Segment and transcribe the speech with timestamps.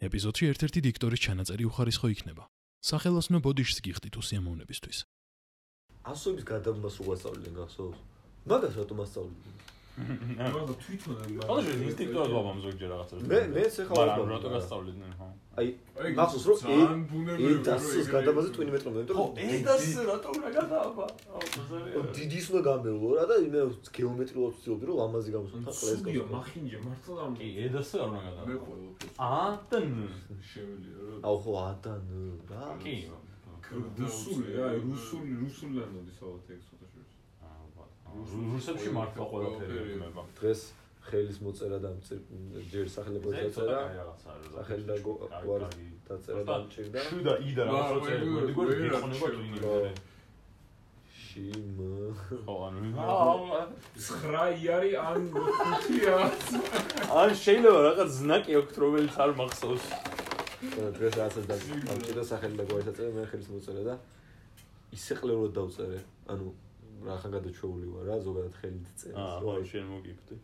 [0.00, 2.44] ეპიზოდში ერთ-ერთი დიქტორის ჩანაწერი უხარისხო იქნება.
[2.80, 4.98] სახელოსნო ბოდიშს გიხდით უსიამოვნებისთვის.
[6.12, 7.98] ასოების გადამას უასწავლენ გახსოვს?
[8.48, 9.36] მაგას რატომ ასწავლენ?
[10.40, 11.14] მაგრამ თვითონ
[11.48, 14.32] ხო შეიძლება ინსტინქტურად ვაბამ ზოგჯერ რაღაცას მე მეც ეხლა მაგრამ ვაბამ.
[14.34, 15.28] რატო გასწავლიდნენ ხო
[15.60, 15.68] აი
[16.00, 21.06] რომ ძალიან ბუნებრივი, ე დასის რომ გადამაზე ტვინი მეტრო მე ხო ედას რატო უნდა გადააბა
[22.16, 23.60] დიდის უნდა გამეულო რა და მე
[23.96, 28.22] გეომეტრიულად ვცდილობდი რომ ლამაზი გამოსვლა ყლეს სუდიო მახინჯე მართლა არ კი ედას არ უნდა მე
[28.28, 29.96] გადააბა ყოველთვის აა და ნ
[30.50, 32.02] შეველია რა აუ ხო ადან
[32.50, 32.96] რა კი
[33.70, 36.60] რუსული აი რუსული რუსული ლანოდი საუბრობთ ეგ
[38.18, 40.60] რუსებში მართლა ყველაფერი ეუბნება დღეს
[41.10, 41.90] ხელის მოწერა და
[42.72, 43.78] ჯერ სახელებო დაწერა
[44.20, 48.72] სახელი და გვარი დაწერა და მჭირდა შუდა იდა ვა, რაღაცა ვაი, წერილი მოდი ვაი, გორი
[48.74, 49.68] ვაი, გიყონება რა, ტვინი რა.
[49.70, 49.92] მერე
[51.30, 51.78] შიმ
[52.44, 52.80] ხო ანუ
[53.96, 56.16] 9 იარი ან 5-ია
[57.22, 59.84] ან შეიძლება რაღაც ზნაკი აქვს რომელიც არ მახსოვს
[60.74, 61.56] და დღეს რასაც და
[62.00, 63.94] მჭირდა სახელი და გვარი დაწერა მე ხელის მოწერა და
[64.98, 66.00] ისე ყლევრად დავწერე
[66.34, 66.50] ანუ
[67.08, 70.34] რახან გადაჩეული ვარ რა ზოგადად ხელით წერს აა შენ მოგიფდი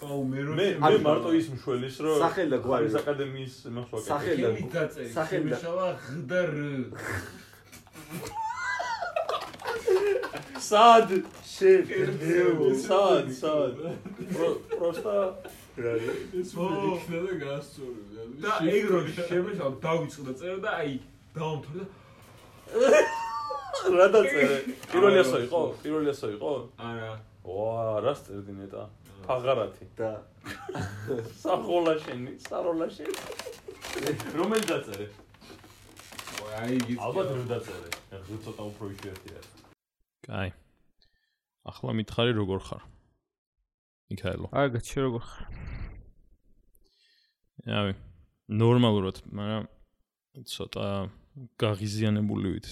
[0.00, 2.86] აუ მე რო მე მე მარტო ის მშველის რომ სახელი და გვარი.
[2.88, 6.56] ხარის აკადემიის იმას სახელი და დაწერი სახელი და- შემეშავა ღ და რ.
[10.70, 11.08] სად
[11.52, 11.84] შენ
[12.86, 13.74] სად სად
[14.74, 15.16] პროსტა
[16.40, 18.00] ეს მოდი იქნა და გასწორე
[18.44, 20.92] და ეგ რო შემეშავა დავიწყდა წერა და აი
[21.36, 21.84] დაამთავრე
[22.80, 23.00] და
[23.88, 24.56] რა დაწერე
[24.92, 26.50] პირველი ასო იყო პირველი ასო იყო.
[26.88, 27.12] არა.
[27.44, 28.82] ვა რა წერდი ნეტა?
[29.24, 29.86] ფაღარათი.
[29.96, 30.10] და.
[31.42, 33.16] სახოლა შენი საროლა შენი
[34.36, 35.06] რომელი დაწერე?
[36.60, 37.90] აი იგი ალბათ რო დაწერე?
[38.18, 39.40] ეხლა ცოტა უფრო იშვიათია
[40.28, 40.50] კაი.
[41.70, 42.82] ახლა მითხარი როგორ ხარ?
[44.10, 44.48] მიქაელო.
[44.52, 45.44] აი გაჩი როგორ ხარ?
[47.70, 47.94] რავი.
[48.50, 49.64] ნორმალურად, მაგრამ
[50.50, 50.86] ცოტა
[51.60, 52.68] გაღიზიანებული ვით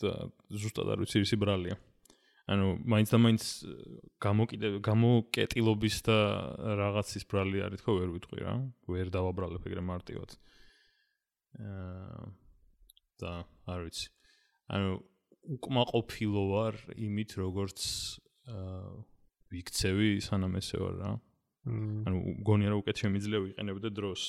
[0.00, 0.12] და
[0.52, 1.76] ზუსტად არ ვიცი ისი ბრალია.
[2.46, 3.44] ანუ მაინც და მაინც
[4.22, 6.18] გამოკიდე გამოკეტილობის და
[6.78, 8.54] რაღაცის ბრალი არის თქო ვერ ვიტყვი რა.
[8.86, 10.30] ვერ დავაბრალებ ეგრე მარტივად.
[11.56, 12.26] აა
[13.18, 13.32] და
[13.66, 14.06] არ ვიცი.
[14.70, 14.90] ანუ
[15.56, 17.80] უკმაყოფილო ვარ იმით როგორც
[18.46, 18.94] აა
[19.50, 21.10] ვიქცევი სანამ ესე ვარ რა.
[21.66, 22.16] ანუ
[22.46, 24.22] მგონია რომ უკეთ შემიძლია ვიყენებდე დროს.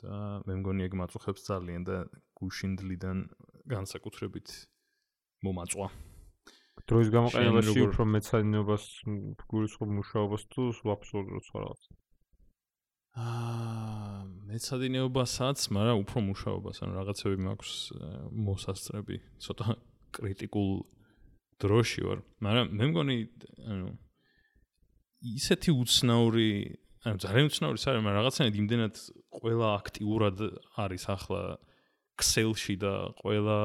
[0.00, 1.96] და მე მგონი ეგ მაწუხებს ძალიან და
[2.38, 3.18] გუშინდლიდან
[3.68, 4.48] განსაკუთრებით
[5.44, 5.86] მომაწვა.
[6.90, 8.84] დროის გამოყენებაში უფრო მეცადინეობას
[9.50, 10.62] გულისხმობ მუშაობას თუ
[10.96, 11.82] აბსოლუტურად სხვა რაღაც.
[13.20, 19.66] აა მეცადინეობასაც, მაგრამ უფრო მუშაობას, ანუ რაღაცები მაქვს აა, მოსასწრები, ცოტა
[20.14, 20.70] კრიტიკულ
[21.60, 23.16] დროში ვარ, მაგრამ მე მგონი
[23.70, 23.88] ანუ
[25.36, 26.50] ისეთი უცნაური,
[27.04, 28.94] ანუ ძალიან უცნაური საერთოდ, მაგრამ რაღაცნაირად იმდენად
[29.40, 30.36] ყველა აქტიურად
[30.80, 31.42] არის ახლა
[32.20, 32.92] Excel-ში და
[33.24, 33.58] ყველა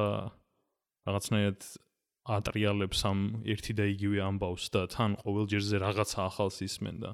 [1.05, 1.59] რაღაცნაირად
[2.25, 7.11] ატრიალებს ამ ერთი და იგივე ამბავს და თან ყოველ ჯერზე რაღაცა ახალს ისმენ და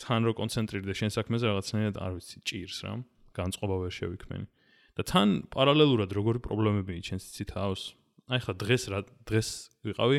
[0.00, 2.92] თან რო კონცენტრირდე შენ საქმეზე რაღაცნაირად არ ვიცი ჭირს რა
[3.36, 4.46] განწყობა ვერ შევიქმენი.
[4.94, 7.82] და თან პარალელურად როგორი პრობლემები ჩენს იცი თავს?
[8.30, 9.48] აი ხა დღეს რა დღეს
[9.84, 10.18] ვიყავი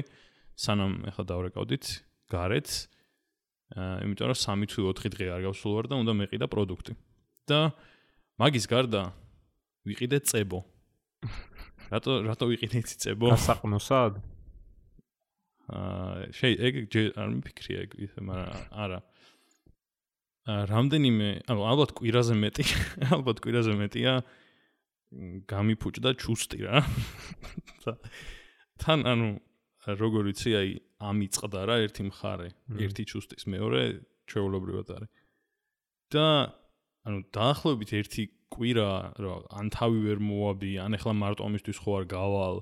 [0.60, 1.86] სანამ ეხლა დავრეკავდით
[2.30, 2.70] გარეთ
[3.74, 6.94] აა იმიტომ რომ 3 თუ 4 დღე არ გავსულ ვარ და უნდა მეყიდა პროდუქტი.
[7.50, 7.60] და
[8.38, 9.02] მაგის გარდა
[9.86, 10.60] ვიყიდე წებო.
[11.94, 13.30] რატო რატო ვიყიდე იცი წებო?
[13.34, 14.18] გასაყნოსად?
[15.66, 19.00] აა შეი ეგ ჯერ არ მიფიქრია ეგ ისე მაგრამ არა.
[20.46, 22.66] აა რამდენიმე ანუ ალბათ კვირაზე მეტი
[23.16, 24.14] ალბათ კვირაზე მეტია
[25.50, 26.82] გამიფუჭდა ჩუსტი რა.
[28.82, 29.30] თან ანუ
[29.86, 30.70] როგორ ვიცი აი
[31.06, 32.50] ამიწყდა რა ერთი მხარე
[32.82, 33.82] ერთი ჩუსტის მეორე
[34.30, 35.12] ჩვეულებრივად არის.
[36.14, 36.28] და
[37.06, 38.24] ანუ დაახლოებით ერთი
[38.56, 38.90] კვირა
[39.20, 42.58] რა ან თავი ვერ მოვაბი ან ეხლა მარტო ამისთვის ხო არ გავალ.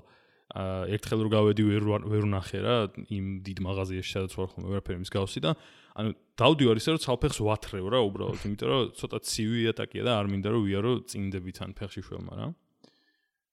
[0.54, 2.74] აა ერთხელ რო გავედი ვერ ვერ ვნახე რა
[3.10, 5.54] იმ დიდ მაღაზიაში სადაც ვარ ხოლმე ვერაფერი მსგავსი და
[5.98, 10.26] ანუ დავდივარ ისე რომ ცალფეხს ვათრევ რა უბრალოდ იმიტომ რომ ცოტა ცივი ატაკია და არ
[10.30, 12.46] მინდა რომ ვიარო წინდებით ან ფეხში შველმა რა.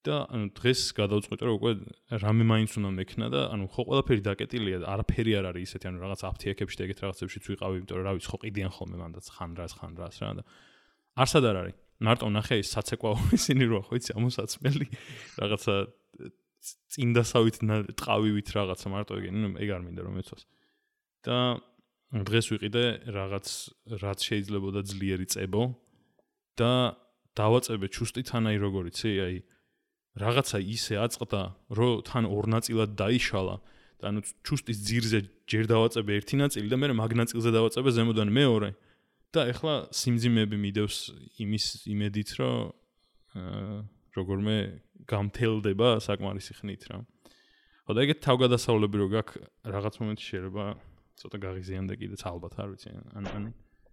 [0.01, 1.71] და ანუ დღეს გადავწყვიტე რომ უკვე
[2.25, 5.97] რამე მაინც უნდა მექნა და ანუ ხო ყველაფერი დაკეტილია და არაფერი არ არის ისეთი ანუ
[6.01, 9.51] რაღაც აფთიაქებში და ეგეთ რაღაცებშიც ვიყავი იმიტომ რომ რა ვიცი ხო ყიდიან ხოლმე მანდაც ხან
[9.61, 10.43] რას ხან რას რა და
[11.21, 14.87] არსად არ არის მარტო ნახე ის საცეკვაო ისინი რო ხო იცი ამოსაცმელი
[15.41, 15.75] რაღაცა
[16.93, 17.57] წინდასავით
[17.97, 20.43] ტყავივით რაღაცა მარტო ეგ ნუ ეგ არ მინდა რომ ეცოს.
[21.25, 21.37] და
[22.11, 22.83] დღეს ვიყიდე
[23.15, 23.47] რაღაც
[24.01, 25.63] რაც შეიძლება და ძლიერი წებო
[26.59, 26.71] და
[27.39, 29.35] დავაწებე ჩუსტი თანაი როგორ იცი აი
[30.19, 33.55] რაღაცა ისე აწყდა რომ თან ორ ნაწილად დაიშალა
[34.01, 38.69] და ანუ ჩუსტის ძირზე ჯერ დავაწებე ერთი ნაწილი და მე მაგ ნაწილზე დავაწებე ზემოდან მეორე
[39.31, 40.97] და ეხლა სიმძიმეები მიდევს
[41.43, 42.55] იმის იმედით, რომ
[43.41, 43.79] აა
[44.17, 44.55] როგორმე
[45.07, 46.97] გამთელდება საკმარისი ხნით რა.
[47.87, 49.39] ხო და ეგეთ თავგადასავლები რო გაქვს
[49.71, 50.65] რაღაც მომენტში შეიძლება
[51.21, 53.45] ცოტა გაღიზიანდა კიდეც ალბათ არ ვიცი ან ან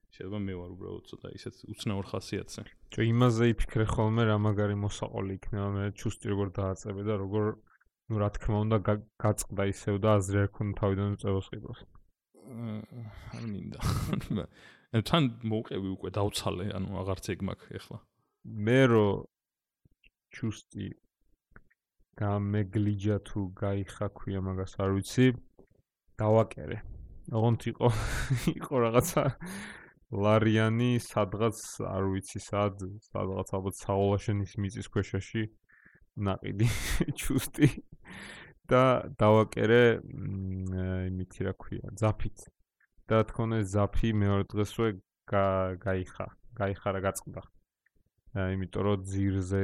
[0.09, 2.63] შეიძლება მე ვარ უბრალოდ ცოტა ისეთ უცნაურ ხასიათზე.
[2.91, 7.45] ჯო იმაზე იფიქრე ხოლმე რა მაგარი მოსაყოლი იქნება მე ჩუსტი როგორ დააწებე და როგორ
[8.09, 11.81] ну რა თქმა უნდა გა- გაწყდა ისევ და აზრი არ ქონდა თავიდან წევოს ყიდოს.
[12.49, 13.05] აა,
[13.37, 13.79] არ მინდა.
[14.89, 17.99] თან მოუყევი უკვე დავცალე, ანუ აღარც ეგ მაქვს ეხლა.
[18.49, 19.09] მე რო
[20.33, 20.87] ჩუსტი
[22.17, 25.27] გამეგლიჯა თუ გაიხაქვია მაგას არ ვიცი.
[26.19, 26.79] დავაკერე.
[27.37, 27.89] ოღონდ იყო
[28.57, 29.25] იყო რაღაცა
[30.25, 32.81] ლარიანი სადღაც არ ვიცი სად,
[33.13, 35.45] სადღაც ალბათ საოლაშენის მიწის ქვეშაში
[36.17, 36.69] ناყიდი
[37.21, 37.69] ჩუსტი
[38.73, 38.83] და
[39.21, 39.83] დავაკერე
[41.13, 42.49] იმითი რა ქვია, ზაფით.
[43.09, 43.25] და
[43.59, 44.89] ეს ზაფი მეორე დღესვე
[45.29, 46.27] გაიხა
[46.59, 47.43] გაიხარა გაწყდა.
[48.37, 49.63] აა იმიტომ რომ ძირზე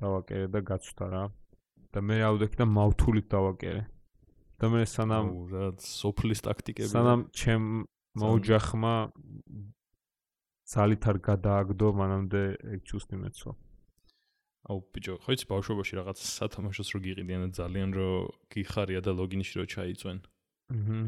[0.00, 1.24] დავაკერე და გაცვდა რა.
[1.92, 3.82] და მე ავდექი და მავთულით დავაკერე.
[4.60, 6.92] და მე სანამ რა სოფლის ტაქტიკები.
[6.92, 7.64] სანამ ჩემ
[8.20, 8.94] მოუჯახმა
[10.72, 12.42] ძალით არ გადააგდო მანამდე
[12.74, 13.52] ეგ ჩუსტი მეცვა
[14.66, 18.10] აუ ბიჭო, ხო იცი ბავშვობაში რაღაც სათამაშოს რო გიყიდიან და ძალიან რო
[18.50, 20.18] გიხარია და ლოგინში რო ჩაიწვენ.
[20.74, 20.98] აჰა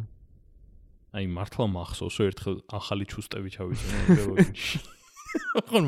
[1.17, 4.81] აი მართლა მახსოვს ერთხელ ახალი ჩუსტები ჩავიწვენ ლოგინში.
[5.69, 5.81] ხო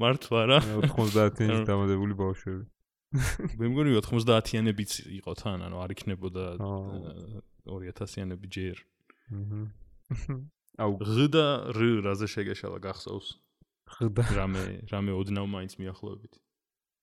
[0.00, 0.58] მართლა რა.
[0.68, 2.64] მე 90-იანის დამადებული ბავშვები
[3.12, 7.42] მე მგონი 90-იანებიც იყო თან, ანუ არ იქნებოდა აა.
[7.68, 8.80] 2000-იანები ჯერ.
[9.32, 10.36] აჰა
[10.80, 11.44] აუ ღ და
[11.76, 13.28] р რაზე შეგეშალა გახსოვს?
[13.92, 16.40] ხდა რამე რამე ოდნავ მაინც მიახლოებით.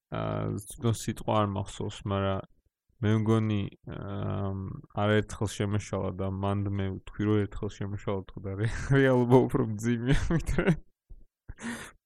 [0.10, 2.50] აა ნუ სიტყვა არ მახსოვს, მაგრამ
[3.00, 3.62] მე მგონი
[5.04, 8.56] არაერთხელ შემეშალა და მანდ მე ვთქვი რომ ერთხელ შემეშალა თუ და
[9.00, 10.66] რეალობა უფრო მძიმეა ვიდრე.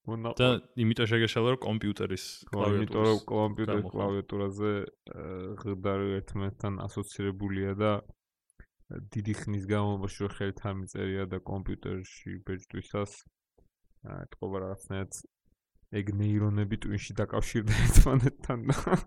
[0.03, 0.47] მონა და
[0.83, 4.71] იმიტომ შეგეშალა რომ კომპიუტერის იმიტომ რომ კომპიუტერის კლავიატურაზე
[5.63, 7.91] ღდარი ერთმანეთთან ასოცირებულია და
[9.15, 13.11] დიდი ხნის განმავლობაში რო ხელით ამიწერია და კომპიუტერში ბეჭდვისას
[14.27, 15.21] ეთყობა რაღაცნაირად
[16.03, 18.97] ეგ ნეირონები ტვინში დაკავშირდა ერთმანეთთან და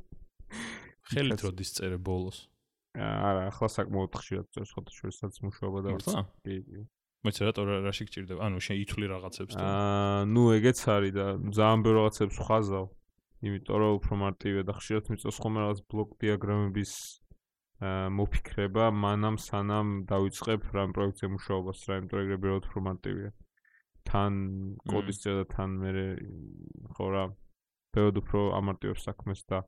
[1.13, 2.39] ხელით როდის წერე ბოლოს.
[2.97, 6.23] არა, ახლა საკმაოდ ხშირად წერს ხოთა შორისაც მუშაობა და მართლა?
[6.45, 6.81] კი, კი.
[7.27, 8.41] რატო რა- რაში გჭირდება?
[8.47, 11.27] ანუ შენ ითვლი რაღაცებს თუ აა, ნუ ეგეც არის და
[11.57, 12.87] ძალიან ბევრ რაღაცებს ხაზავ.
[13.47, 16.93] იმიტომ რომ უფრო მარტივია და ხშირად მიწევს ხოლმე რაღაც ბლოკ დიაგრამების
[17.77, 23.31] აა მოფიქრება, მანამ სანამ დავიწყებ რამ პროექტზე მუშაობას, რა იმიტომ ეგრე ბევრად უფრო მარტივია.
[24.07, 24.33] თან
[24.89, 25.91] კოდის წერა და თან მე
[26.97, 27.25] ხო რა
[27.93, 29.59] ბევრად უფრო ამარტივებს საქმეს და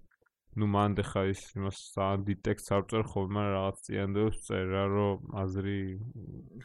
[0.56, 1.78] ну მანდ ხა ის იმას
[2.24, 5.78] დიდ ტექსტს არ წერ ხოლმე, რაღაც წიანდებს წერ რა, რომ აზრი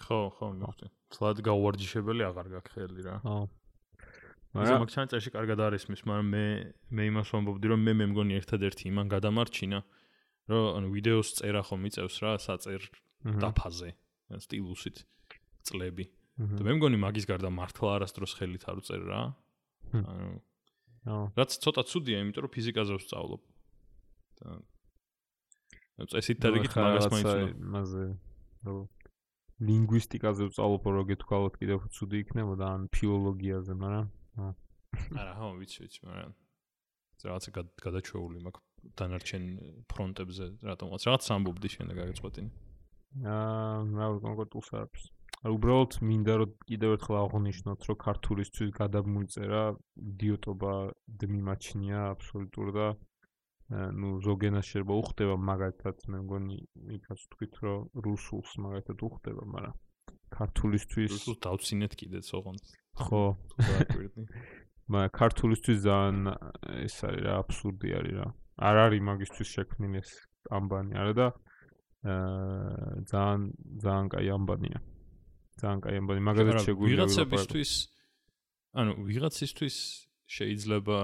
[0.04, 0.88] ხო, ხო, მივხვდი.
[1.14, 3.16] თლად გაუვარჯიშებელი აღარ გაქვს ხელი რა.
[3.26, 3.38] ხო.
[4.54, 6.46] მაგრამ მაგ ჩანწერში კარგად არის მის, მაგრამ მე
[6.94, 9.80] მე იმას ვამბობდი, რომ მე მე მგონი ერთადერთი იმან გადამარჩინა,
[10.54, 12.82] რომ ანუ ვიდეოს წერა ხო მიწევს რა, საწერ
[13.42, 13.90] დაფაზე,
[14.46, 14.98] სტილუსით
[15.66, 16.06] წლები.
[16.38, 19.22] და მე მგონი მაგის გარდა მართლა არასდროს ხელით არ უწერ რა.
[19.94, 20.30] ანუ
[21.38, 23.42] რაც ცოტა ცუდია, იმიტომ რომ ფიზიკაზე ვსწავლობ.
[26.14, 27.30] წესით და რიგით მაგას მაინც
[28.66, 28.76] რო
[29.64, 34.08] ლინგვისტიკაზე ვწავლობ რო გეთქვალოთ კიდევ ცუდი იქნებოდა ან ფილოლოგიაზე, მაგრამ
[35.22, 36.32] არა, ხო, ვიცი, ვიცი, მაგრამ
[37.24, 38.64] რაღაცა გად- გადაჩეული მაქვს
[39.00, 39.44] დანარჩენ
[39.94, 42.50] ფრონტებზე, რატომღაც რაღაც სამბობდი შენ და გაგეწყვეტინე.
[43.24, 45.04] აა რა კონკრეტულს არის.
[45.44, 49.64] არ უბრალოდ მინდა რომ კიდევ ერთხელ აღვნიშნოთ, რომ ქართულისთვის გადაბმული წერა
[50.12, 50.74] იდიოტობა
[51.24, 53.13] დმიმაჩნია აბსოლუტურ და აა,
[53.74, 56.58] ნუ ზოგენას შეიძლება უხდება მაგალითად მე მგონი
[56.98, 59.76] იქაც თქვით რომ რუსულს მაგალითად უხდება, მაგრამ
[60.34, 62.64] ქართულისთვის რუსულს დავცინეთ კიდეც ოღონდ.
[63.02, 63.24] ხო
[64.94, 66.18] მაგრამ ქართულისთვის ძალიან
[66.86, 68.28] ეს არის რა აბსურდი არის რა.
[68.68, 70.12] არ არის მაგისთვის შექმნილი ეს
[70.54, 71.28] ამბანი, არა და
[72.04, 73.42] აა ძალიან
[73.80, 74.80] ძალიან კაი ამბანია.
[75.62, 77.72] ძალიან კაი ამბანი, მაგალითად არა, შეგვიძლია ვიღაცებისთვის
[78.74, 79.76] ანუ ვიღაცისთვის
[80.34, 80.98] შეიძლება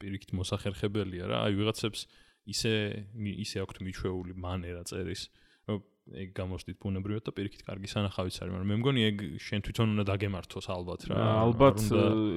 [0.00, 2.06] პირიქით მოსახერხებელია რა, აი ვიღაცებს
[2.50, 2.72] ისე
[3.44, 5.26] ისე აქვთ მიჩვეული მანერა წერის,
[5.68, 5.82] რომ
[6.20, 10.04] ეგ გამოსდით ბუნებრივად და პირიქით კარგი სანახავიც არის, მაგრამ მე მგონი ეგ შენ თვითონ უნდა
[10.10, 11.18] დაგემართოს ალბათ რა.
[11.44, 11.78] ალბათ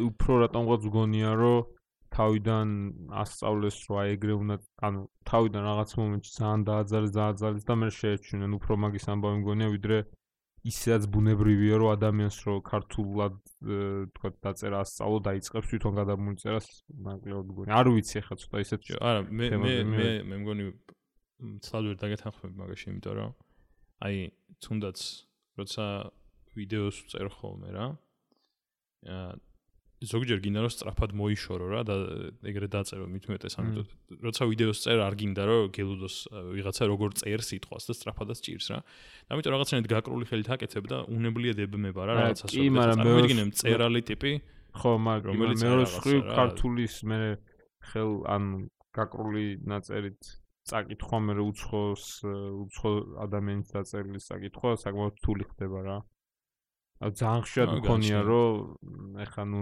[0.10, 1.72] უფრო რატომღაც გონია რომ
[2.14, 2.68] თავიდან
[3.24, 5.00] ასწავლეს აი ეგრე უნდა ანუ
[5.30, 9.98] თავიდან რაღაც მომენტში ძალიან დააძალეს დააძალეს და მე შეეჩვენენ უფრო მაგის ამბავი მგონია ვიდრე
[10.64, 13.36] ისედაც ბუნებრივია რომ ადამიანს რო ქართულად
[14.16, 16.68] თქვა დაწერა ასწავლო დაიწყებს თვითონ გადამული წერას
[17.08, 17.70] ნაკლებ მგონი.
[17.80, 20.64] არ ვიცი ახლა ცოტა ისეთ არა, მე მე მე მე მგონი
[21.68, 23.32] ცალ ვერ დაგეთანხმები მაგაში, იმიტომ რომ
[24.08, 24.16] აი
[24.64, 25.00] თუნდაც
[25.60, 25.86] როცა
[26.56, 27.88] ვიდეოს წერ ხოლმე რა,
[29.12, 29.32] აა
[30.04, 31.96] ზოგჯერ გინდა რომ სწრაფად მოიშორო რა და
[32.50, 33.84] ეგრე დაწერო მithumetes ანუ
[34.26, 36.16] როცა ვიდეოს წერ არ გინდა რომ გელუდოს
[36.54, 38.80] ვიღაცა როგორ წერს სიტყვას და სწრაფადაც ჭირს რა.
[39.32, 42.50] ამიტომ რაღაცნაირად გაკრული ხელით აკეთებ და უნებლიე დებმება რა რაღაცას.
[42.52, 44.32] კი, მაგრამ მე ვიგინე წერალი ტიპი.
[44.74, 47.20] ხო, მაგრამ მე რო სხვი ქართულის მე
[47.94, 48.44] ხელ ან
[48.94, 50.22] გაკრული ნაწერით
[50.64, 52.92] წაკითხვა მე უცხოს უცხო
[53.26, 55.98] ადამიანის დაწერილი წაკითხვა საკმაოდ რთული ხდება რა.
[57.04, 59.62] ძალიან ხშირად მქონია რომ ეხა ნუ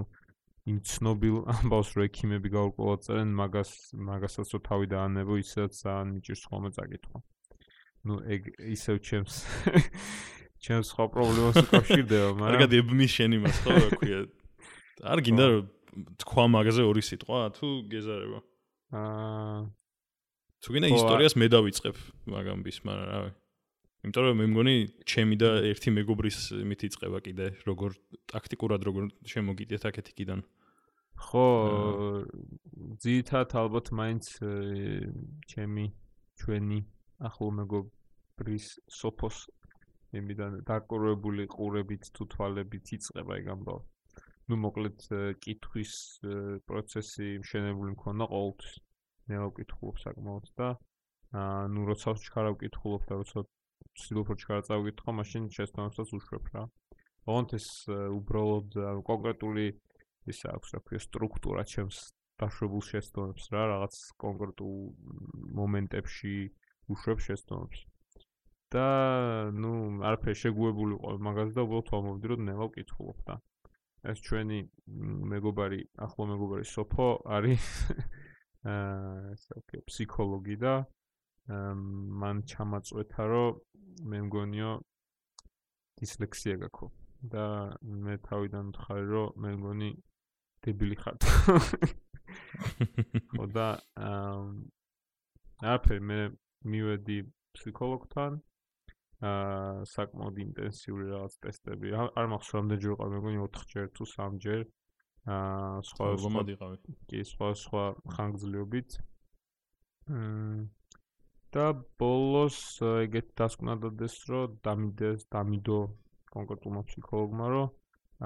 [0.69, 3.71] იმ ცნობილ ამბავს რო ექიმები გაურკვევად წერენ მაგას
[4.09, 7.17] მაგასაც რო თავი დაანებო ისედაც ძალიან მიჭირს ხოლმე წაკითხვა.
[8.05, 8.41] ну ეგ
[8.75, 9.35] ისევ ჩემს
[10.65, 14.19] ჩემს სხვა პრობლემას უკავშირდება მაგრამ კარგად ებმის შენ იმას ხო რა ქვია.
[15.01, 15.45] არ გინდა
[16.21, 18.39] თქვა მაგაზე ორი სიტყვა თუ გეზარება.
[19.01, 19.61] აა
[20.61, 21.95] თუ გინდა ისტორიას მე დავიწყებ
[22.37, 23.31] მაგამბის მაგრამ რავი
[24.06, 24.74] იმიტომ რომ მე მგონი
[25.10, 26.36] ჩემი და ერთი მეგობრის
[26.70, 27.96] მით იწება კიდე როგორ
[28.32, 30.44] ტაქტიკურად როგორ შემოგიდეთ აქეთი კიდან
[31.26, 31.46] ხო
[33.02, 34.28] ძირითადად ალბათ მაინც
[35.52, 35.86] ჩემი
[36.42, 36.78] ჩვენი
[37.30, 38.66] ახლო მეგობრის
[39.00, 39.42] სოფოს
[40.20, 43.80] იმიდან დაკურებული ყურებით თუ თვალებით იწება ეგ ამბავ
[44.46, 45.08] ну მოკლედ
[45.42, 45.92] კითხვის
[46.70, 48.78] პროცესი მშენებული მქონდა ყოველთვის
[49.30, 50.68] მე ვკითხულობ საკმაოდ და
[51.42, 53.42] აა ну როცა ვჩქარავ კითხულობ და როცა
[53.97, 56.63] ვცდილობ რომ ჩქარა წავიკითხო, მაშინ შეცდომებსაც უშვებ რა.
[57.29, 59.65] ოღონდ ეს უბრალოდ კონკრეტული
[60.31, 61.99] ისე აქვს რა ქვია სტრუქტურა ჩემს
[62.41, 63.95] დაშვებულ შეცდომებს რა, რაღაც
[64.25, 64.77] კონკრეტულ
[65.61, 66.35] მომენტებში
[66.95, 67.79] უშვებ შეცდომებს.
[68.71, 68.87] და
[69.51, 69.71] ნუ
[70.07, 73.35] არაფერი შეგუებული ყო მაგაზე და უბრალოდ თვალმოვიდი რომ ნელა ვკითხულობ და
[74.11, 74.59] ეს ჩვენი
[75.33, 77.07] მეგობარი, ახლო მეგობარი სოფო
[77.37, 77.65] არის
[78.71, 80.73] აა ესე ვქო ფსიქოლოგი და
[81.51, 83.59] მან ჩამაწვეთა რომ
[84.11, 84.71] მე მგონიო
[86.01, 86.93] დისლექსია გაქვს
[87.33, 87.45] და
[88.05, 89.89] მე თავიდან ვთხარი რომ მე მგონი
[90.65, 91.17] დებილი ხარ.
[93.35, 93.67] ხო და
[94.07, 94.39] აა
[95.75, 96.19] აფერ მე
[96.71, 97.17] მივედი
[97.57, 98.31] ფსიქოლოგთან
[99.31, 101.87] აა საკმაოდ ინტენსიური რაღაც ტესტები.
[101.99, 104.61] არ მახსოვს რამდენი ჯერ ყავ მე მგონი 4ჯერ თუ 3ჯერ
[105.29, 106.41] აა სხვა სხვა
[107.09, 107.83] კი სხვა სხვა
[108.17, 108.89] ხანგრძლივობით.
[110.09, 110.80] მმ
[111.55, 111.65] და
[112.01, 112.57] ბოლოს
[112.89, 115.79] ეგეთ დასკვნა დადეს რომ დამიდეს დამიდო
[116.35, 117.69] კონკრეტულმა ფსიქოლოგმა რომ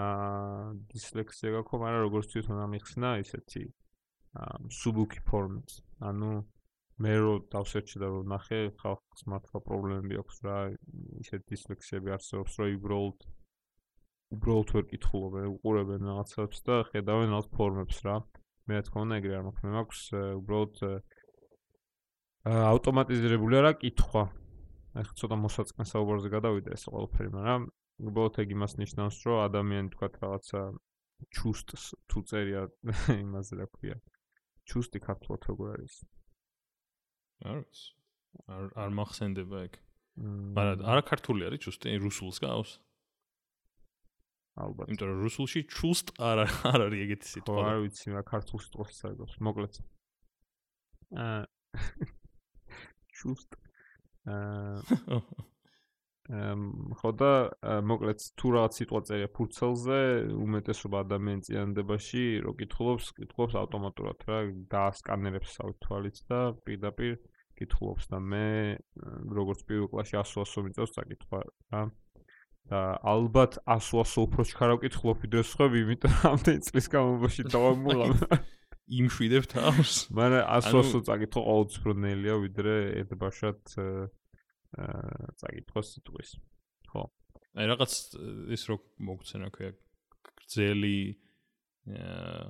[0.06, 3.64] აა დისლექსია გაქვს მაგრამ როგორც თვითონ ამიხსნა ისეთი
[4.42, 5.80] აა სუბუკი ფორმით
[6.10, 6.32] ანუ
[7.06, 10.60] მე რო დავსერჩი და რომ ნახე ხალხს მართლა პრობლემები აქვს რა
[11.24, 13.26] ისეთ დისლექსიები არსებობს რომ უბრალოდ
[14.36, 18.16] უბრალოდ ვერ კითხულობენ უყურებენ რაღაცებს და ხედავენ რაღაც ფორმებს რა.
[18.66, 20.02] მე რა თქმა უნდა ეგრე არ მაქვს მე მაქვს
[20.40, 20.76] უბრალოდ
[22.46, 24.24] ავტომატიზირებული არა კითხვა.
[24.96, 27.64] ახლა ცოტა მოსაწყენ საუბარზე გადავიდა ეს ყველაფერი, მაგრამ
[28.06, 30.62] უბრალოდ ეგ იმას ნიშნავს, რომ ადამიანი თქვა რაღაცა
[31.36, 32.62] ჩუსტს თუ წერია
[33.26, 33.98] იმაზე რა ქვია.
[34.70, 35.96] ჩუსტი ქართულად როგორ არის?
[37.50, 37.82] არის.
[38.46, 39.74] არ არ მახსენდება ეგ.
[40.56, 42.72] მაგრამ არა ქართული არის ჩუსტი, რუსულს გავს.
[44.56, 44.88] ალბათ.
[44.94, 47.56] იმიტომ რომ რუსულში ჩუსტ არ არ არის ეგეთი სიტყვა.
[47.60, 49.74] ხო, არ ვიცი, მაგრამ ქართულ სიტყვას საერთოდ მოკლედ.
[51.26, 51.42] აა
[53.22, 53.60] ჩუსტ
[54.26, 55.24] აა
[56.26, 57.32] ხოდა
[57.86, 59.98] მოკლედ თუ რაღაც სიტყვა წერია ფურცელზე
[60.42, 64.40] უმეტესობა ადამიანის წინანდებაში რო კითხულობს კითხულობს ავტომატურად რა
[64.74, 67.20] დაასკანერებს საუთ თვალით და პირდაპირ
[67.62, 68.48] კითხულობს და მე
[69.38, 71.84] როგორც პირველ კლასში 100-100 მიწევს საკითხვა რა.
[72.74, 78.06] და ალბათ 100-100 უფრო ჩქარავ კითხულობ ვიდრე სხვები იმიტომ რომ ამდენი წლის განმავლობაში დავამულა
[78.86, 79.94] იმშვიდებ თავს.
[80.14, 83.60] მაგრამ ასოსო წაკითხო ყოველთვის უფრო ნელია ვიდრე ერთბაშად
[84.76, 86.30] აა წაკითხო სიტყვის.
[86.92, 87.04] ხო.
[87.56, 87.94] აი რაღაც
[88.54, 88.76] ის რო
[89.10, 89.72] მოგცენა ქვია
[90.22, 91.00] გრძელი
[91.96, 92.46] აა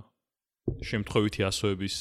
[0.91, 1.95] შემთხვევითი ასოების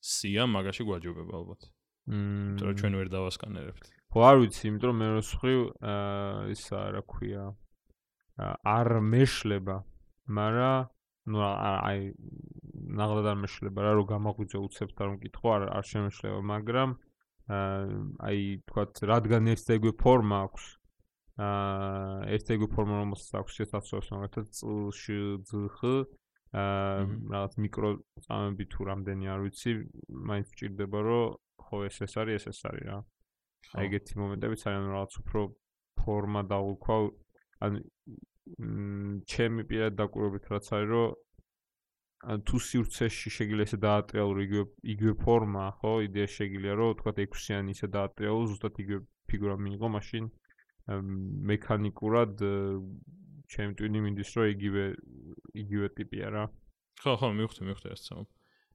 [0.00, 1.62] სია მაგაში გვაჯობება ალბათ.
[2.10, 2.56] მმ.
[2.58, 3.84] თორე ჩვენ ვერ დავასკანერებთ.
[4.10, 7.44] ხო არ ვიცი, იმიტომ რომ მე რო სხვი აა ისა რა ქვია
[8.40, 9.76] არ მეშლება,
[10.26, 10.88] მაგრამ
[11.30, 12.10] ну აი
[13.00, 16.90] ნაღდა და მეშლება რა რომ გამაღვიძე უცებ და რომ კითხო არ არ შემეშლება მაგრამ
[17.50, 20.64] აი თქვათ რადგან ეს ეგ ფორმა აქვს
[21.40, 25.18] აა ეს ეგ ფორმა რომელსაც აქვს შესაძლოა მაგათაც წლში
[25.50, 25.78] ძხ
[26.50, 27.90] აა რაღაც მიკრო
[28.26, 29.72] წამები თუ რამდენი არ ვიცი
[30.30, 32.98] მაინც ჭირდება რომ ხო ეს ეს არის ეს ეს არის რა.
[33.78, 35.40] აი ეგეთი მომენტებიც არიან რაღაც უფრო
[36.00, 36.96] ფორმა დაუქვა
[37.66, 37.78] ანუ
[39.32, 41.08] ჩემი პირად დაკვირვებით რაც არის რომ
[42.20, 44.64] თუ სივრცეში შეგიძლია ესე დაატრიალო იგივე
[44.94, 50.24] იგივე ფორმა ხო იდეა შეგიძლია რომ თქვა 6-იანი ისე დაატრიალო ზუსტად იგივე ფიგურა მიიღო მაშინ
[51.52, 52.44] მექანიკურად
[53.50, 54.84] ჩემი ტვინი მინდის რომ იგივე
[55.62, 56.44] იგივე ტიპია რა.
[57.00, 58.26] ხო, ხო, მივხვდი, მივხვდი ეს ცალ.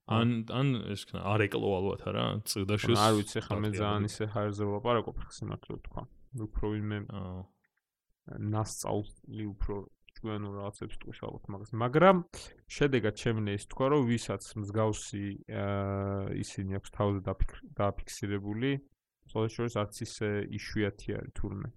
[0.06, 2.98] ან ან ეს ქნა არ ეკლო ალბათ არა, წიდაშოს.
[2.98, 6.02] არ ვიცი ხა მე ძალიან ისე ჰაერზე ვლაპარაკობ ხა სიმართლე თქვა.
[6.46, 7.40] უფრო ვინმე აა
[8.26, 9.74] ნასწავლი უფრო
[10.16, 11.70] ჭკვიანურ რაღაცებს ალბათ მაგას.
[11.76, 12.16] მაგრამ
[12.76, 15.26] შედეგად შემნე ის თქვა რომ ვისაც მსგავსი
[16.40, 17.20] ისინი აქვს თავზე
[17.76, 18.70] დაფიქსირებული,
[19.30, 21.68] ხოლო შორის არც ისე იშვიათი არის თურმე.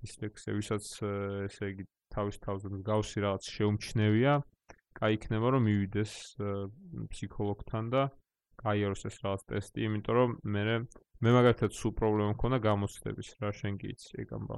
[0.00, 0.84] ის ლექსე ვისაც
[1.44, 1.84] ესე იგი
[2.14, 4.32] თავის თავზე მსგავსი რაღაც შეუმჩნევია,
[4.96, 6.12] კაი იქნება რომ მივიდეს
[7.12, 8.02] ფსიქოლოგთან და
[8.64, 10.64] გაიაროს ეს რაღაც ტესტი, იმიტომ რომ მე
[11.20, 14.56] მე მაგათაც სულ პრობლემა მქონდა გამოცდების რა შენ გიცი ეგ ამბა.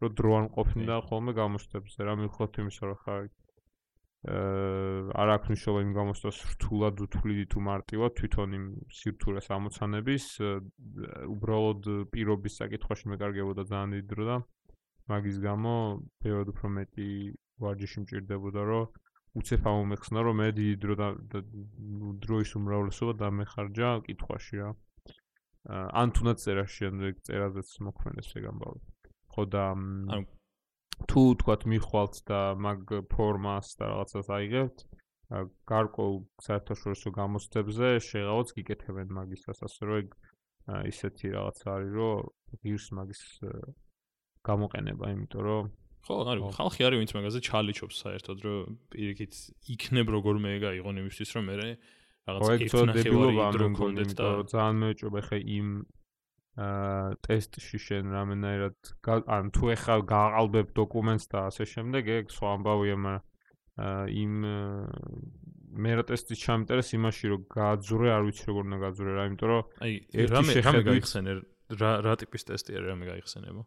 [0.00, 3.22] რომ დრო არ მყოფინდა ხოლმე გამოცდებს რა მიხოთ იმის რომ ხარ
[4.30, 8.64] აა არ აქვს მნიშვნელობა იმ გამოცდას რთულად უთვლიდი თუ მარტივად თვითონ იმ
[9.00, 10.24] სირთულეს ამოცანების
[11.34, 14.36] უბრალოდ პირობის საკითხში მეკარგებოდა ძალიან დიდი დრო და
[15.10, 15.72] მაგის გამო
[16.20, 17.08] ბევრად უფრო მეტი
[17.64, 18.84] ვარჯიში მჭირდებოდა რომ
[19.40, 21.40] უცებ ამომეხსნა რომ მე დიდი დრო და
[22.24, 24.70] დროის უმრავლესობა დამეხარჯა კითხვაში რა.
[26.00, 28.80] ან თუნდაც წერა შემდეგ წერაზეც მოქმედებს ეგ ამბავი.
[29.40, 30.22] ხო და ანუ
[31.08, 34.78] თუ თქვათ მიხვალთ და მაგ ფორმას და რაღაცას აიღებთ
[35.30, 40.10] გარკვეულ საერთაშორისო გამოცდებზე შეღავთ გიკეთებენ მაგისას ასე რომ
[40.90, 42.18] ისეთი რაღაც არის რომ
[42.60, 43.22] ღირს მაგის
[44.50, 45.70] გამოყენება იმიტომ რომ
[46.04, 49.34] ხო, არის ხალხი არის ვინც მაგაზე ჩალიჩობს საერთოდ რომ პირიქით
[49.76, 55.68] იქნებ როგორმე გაიღონ იმისთვის რომ მე რაღაც ექნახევარი დრო კონდეთ და ძალიან მეჭობა ხე იმ
[57.26, 58.92] ტესტში შენ რამენაირად
[59.36, 63.28] ან თუ ეხა გააყალბებ დოკუმენტს და ასე შემდეგ ეგ სხვა ამბავია მაგრამ
[63.80, 64.32] აა იმ
[65.80, 69.62] მე რა ტესტი ჩამტერეს იმაში რომ გააძურე არ ვიცი როგორ უნდა გააძურე რა იმიტომ რომ
[69.86, 69.92] აი
[70.34, 71.32] რამე რამე გაიხსენე
[71.80, 73.62] რა რა ტიპის ტესტი არის რამე გაიხსენებო?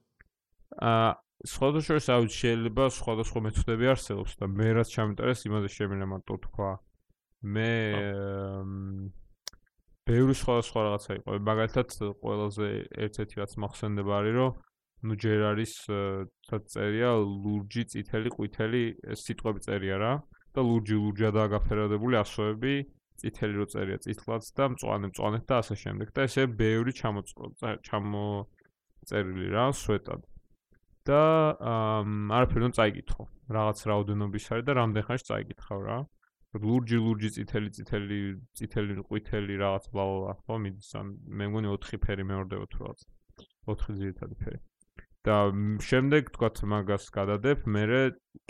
[0.84, 1.10] აა
[1.54, 6.72] სხვადასხვა შორის აუც შეიძლება სხვადასხვა მეთოდები არსებობს და მე რაც ჩამიტარეს იმაზე შემიძლია მარტო თქვა.
[7.54, 7.72] მე
[10.10, 11.88] ბევრი სხვადასხვა რაღაცა იყო მაგალითად
[12.24, 12.68] ყველაზე
[13.06, 14.52] ერთ-ერთი რაც მახსენდება არის რომ
[15.04, 15.74] ну ჯერ არის
[16.50, 17.12] თაც წერია
[17.44, 18.84] ლურჯი წითელი ყვითელი
[19.24, 20.14] სიტყვები წერია რა
[20.56, 22.76] და ლურჯი ლურჯადაა გაფერადებული ასოები
[23.24, 28.28] წითელი რო წერია წითლად და მწვანე მწვანეთ და ასე შემდეგ და ესე ბევრი ჩამო
[29.08, 30.22] წერილი რა სვეტად
[31.08, 31.22] და
[31.60, 33.24] არაფერი უნდა წაიკითხო.
[33.54, 35.98] რაღაც რაოდენობის არის და რამდენ ხანში წაიკითხავ რა.
[36.54, 38.20] ლურჯი ლურჯი წითელი წითელი
[38.60, 41.08] წითელი ყვითელი რაღაც ბლაბლა ხო მიდის ან
[41.40, 43.00] მე მგონი 4 ფერი მეორდება თუ რაღაც
[43.66, 44.60] 4 ძირითადი ფერი.
[45.24, 45.36] და
[45.88, 47.84] შემდეგ თქვათ მაგას გადადებ, მე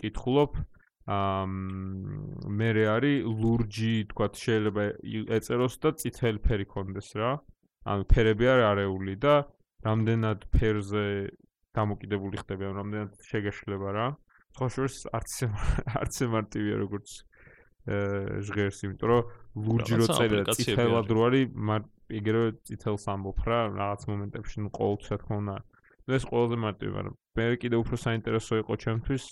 [0.01, 0.53] კითხულობ
[1.05, 1.45] აა
[2.59, 4.83] მე არის ლურჯი თქვათ შეიძლება
[5.37, 7.31] ეწეროს და წითელი ფერი კონდეს რა.
[7.87, 9.35] ანუ ფერები არის არეული და
[9.87, 11.05] რამდენად ფერზე
[11.75, 14.07] დამოკიდებული ხდება ამ რამდენად შეგეშლება რა.
[14.57, 15.31] ხო შურს არც
[15.99, 17.07] არც მარტივია როგორც
[17.83, 19.21] ჟღერს, იმიტომ რომ
[19.63, 21.45] ლურჯი რო წერია ციფრად რო არის,
[22.19, 25.55] იგივე ციფრს ამბობ რა, რაღაც მომენტებში ნუ ყოველთვის თქო უნდა.
[26.03, 29.23] ეს ყველაზე მარტივი, მაგრამ მე კიდე უფრო საინტერესო იყო ჩემთვის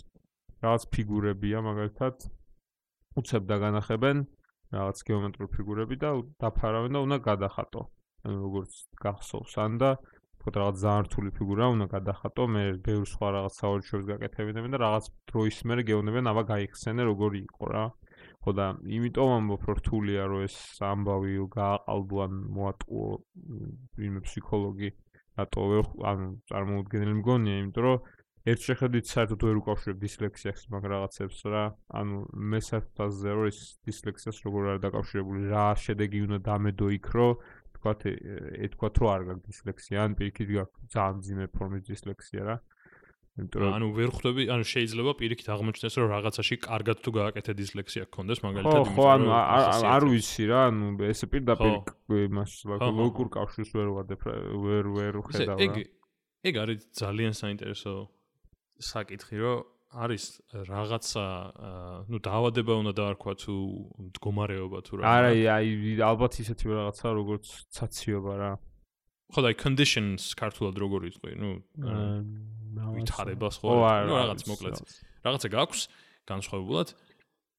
[0.64, 2.16] რაღაც ფიგურებია მაგალითად
[3.20, 4.18] უცებ დაგანახებენ
[4.72, 6.10] რაღაც გეომეტრიულ ფიგურები და
[6.40, 7.82] დაფარავენ და უნდა გადახატო.
[8.24, 8.72] ანუ როგორც
[9.04, 9.90] გახსოვს ან და
[10.40, 15.06] თქო რაღაც ძალიან რთული ფიგურა უნდა გადახატო, მე ბევრ სხვა რაღაც საერთაშორისო გაკეთებინებენ და რაღაც
[15.30, 17.86] დროის მერე გეუბნებიან, აბა გაიხსენე როგორი იყო რა.
[18.42, 18.66] ხო და
[18.98, 23.10] იმიტომ ამბობ რომ რთულია რომ ეს ამბავი გააყალბო ან მოატყუო
[24.02, 24.90] ვინმე ფსიქოლოგი
[25.40, 25.62] რატო
[26.12, 28.10] ანუ წარმოუდგენელი მგონია, იმიტომ რომ
[28.52, 31.64] ერთ შეხედვით საერთოდ ვერ უკავშირებ დისლექსიას მაგ რაღაცებს რა.
[32.02, 32.18] ანუ
[32.52, 37.32] მე საერთოდ აზრია რომ ეს დისლექსიას როგორ არის დაკავშირებული, რა შედეგი უნდა დამედო იქ რომ
[37.78, 38.02] თქვათ
[38.66, 42.56] ეთქვათ რომ არ გაქვს დისლექსია ან პირიქით გაქვს ძალიან ძიმე ფორმის დისლექსია რა
[43.40, 48.04] იმიტომ რომ ანუ ვერ ხვდები ანუ შეიძლება პირიქით აღმოჩნდეს რომ რაღაცაში კარგად თუ გააკეთე დისლექსია
[48.12, 49.28] გქონდეს მაგალითად იმიტომ რომ ხო ანუ
[49.96, 51.74] არ ვიცი რა ანუ ეს პირდაპირ
[52.28, 52.52] იმას
[53.00, 54.22] ლოგურ კავშირს ვერ ვადებ
[54.68, 55.76] ვერ ვერ ხედავ რა ეგ
[56.52, 57.94] ეგ არის ძალიან საინტერესო
[58.92, 59.60] საკითხი რომ
[59.92, 60.24] არის
[60.72, 61.24] რაღაცა
[62.08, 63.56] ნუ დაავადება უნდა დაარქვა თუ
[64.08, 65.04] მდგომარეობა თუ რა.
[65.04, 68.52] არა აი ალბათ ისეთი რაღაცა როგორც ცაციობა რა
[69.32, 71.52] ხო აი conditions ქართულად როგორ იყვი ნუ
[72.98, 73.76] ვითარებას ხო
[74.08, 74.78] ნუ რაღაც მოკლედ
[75.26, 75.82] რაღაცა გაქვს
[76.32, 76.94] განსხვავებულად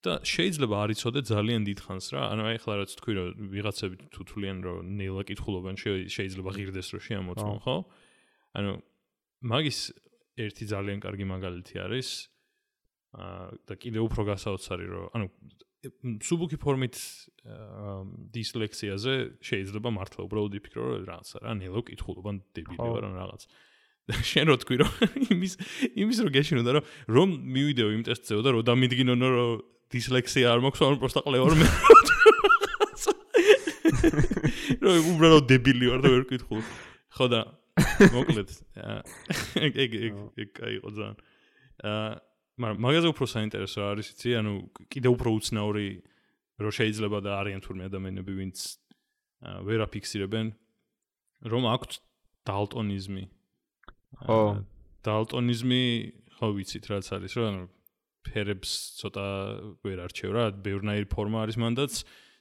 [0.03, 4.21] და შეიძლება არ იცოდე ძალიან დიდხანს რა ანუ აი ხლა რაც თქვი რომ ვიღაცები თუ
[4.27, 5.77] თვლიან რომ ნელა კითხულობენ
[6.11, 7.77] შეიძლება ღირდეს რომ შეამოწმონ ხო?
[8.59, 8.73] ანუ
[9.47, 9.79] მაგის
[10.43, 12.09] ერთი ძალიან კარგი მაგალითი არის
[13.15, 15.27] აა და კიდე უფრო გასაოცარი რომ ანუ
[15.83, 16.95] სუბუქი ფორმით
[18.35, 23.42] დისლექსიაზე შეიძლება მართლა უბრალოდ იფიქრო რომ რაღაცა რა ნელო კითხულობან დებილი ვარ ან რაღაც
[24.31, 24.92] შენ რო თქვი რომ
[25.35, 25.53] იმის
[25.99, 26.85] იმის რო გეშინოდა რომ
[27.18, 29.51] რომ მივიდეო იმ ტესტზე და რომ დამიდგინონო რომ
[29.90, 31.66] დისლექსია არ მაქვს ან პროსტა ყლევარ მე
[34.87, 36.66] რო უბრალოდ დებილი ვარ და ვერ კითხულობ
[37.18, 37.40] ხო და
[38.14, 38.51] მოკლედ
[39.66, 41.16] ეგ ეგ ეგ კაი იყო ძალიან
[41.90, 44.53] აა მაგრამ მაგაზე უფრო საინტერესო არის იცი, ანუ
[44.93, 45.88] კიდე უფრო უცნაური
[46.62, 48.59] რომ შეიძლება და არიან თურმე ადამიანები, ვინც
[49.67, 50.47] ვერ აფიქსირებენ
[51.49, 51.95] რომ აქვს
[52.47, 53.25] დალტონიზმი.
[54.27, 54.41] ხო.
[55.03, 55.83] დალტონიზმი
[56.37, 57.62] ხო ვიცით რაც არის, რომ ანუ
[58.23, 59.27] ფერებს ცოტა
[59.83, 61.93] ვერ არჩევ რა, ბევრნაირი ფორმა არის მანდაც.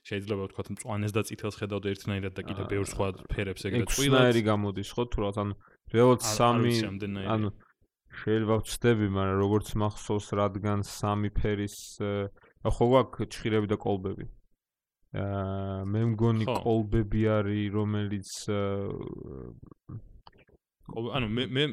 [0.02, 4.18] შეიძლება ვთქვათ მწვანეს და წითელს ხედავთ ერთნაირად და კიდე ბევრ სხვა ფერებს ეგრეთ წვილად.
[4.18, 5.54] ექვსნაირი გამოდის ხო თურათ ანუ
[5.94, 6.72] რეალურად სამი
[7.22, 7.48] ანუ
[8.12, 11.76] შეიძლება ვწდები, მაგრამ როგორც მახსოვს, რადგან სამი ფერის
[12.62, 14.26] ხო გვაქვს ჭხირები და კოლბები.
[15.12, 18.30] აა მე მგონი კოლბები არის რომელიც
[20.92, 21.64] ანუ მე მე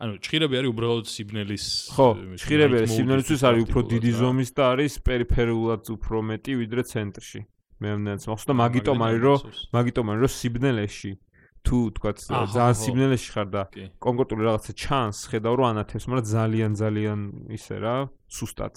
[0.00, 2.08] ანუ ჭხირები არის უბრალოდ სიბნელის ხო
[2.40, 7.40] ჭხირები არის სიბნელისთვის არის უფრო დიდი ზომის და არის პერიფერულად უფრო მეტი ვიდრე ცენტრში.
[7.76, 9.38] მე მნაც მახსოვს და მაგიტომ არის რომ
[9.76, 11.12] მაგიტომ არის რომ სიბნელეში
[11.66, 12.10] თუ თქვა
[12.54, 13.62] ძალიან სიბნელეში ხარ და
[14.06, 17.20] კონკრეტული რაღაცა ჩანს ხედავ რომ ანათებს მაგრამ ძალიან ძალიან
[17.58, 17.96] ისე რა
[18.30, 18.74] სუსტად.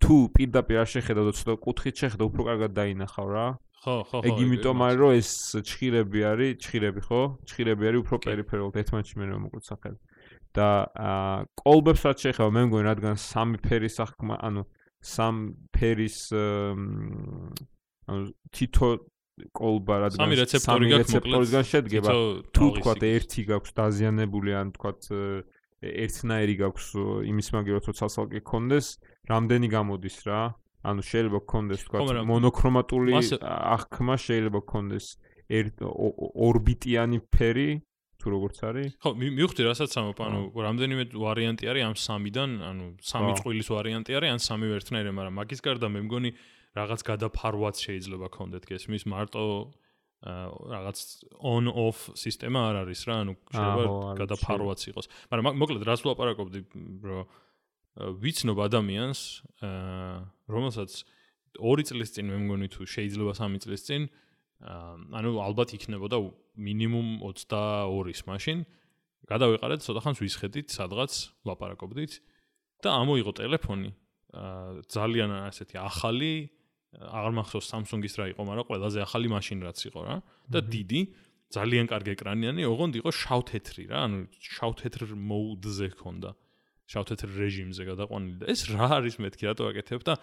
[0.00, 3.46] თუ პირდაპირ არ შეხედავ და ცოტა კუთხით შეხედავ უფრო კარგად დაინახავ რა.
[3.80, 5.30] ხო ხო ხო ეგ იმიტომ არის რომ ეს
[5.68, 7.20] ჭხირები არის ჭხირები ხო?
[7.48, 9.98] ჭხირები არის უფრო პერიფერულად ერთმანეთში მე რომ მოკლედ სახელი.
[10.56, 14.62] და აა კოლბებს რაც შეეხება მე მგონი რადგან სამი ფერის ახკმა ანუ
[14.98, 15.36] სამ
[15.70, 16.18] ფერის
[18.10, 18.88] ანუ თითო
[19.56, 22.10] კოლბა რადგან სამი რეცეპტორი გაქვს რეცეპტორისგან შედგება.
[22.54, 24.90] თუ თქვა ერთი გაქვს დაზიანებული ან თქვა
[25.80, 26.86] ერთნაირი გაქვს
[27.32, 28.86] იმის მაგივრად რომ ცალსალკე კონდეს
[29.32, 30.40] რამდენი გამოდის რა?
[30.80, 33.12] ანუ შეიძლება გქონდეს თქვა მონოქრომატული
[33.44, 35.06] აღქმა შეიძლება გქონდეს
[35.50, 37.70] ორბიტიანი ფერი
[38.20, 38.88] თუ როგორც არის?
[39.00, 44.30] ხო მივხვდი რასაც ამობ ანუ რამდენიმე ვარიანტი არის ამ სამიდან ანუ სამი წვილის ვარიანტი არის
[44.36, 46.30] ან სამი ერთნაირი მაგრამ მაგის გარდა მე მგონი
[46.78, 49.44] რაღაც გადაფარვაც შეიძლება გქონდეთ გესმის მარტო
[50.20, 50.98] რაღაც
[51.40, 53.84] on off სისტემა არ არის რა ანუ შეიძლება
[54.20, 55.06] გადაფარვაც იყოს.
[55.32, 56.60] მაგრამ მოკლედ რას ვლაპარაკობდი
[57.08, 57.24] რომ
[58.20, 59.20] ვიცნობ ადამიანს
[60.46, 60.90] რომელსაც
[61.56, 64.02] 2 წლის წინ მე მგონი თუ შეიძლება 3 წლის წინ
[65.16, 66.16] ანუ ალბათ იქნებოდა
[66.60, 68.58] მინიმუმ 22-ის მაშინ
[69.30, 71.12] გადავიყარეთ ცოტა ხანს ვისხედით სადღაც
[71.48, 72.12] ლაპარაკობდით
[72.84, 73.90] და ამოიღო ტელეფონი.
[74.86, 76.52] ძალიან ასეთი ახალი
[76.98, 80.16] აღარ მახსოვს Samsung-ის რა იყო, მაგრამ ყველაზე ახალი მაშინ რაც იყო რა
[80.50, 81.00] და დიდი
[81.50, 86.30] ძალიან კარგი ეკრანიანი, ოღონდ იყო შავ-თეთრი რა, ანუ შავ-თეთრ mode-ზე ჰქონდა.
[86.90, 90.14] შავ-თეთრ რეჟიმზე გადაყვანილი და ეს რა არის მეთქი რატო აკეთებ და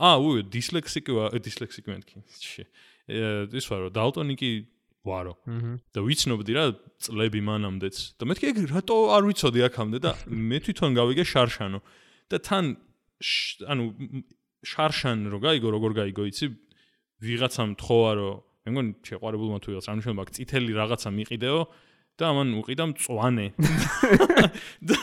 [0.00, 2.16] აა უი დისლექსიკი ვარ დისლექსიკი მეთქი.
[3.56, 4.50] ის ვარო დალტონიკი
[5.04, 5.34] ვარო.
[5.92, 6.64] და ვიცნობდი რა
[7.00, 7.96] წლები მანამდეც.
[8.20, 11.80] და მეთქი ეგ რატო არ ვიცოდი აქამდე და მე თვითონ გავიგე შარშანო.
[12.28, 12.64] და თან
[13.68, 13.84] ანუ
[14.66, 16.46] შარშან რო გაიგო, როგორ გაიგო, იცი?
[17.20, 21.60] ვიღაცამ თხოვა რომ მე მგონი შეყვარებულმა თუ ვიღაც რამშომა წითელი რაღაცა მიყიდეო
[22.20, 23.46] და ამან უყიდა მწوانه.
[24.88, 24.98] და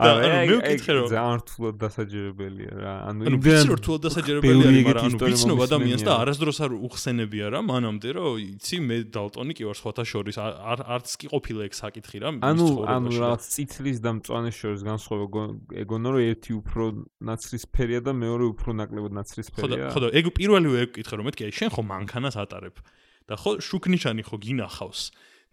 [0.00, 2.94] არა, მე ვკითხე რომ ძალიან რთულად დასაჯერებელია რა.
[3.10, 7.46] ანუ იმდენ ვიცი რომ რთულად დასაჯერებელი არის, მაგრამ ანუ ვიცნობ ადამიანს და არასდროს არ უხსენებია
[7.54, 11.74] რა მანამდე, რომ იცი მე დალტონი კი ვარ სხვათა შორის, არ არც კი ყოფილა ეგ
[11.80, 12.28] საკითხი რა.
[12.50, 15.42] ანუ ანუ რაღაც წითლის და მწვანეს შორის განსხვავება
[15.84, 16.84] ეგონა რომ ერთი უფრო
[17.20, 19.92] ნაცრისფერია და მეორე უფრო ნაკლებად ნაცრისფერია.
[19.92, 22.76] ხო და ეგ პირველივე ეგ ვკითხე რომ მეთქე შენ ხო მანქანას ატარებ
[23.28, 25.00] და ხო შუქნიშანი ხო გინახავს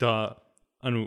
[0.01, 0.11] და
[0.81, 1.01] ანუ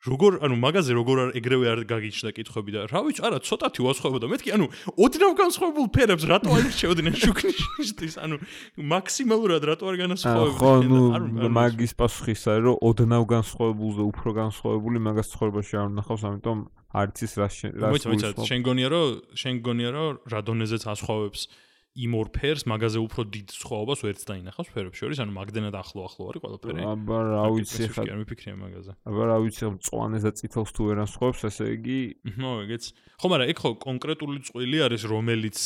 [0.00, 4.26] როგორ ანუ მაგაზე როგორ არ ეგრევე არ გაგიჩნდა კითხვები და რა ვიცი არა ცოტათი ვასხოვებოდა
[4.32, 8.36] მეთქი ანუ ოდნავ განსხვავებულ ფერებს რატო არ ირჩევდნენ შუქნიშისთვის ანუ
[8.80, 11.04] მაქსიმალურად რატო არ განასხვავებდნენ
[11.36, 16.58] ხო მაგის პასუხის არის რომ ოდნავ განსხვავებულზე უფრო განსხვავებული მაგას ცხოვრებაში არ ნახავს ამიტომ
[16.90, 17.48] არც ის რა
[17.84, 21.42] რა მოიცა შენ გონია რომ შენ გონია რომ რა დონეზეც ასხვავებს.
[21.90, 26.42] იმ ორ ფერს მაგაზე უფრო დიდ სხვაობას ვერც დაინახავს ფერებს შორის, ანუ მაგდენად ახლო-ახლო არის
[26.44, 26.80] ყველაფერი.
[26.86, 28.02] აბა რა ვიცი ხა.
[28.06, 28.92] არ მიფიქრე მაგაზე.
[29.10, 32.00] აბა რა ვიცი, მწვანეს და წითელს თუ ვერ ასხვევს, ესე იგი,
[32.38, 32.84] ნო, ეგეც.
[33.18, 35.58] ხო, მაგრამ ეგ ხო კონკრეტული წვილი არის, რომელიც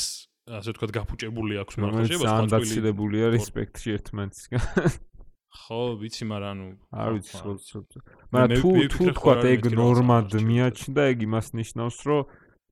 [0.45, 2.53] ასე ვთქვათ, გაფუჭებული აქვს მარხაშებას, სხვა წვილი.
[2.57, 4.63] დაცილებული არის სპექტრი ერთმანეთისგან.
[5.55, 7.79] ხო, ვიცი, მაგრამ ანუ არ ვიცი, ხო, ხო.
[8.33, 12.21] მაგრამ თუ თუ თქვა ეგ ნორმად მიაჩნდა, ეგ იმას ნიშნავს, რომ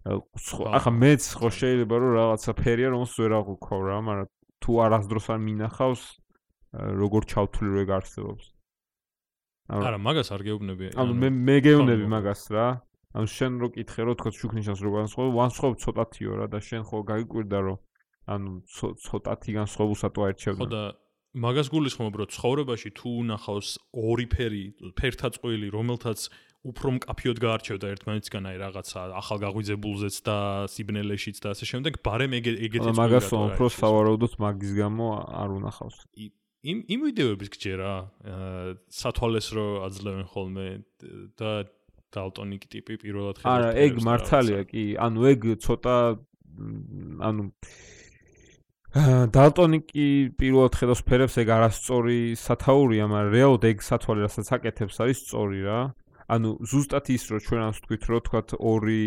[0.02, 4.28] ახლა მეც ხო შეიძლება რომ რაღაცა ფერია რომელს ვერ აღვქო რა, მაგრამ
[4.62, 6.02] თუ არასდროს არ მინახავს
[7.02, 8.44] როგორ ჩავთვლი რო ეგ არსებობს.
[9.70, 10.86] არა, მაგას არ გეუბნები.
[10.98, 12.66] ანუ მე მე გეუბნები მაგას რა.
[13.12, 16.98] ანუ შენ რო კითხე რო თქო შუქნიშანს რო განსხვავ, ვანსხვავ ცოტათიო რა და შენ ხო
[17.12, 17.78] გაიკვირდა რომ
[18.32, 18.50] ანუ
[19.06, 20.62] ცოტათი განსხვავებულსა თუ აერჩევდა.
[20.64, 20.82] ხო და
[21.33, 24.64] მაგას გულისხმობ რომ ცხოვრებაში თუ უნახავს ორი ფერი,
[24.99, 26.29] ფერთა წყვილი, რომელთაც
[26.62, 30.37] უფრო მკაფიოდ გაარჩევდა ერთმანეთისგან აი რაღაცა ახალგაღვიძებულზეც და
[30.71, 35.07] სიბნელეშიც და ასე შემდეგ, ბარემ ეგ ეგეც მაგრამ მაგას უფრო სავარაუდოდ მაგის გამო
[35.42, 35.97] არ უნახავს.
[36.62, 37.92] იმ იმ ვიდეოების გჯერა,
[38.87, 40.66] სათვალეს რო აძლევენ ხოლმე
[41.35, 41.66] და
[42.14, 43.51] დალტონიკი ტიპი პირველად ხედავ.
[43.57, 45.97] არა, ეგ მართალია კი, ანუ ეგ ცოტა
[47.27, 47.42] ანუ
[48.92, 55.61] დალტონიკი პირველად ხედავს ფერებს ეგ არასწორი სათაურია, მაგრამ რეალურად ეგ სათვალე რასაც აკეთებს არის სწორი
[55.64, 55.81] რა.
[56.33, 59.05] ანუ ზუსტად ის რომ ჩვენ ასე ვთქვით რომ თქვათ ორი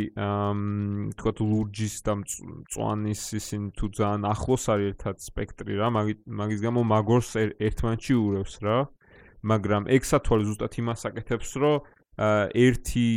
[1.16, 7.30] თქვათ ლურჯის და მწვანის ისინ თუ ძალიან ახლოს არის ერთად სპექტრი რა მაგის გამო მაგორს
[7.40, 8.78] ერთმანეთში ურევს რა
[9.42, 11.76] მაგრამ ეგ სათვალე ზუსტად იმას აკეთებს რომ
[12.66, 13.08] ერთი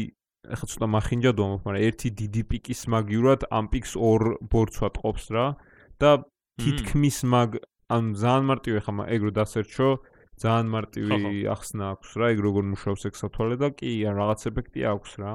[0.56, 5.46] ახლა ცოტა მახინჯად ვამბობ მაგრამ ერთი დიდი პიკის მაგიურად ამ პიკს ორ ბორცვად ყოფს რა
[6.00, 6.10] და
[6.58, 7.50] თითქმის მაგ
[7.88, 9.88] ან ძალიან მარტივი ხა ეგ რო დასერჩო
[10.38, 11.18] ძალიან მარტივი
[11.54, 15.32] ახსნა აქვს რა ეგ როგორ მუშაობს ეგ სათვალე და კი ან რაღაც ეფექტი აქვს რა.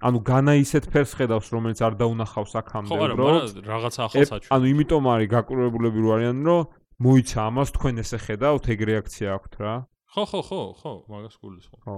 [0.00, 4.54] ანუ განა ისეთ ფერს ხედავს რომელიც არ დაუნახავს აქამდე რო ხო არა რაღაც ახალს აჩვენებს
[4.56, 6.60] ანუ იმიტომ არის გაკურებულები რო არიან რომ
[7.04, 9.74] მოიცა ამას თქვენ ესე ხედავთ ეგ რეაქცია აქვთ რა.
[10.14, 11.80] ხო ხო ხო ხო მაგას გულისხმობ.
[11.84, 11.96] ხო.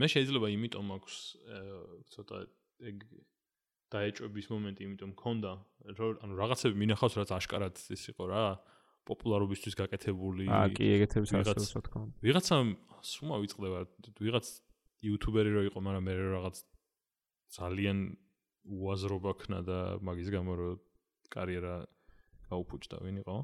[0.00, 1.14] მე შეიძლება იმიტომ აქვს
[2.14, 2.38] ცოტა
[2.90, 2.96] ეგ
[3.92, 5.52] დაეჭვების მომენტი იმიტომ მქონდა
[5.98, 8.44] რომ ანუ რაღაცები მინახავს რაც აშკარად ის იყო რა
[9.04, 12.16] პოპულარობისთვის გაკეთებული აა კი ეგეთებს არსებობს რა თქმა უნდა.
[12.24, 12.56] ვიღაცა
[13.04, 13.78] სუმა ვიწყდება
[14.24, 14.46] ვიღაც
[15.04, 16.56] იუთუბერი რო იყო მაგრამ მე რაღაც
[17.58, 17.98] ძალიან
[18.64, 20.78] უაზრობა ქნა და მაგის გამო რომ
[21.28, 21.74] კარიერა
[22.48, 23.36] გაუფუჭდა ვინ იყო?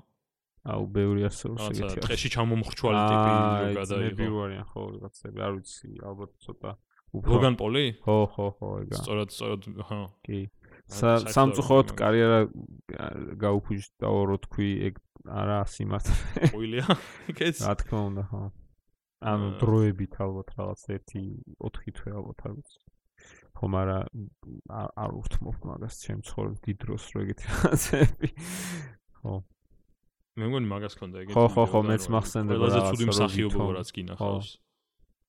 [0.60, 4.08] აუ ბევრი არსებობს ეგეთი ტყეში ჩამომხრჩვალი ტიპი რო გადაიღო.
[4.08, 6.70] მე პირველია ხო ვიღაცები არ ვიცი ალბათ ცოტა
[7.10, 10.40] ლოგან პოლი ხო ხო ხო ეგა სწორად სწორად ხო კი
[10.90, 12.40] სამწუხაროდ კარიერა
[13.38, 14.94] გაუფუჭდა რო თქვი ეგ
[15.28, 16.48] არა სიმართლე.
[16.54, 16.86] ყუილია?
[17.30, 17.60] იქეც?
[17.62, 18.42] რა თქმა უნდა, ხო.
[19.20, 22.78] ანუ დროებით ალბათ რაღაც 1-4 თვე ალბათ არ ვიცი.
[23.60, 24.04] ხო, მაგრამ
[25.04, 28.28] არ უთმობ მაგას ჩემ ცხოვრების დიდ დროს რო ეგეთი რაღაცები.
[29.20, 29.32] ხო.
[30.40, 31.36] მე მგონი მაგას ქონდა ეგეთი.
[31.36, 32.60] ხო, ხო, ხო, მეც მახსენდება რა.
[32.64, 34.48] ყველაზე ცუდი მსახიობობა რაც გინახავს.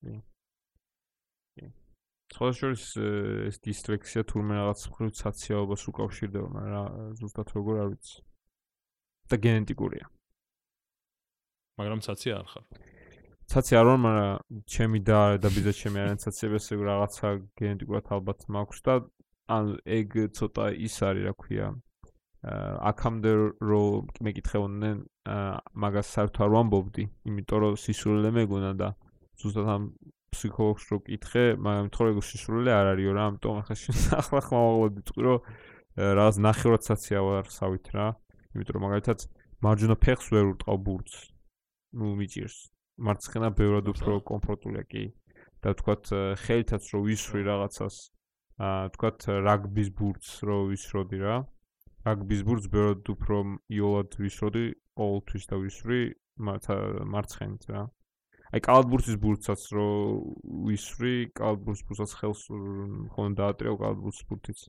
[0.02, 0.14] კი.
[2.32, 2.84] სხვაშორის
[3.52, 6.88] ეს დისტრექცია თურმე რაღაც მხრივ საციალობას უკავშირდება, მაგრამ
[7.20, 8.18] ზუსტად როგორ არ ვიცი.
[9.32, 10.06] და გენეტიკურია.
[11.80, 12.66] მაგრამ ცაცი არ ხარ.
[13.52, 14.36] ცაცი არ ვარ, მაგრამ
[14.74, 17.28] ჩემი და და ბიძა ჩემი არიან ცაციებს ეგ რაღაცა
[17.60, 18.94] გენეტიკურად ალბათ მაქვს და
[19.56, 19.66] ან
[20.00, 21.68] ეგ ცოტა ის არის, რა ქვია.
[22.42, 23.32] აა აქამდე
[23.70, 24.98] რომ მეკითხეოდნენ,
[25.84, 28.90] მაგას საერთოდ არ ვამბობდი, იმიტომ რომ სისულელე მეგონა და
[29.40, 29.84] ზუსტად ამ
[30.32, 33.76] ფსიქოლოგს რო კითხე, მაგრამ თორე სისულელე არ არისო რა, ამიტომ ახლა
[34.22, 35.40] ახლა ხმავალობდი წყვი რომ
[36.00, 38.08] რაღაც ნახევრად ცაცია ვარ სავით რა.
[38.56, 39.20] იმიტომ რომ მაგალითად
[39.66, 41.16] მარჯვენა ფეხს ვერ ურტყავ ბურთს.
[42.00, 42.58] ნუ მიჭირს.
[43.06, 45.04] მარცხენა ბევრად უფრო კომფორტულია კი.
[45.62, 46.04] და ვთქვათ
[46.42, 47.96] ხელითაც რო ვისვრი რაღაცას,
[48.66, 51.36] აა ვთქვათ რაგბის ბურთს რო ვისროდი რა.
[52.08, 53.38] რაგბის ბურთს ბევრად უფრო
[53.70, 54.66] იოლად ვისროდი
[54.98, 56.00] ყოველთვის და ვისვრი
[57.14, 57.84] მარცხენით რა.
[58.52, 59.88] აი კალათბურთის ბურთსაც რო
[60.68, 62.42] ვისვრი, კალათბურთის ბურთსაც ხელს
[63.16, 64.60] ხომ დაატრიალ კალათბურთის ბურთიც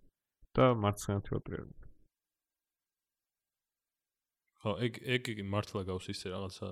[0.55, 1.71] და მარცხენით ვატრიალ.
[4.63, 6.69] ხო, ეგ ეგ მართლა გავს ისე რაღაცა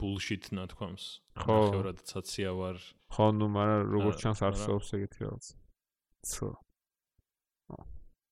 [0.00, 1.04] bullshit ნათქვამს.
[1.36, 2.80] ხო, ხევრად ცაცია ვარ.
[3.12, 5.44] ხო, ნუ მაგრამ როგორც ჩანს არსებობს ეგეთი რაღაც.
[6.24, 6.48] ცო.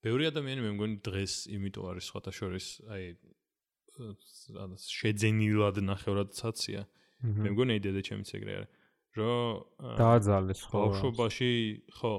[0.03, 3.05] ბევრი ადამიანი მე მგონი დღეს იმიტომ არის სხვათა შორის, აი
[4.89, 6.89] შეძენილად ნახევრად ცაცია.
[7.23, 8.71] მე მგონი იდეა და ჩემიც ეგრე არის.
[9.13, 9.43] რომ
[10.01, 10.79] დააძალეს ხო.
[10.83, 11.53] ბავშვობაში
[11.99, 12.15] ხო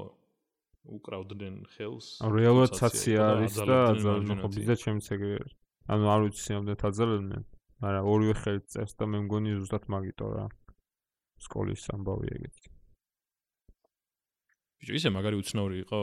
[0.84, 2.08] უკრავდნენ ხელს.
[2.22, 5.54] რეალურად ცაცია არის და აძალენ ხო ბიზა ჩემიც ეგრე არის.
[5.92, 7.44] ანუ არ ვიცი სამდე თაძალებდნენ,
[7.84, 10.46] მაგრამ ორივე ხელით წერს და მე მგონი ზუსტად მაგიტო რა.
[11.44, 12.68] სკოლის ამბავი ეგეთი.
[14.80, 16.02] ბიჭო, ისე მაგარი უცნაური იყო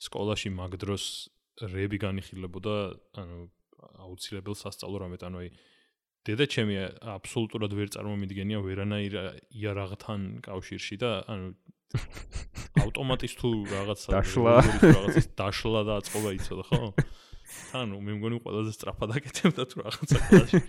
[0.00, 1.04] სკოლაში მაგ დროს
[1.60, 2.76] რები განიხილებოდა,
[3.20, 3.38] ანუ
[4.04, 5.48] აუცილებელ სასწავლო რამეთ, ანუ აი
[6.28, 6.74] დედა ჩემი
[7.16, 9.14] აბსოლუტურად ვერ წარმომიდგენია ვერანაირ
[9.56, 11.54] იარაღთან კავშირში და ანუ
[12.84, 16.80] ავტომატის თუ რაღაცა რაღაცის დაშლა და აწყობა იცოდა ხო?
[17.80, 20.60] ანუ მე მგონი ყველაზე სწრაფად აკეთებდა თუ რაღაცა კლასში.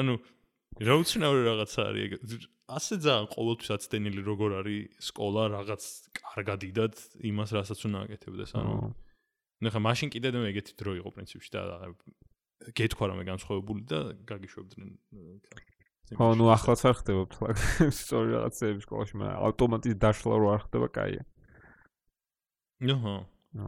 [0.00, 0.14] ანუ
[0.82, 2.46] რა უცნაური რაღაცა არის.
[2.66, 5.82] ასე ძალიან ყოველთვის აცდენილი როგორ არის სკოლა რაღაც
[6.18, 6.94] კარგად იდად
[7.30, 8.50] იმას რასაც უნდა აკეთებდეს.
[8.58, 8.74] ანუ
[9.62, 11.62] ნახე მაშინ კიდე მე ეგეთი დრო იყო პრინციპში და
[12.76, 14.90] გეთქვა რომ მე განსხვავებული და გაგიშვებდნენ.
[16.16, 17.56] ხო, ნუ ახლაც არ ხდება ფლაგ.
[18.00, 21.22] სწორი რაღაცები სკოლაში, მაგრამ ავტომატის დაშლა რო არ ხდება, კაია.
[22.86, 23.16] ნოჰო.
[23.58, 23.66] ნო.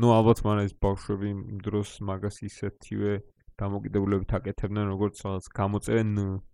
[0.00, 3.12] ნუ ალბათ მაგრამ ეს ბავშვები იმ დროს მაგას ისეთივე
[3.60, 6.10] დამოკიდებულებით აკეთებდნენ როგორც რაღაც გამოწერენ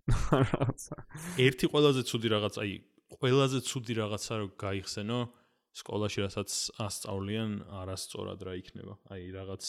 [0.52, 0.96] რაღაცა.
[1.40, 2.72] ერთი ყველაზე ცუდი რაღაც, აი,
[3.20, 5.20] ყველაზე ცუდი რაღაცა რო გაიხსენო
[5.80, 6.50] სკოლაში, რასაც
[6.82, 7.50] ასწავლიან,
[7.80, 8.94] არასწორად რა იქნება.
[9.14, 9.64] აი, რაღაც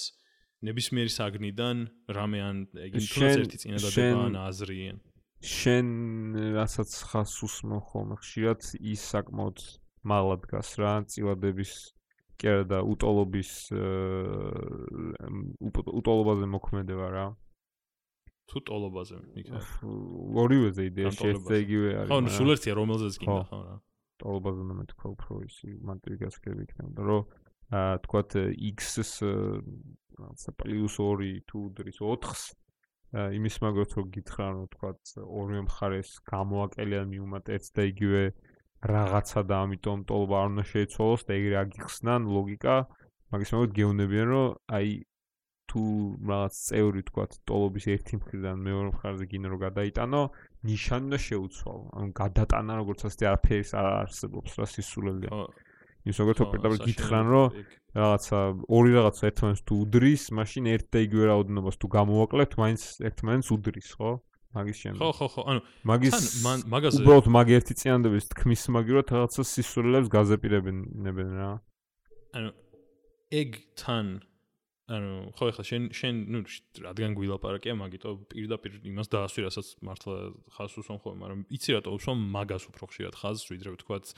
[0.61, 1.77] ნებისმიერი საგნიდან
[2.17, 4.97] რამე ან თუნდაც ერთი წინადადება ან აზრიან.
[5.41, 5.87] შენ
[6.53, 9.57] რასაც ხას უსმო ხოლმე ხშირად ის საკმაოდ
[10.05, 11.71] მაღლა დგას რა წილადების
[12.37, 13.51] კი არა და უტოლობის
[15.97, 17.27] უტოლობაზე მოქმედება რა.
[18.51, 19.59] თუ ტოლობაზე მიქა
[20.43, 23.75] ორივეზე იდეაში ერთზე იგივე არის ხო ნუ სულ ერთია რომელზეც გინდა ხო რა.
[24.21, 27.21] ტოლობაზე მე თქვა უფრო ისი მანტივიკასკები იქნება რომ
[27.71, 28.31] აა თქვათ
[28.75, 29.11] x-ს
[30.21, 32.41] რაღაცა პლუს 2 თუ დრის 4-ს
[33.11, 38.23] იმის მაგათ რომ გითხრა რომ თქვათ ორივე მხარეს გამოაკელიან მიუმატ ერთს და იგივე
[38.91, 42.75] რაღაცა და ამიტომ ტოლობა არ უნდა შეიცვალოს და ეგრე აგიხსნან ლოგიკა.
[43.31, 44.87] მაგის მაგათ გეუნებიან რომ აი
[45.71, 45.81] თუ
[46.27, 50.21] რაღაც წევრი თქვათ ტოლობის ერთი მხრიდან მეორე მხარზე გინდა რომ გადაიტანო
[50.67, 51.85] ნიშანი უნდა შეუცვალო.
[51.95, 55.35] ანუ გადატანა როგორც ასეთი არაფერი არ არსებობს რა სისულელია
[56.07, 57.45] ის როგორც პირდაპირ გითხრან რომ
[57.97, 58.39] რაღაცა
[58.77, 63.89] ორი რაღაცა ერთმანეთს თუ უდრის მაშინ ერთ და იგივე რაოდენობას თუ გამოვაკლებთ მაინც ერთმანეთს უდრის
[63.99, 64.11] ხო
[64.51, 64.99] მაგის შემდეგ.
[64.99, 65.41] ხო, ხო, ხო.
[65.47, 66.17] ანუ მაგის
[66.67, 70.77] მაგაზე უბრალოდ მაგ ერთი წინანდების თქმის მაგივრად რაღაცა სისულელებს გაზეპირებენ
[71.39, 71.51] რა.
[72.35, 72.49] ანუ
[73.31, 74.07] ეგ თან
[74.91, 76.39] ანუ ხო ეხლა შენ შენ ნუ
[76.83, 80.15] რადგან გვილაპარაკია მაგიტო პირდაპირ იმას დაასვი რასაც მართლა
[80.51, 84.11] ხას უსვამ ხოლმე მაგრამ იცი რატო უსვამ მაგას უფრო ხშირად ხაზს ვიდრე ვთქვათ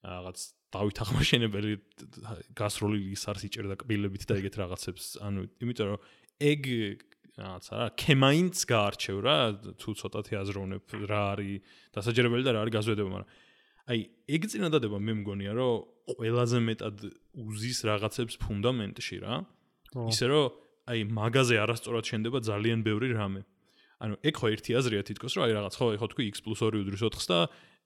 [0.00, 0.38] რაღაც
[0.72, 1.72] დავით აღმაშენებელი
[2.56, 5.04] გასროლილი ის არის იჭერდა კბილებით და ეგეთ რაღაცებს.
[5.20, 6.00] ანუ იმიტომ რომ
[6.42, 6.60] ეგ
[7.32, 9.36] რაღაცა რა ქემაინც გაარჩევ რა
[9.80, 11.60] თუ ცოტათი აზროვნებ რა არის
[11.96, 13.30] დასაჯერებელი და რა არის გაზვედება მაგრამ
[13.92, 13.98] აი
[14.36, 15.72] ეგ წინადადება მე მგონია რომ
[16.12, 16.96] ყველაზე მეტად
[17.40, 19.34] უზის რაღაცებს ფუნდამენტში რა.
[20.12, 20.44] ისე რომ
[20.92, 23.42] აი მაღაზე არასწორად შენდება ძალიან ბევრი რამე.
[24.02, 26.84] ანუ ეგ ხო ერთი აზრია თითქოს რომ აი რაღაც ხო ხო თქვი x + 2
[26.84, 27.38] უდრის 4-ს და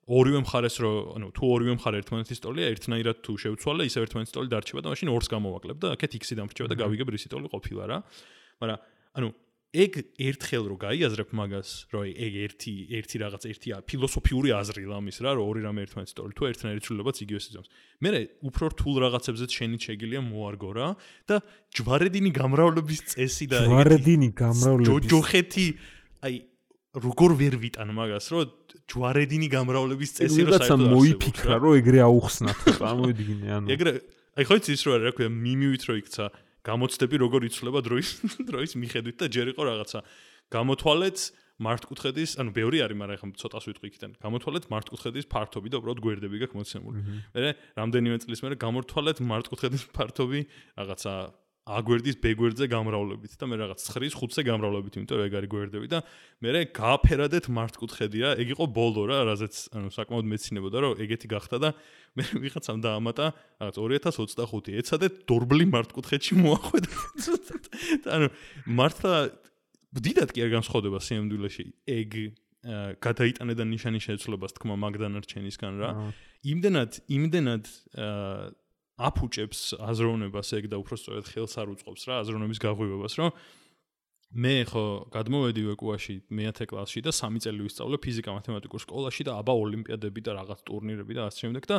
[0.07, 4.49] ორივე მხარეს რო ანუ თუ ორივე მხარე ერთმანეთის ტოლია ერთნაირად თუ შევცვალე ისე ერთმანეთის ტოლი
[4.55, 7.99] დარჩება და მაშინ ორს გამოვაკლებ და აქეთ x-ი დამრჩება და გავიგებ რისი ტოლი ყოფილა რა
[8.63, 8.79] მაგრამ
[9.19, 9.29] ანუ
[9.77, 15.37] ეგ ერთხელ რო გაიაზრებ მაგას, რომ ეგ ერთი ერთი რაღაც ერთია ფილოსოფიური აზრი ლამის რა,
[15.37, 17.69] რომ ორი რამე ერთმანეთს ტოლი, თუ ერთნაირი ცვლილებაც იგივეს იძამს.
[18.01, 18.11] მე
[18.47, 20.89] უფრო რთულ რაღაცებზეც შენი შეგილია მოარგო რა
[21.29, 21.37] და
[21.77, 25.67] ჯვარედინი გამრავლების წესი და ჯვარედინი გამრავლების ჯოჯოხეთი
[26.25, 26.35] აი
[26.97, 28.53] როგორ ვერ ვიტან მაგას, რომ
[28.89, 33.67] ჯვარედინი გამრავლების წესი რო საერთოდ მოიფიქრა, რომ ეგრე აუხსნათ, წარმოვიდგინე ანუ.
[33.77, 33.93] ეგრე
[34.37, 36.25] აი ხო იცი ის რო რა ქვია მიმივით რო იქცა
[36.67, 38.09] გამოცდები როგორ იცვლება დროის
[38.49, 39.99] დროის მიხედვით და ჯერ იყო რაღაცა
[40.57, 41.19] გამოთვალეთ
[41.57, 44.11] მართკუთხედის, ანუ ბევრი არის, მაგრამ ახლა ცოტას ვიტყვი იქიდან.
[44.21, 47.01] გამოთვალეთ მართკუთხედის ფართობი და უბრალოდ გვერდები გაქვს მოცემული.
[47.33, 50.41] მე რამდენიმე წლის მერე გამოთვალეთ მართკუთხედის ფართობი
[50.77, 51.13] რაღაცა
[51.67, 55.99] აგვერდის ბეგვერდზე გამრავლებით და მე რაღაც 9-ის 5-ზე გამრავლებით, იმიტომ ეგ არის გვერდები და
[56.47, 61.71] მე გააფერადეთ მართკუთხედია, ეგ იყო ბოლო რა, რაზეც ანუ საკმაოდ მეცინებოდა რომ ეგეთი გახდა და
[62.15, 63.27] მე ვიღაცამ დაამატა
[63.59, 66.91] რაღაც 2025 ეცადეთ დორბლი მართკუთხედში მოახვედა.
[68.07, 68.27] და ანუ
[68.71, 69.15] მართლა
[70.07, 71.65] დიდად კი არ განსხვავდება სიამდვილეში
[71.99, 72.11] ეგ
[73.03, 75.91] გადაიტანე და ნიშანი შეეცვლებას თქმა მაგდანარჩენისგან რა.
[76.47, 78.55] იმდენად იმდენად აა
[78.97, 83.31] აფუჭებს აზროვნებას ეგ და უფრო სწორედ ხელს არ უწყობს რა აზროვნების გაღვივებას რომ
[84.37, 89.55] მე ხო გადმოვედი ვეკუაში მეათე კლასში და 3 წელი ვისწავლე ფიზიკა მათემატიკურ სკოლაში და აბა
[89.55, 91.77] ოლიმპიადები და რაღაც ტურნირები და ასე შემდეგ და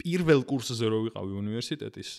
[0.00, 2.10] პირველ კურსზე რო ვიყავი უნივერსიტეტის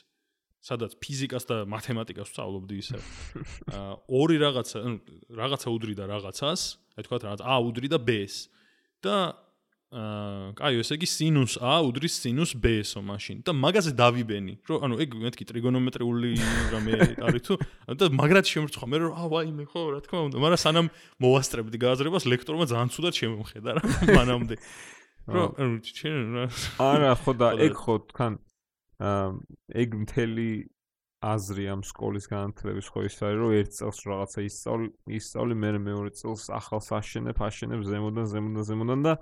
[0.68, 2.98] სადაც ფიზიკას და მათემატიკას ვსწავლობდი ისე.
[3.78, 4.80] აა ორი რაღაცა
[5.38, 6.62] რაღაცა უდრი და რაღაცას
[6.98, 8.36] აი თქვა რაღაც ა უდრი და b-ს
[9.06, 9.16] და
[9.88, 13.38] აა, კაი, ესე იგი სინუს A უდრის სინუს B-სო მაშინ.
[13.48, 16.32] და მაგაზე დავიბენი, რომ ანუ ეგ მეთქი ტრიგონომეტრიული
[16.76, 16.92] რამე
[17.24, 17.56] არის თუ?
[17.96, 18.84] და მაგრად შემრცხვა.
[18.84, 20.88] მე რომ აა ვაიმე ხო, რა თქმა უნდა, მაგრამ სანამ
[21.24, 23.84] მოვასწრებდი გააზრებას ლექტორმა ძალიან ცუდად შემომხედა რა
[24.20, 24.56] მანამდე.
[25.32, 26.46] რომ ანუ ჩვენ რა.
[26.84, 28.34] არა, ხო და ეგ ხო თან
[29.08, 29.28] აა
[29.72, 30.50] ეგ მთელი
[31.18, 36.12] აზრი ამ სკოლის განათლების ხო ის არის რომ ერთ წელს რაღაცა ისწავლი, ისწავლი მე მეორე
[36.14, 39.14] წელს ახალს აშენებ, აშენებ ზემოდან, ზემოდან, ზემოდან და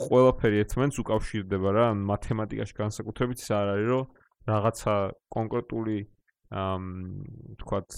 [0.00, 4.04] ყველაფერი ერთმანეთს უკავშირდება რა, მათემატიკაში განსაკუთრებით ის არ არის, რომ
[4.50, 4.94] რაღაცა
[5.36, 5.98] კონკრეტული
[6.50, 6.82] ამ
[7.62, 7.88] თქვათ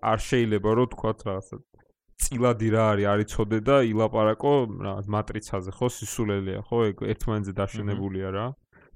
[0.00, 1.56] არ შეიძლება რომ თქვათ რაღაცა
[2.18, 4.52] წილადი რა არის არიწოდე და ილაპარაკო
[4.86, 8.46] რაღაც მატრიცაზე ხო სისულელეა ხო ეგ ერთმანეთზე დაშენებულია რა.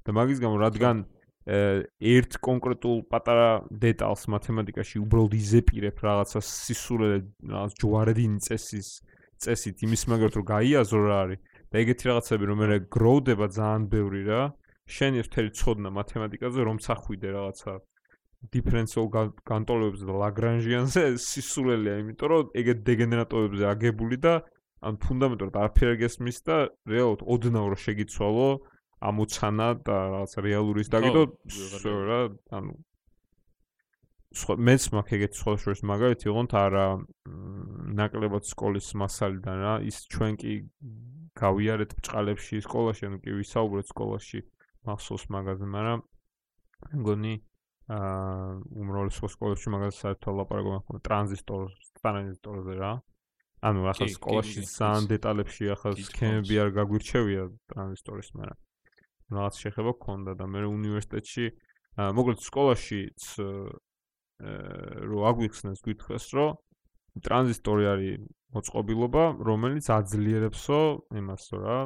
[0.03, 0.97] და მაგის გამო რადგან
[1.43, 3.49] ერთ კონკრეტულ პატარა
[3.85, 7.17] დეტალს მათემატიკაში უბრალოდ იზეპირებ რაღაცა სისულელე
[7.53, 8.89] რაღაც ჯვარედინი წესის
[9.43, 11.39] წესით იმის მაგათ რომ გაიაზრო რა არის
[11.73, 14.41] და ეგეთი რაღაცები რომელიც გროვდება ძალიან ბევრი რა.
[14.89, 17.73] შენი ერთერი ცოდნა მათემატიკაზე რომ სახვიდე რაღაცა
[18.51, 19.05] დიფერენციალ
[19.47, 24.33] განტოლებზე და ლაგრანჟიანზე სისულელია იმიტომ რომ ეგეთ დეგენერატოებზე აგებული და
[24.83, 26.57] ან ფუნდამენტურად არაფერი გესმის და
[26.91, 28.49] რეალურად ოდნავ რო შეგიცვალო
[29.09, 31.23] ამოცანა და რაღაც რეალურის დაგიდო
[32.11, 32.19] რა
[32.59, 32.75] ანუ
[34.43, 36.85] სხვა მეც მაქვს ეგეთ სხვა შორის მაგალითი ოღონდ არა
[38.01, 40.53] ნაკლებად სკოლის მასალიდან რა ის ჩვენ კი
[41.39, 44.39] გავიარეთ ბჭყალებში სკოლაში ანუ კი ვისაუბრეთ სკოლაში
[44.89, 46.03] მახსოვს მაგაზე მაგრამ
[46.99, 47.33] მგონი
[47.93, 48.11] აა
[48.83, 51.63] უმრავლესობა სკოლებში მაგაზე საერთოდ ლაპარაკობენ ხოლმე ტრანზისტორ
[51.99, 52.91] ტრანზისტორზე რა.
[53.63, 58.59] ანუ ახლა სკოლაში ძალიან დეტალებში ახლა სქემები არ გაგვირჩევია ტრანზისტორის მაგრამ
[59.37, 61.45] რაღაც შეხება გქონდა და მე უნივერსიტეტში
[62.17, 63.21] მოკლედ სკოლაშიც
[65.11, 66.59] რო აგვიხსნეს გითხეს რომ
[67.21, 68.21] ტრანზისტორი არის
[68.53, 70.79] მოწყობილობა რომელიც აძლიერებსო
[71.19, 71.77] იმასო რა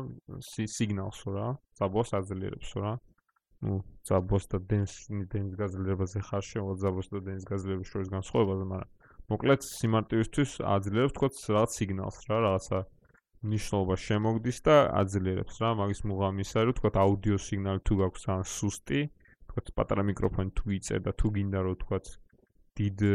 [0.47, 1.47] სიგნალსო რა
[1.79, 2.93] ზაბოს აძლიერებსო რა.
[3.65, 4.93] ну ზაბოს და დენს
[5.33, 8.91] დენს გაძლიერებაზე ხარ შევა ზაბოს და დენს გაძლიერების შორის განსხვავებაზე მაგრამ
[9.33, 12.79] მოკლედ სიმარტივისთვის აძლიერებს თქო რაღაც სიგნალს რა რაღაცა
[13.53, 15.69] ნიშნულობა შემოგდის და აძლიერებს რა.
[15.81, 19.01] მაგის მუღამისა რომ თქო აუდიო სიგნალი თუ გაქვს ან სუსტი
[19.47, 21.99] თქო პატარა მიკროფონი თუ იწერ და თუ გინდა რომ თქო
[22.77, 23.05] დიდ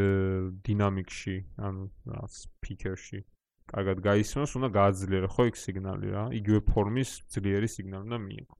[0.66, 3.20] დინამიკში ან რაღაც სპიკერში
[3.72, 8.56] კარგად გაისმოს, უნდა გააძლიერო ხო იქ სიგნალი რა, იგივე ფორმის ძლიერი სიგნალი უნდა მიიღო.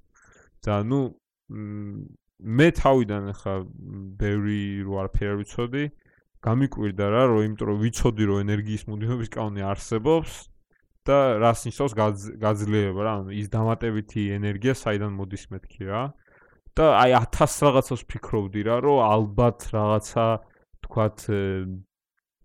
[0.63, 1.01] და ნუ
[2.43, 3.55] მე თავიდან ახლა
[4.23, 5.85] ბევრი რო არაფერი ვიცოდი,
[6.43, 10.33] გამიკვირდა რა, რომ იმიტომ რომ ვიცოდი რომ ენერგიის მუდმივობის კანონი არსებობს
[11.07, 11.95] და რას ნიშნავს
[12.47, 16.03] გაძლიერება რა, ანუ ის დამატებითი ენერგია საიდან მოდის მეთქი რა.
[16.73, 20.25] და აი 1000 რაღაცას ფიქრობდი რა, რომ ალბათ რაღაცა
[20.93, 21.27] თქვათ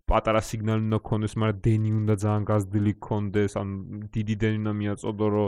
[0.08, 3.68] პატარა სიგნალი უნდა ქონდეს, მაგრამ დენი უნდა ძალიან გაზრდილი ქონდეს, ან
[4.16, 5.48] დიდი დენი უნდა მიაწოდო, რომ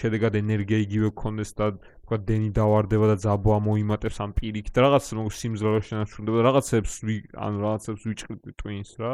[0.00, 5.30] შედეგად ენერგია იგივე ქონდეს და თქვათ დენი დავარდება და ძაბო ამოიმატებს ამ პირიქით რაღაც მოგ
[5.30, 6.94] სიმძლავრე შენარჩუნდება და რაღაცებს
[7.38, 9.12] ან რაღაცებს ვიჭრდი twins რა.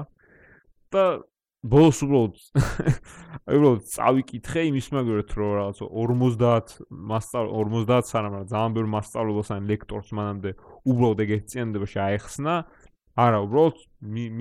[0.92, 1.04] და
[1.66, 2.34] ბოლოს უბრალოდ
[3.48, 6.74] აი უბრალოდ წავიკითხე იმის მაგერად რომ რაღაც 50
[7.10, 10.50] მასწავლ 50 სანამ რა ძალიან ბევრი მასწავლებლს ან ლექტორს მანამდე
[10.86, 12.54] უბრალოდ ეგეთ წინდებაში აეხსნა
[13.16, 13.76] არა, უბრალოდ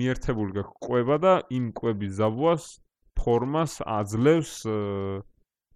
[0.00, 2.64] მიერთებული გაქვს ყვება და იმ ყვების ზაბუას
[3.16, 4.52] ფორმას აძლევს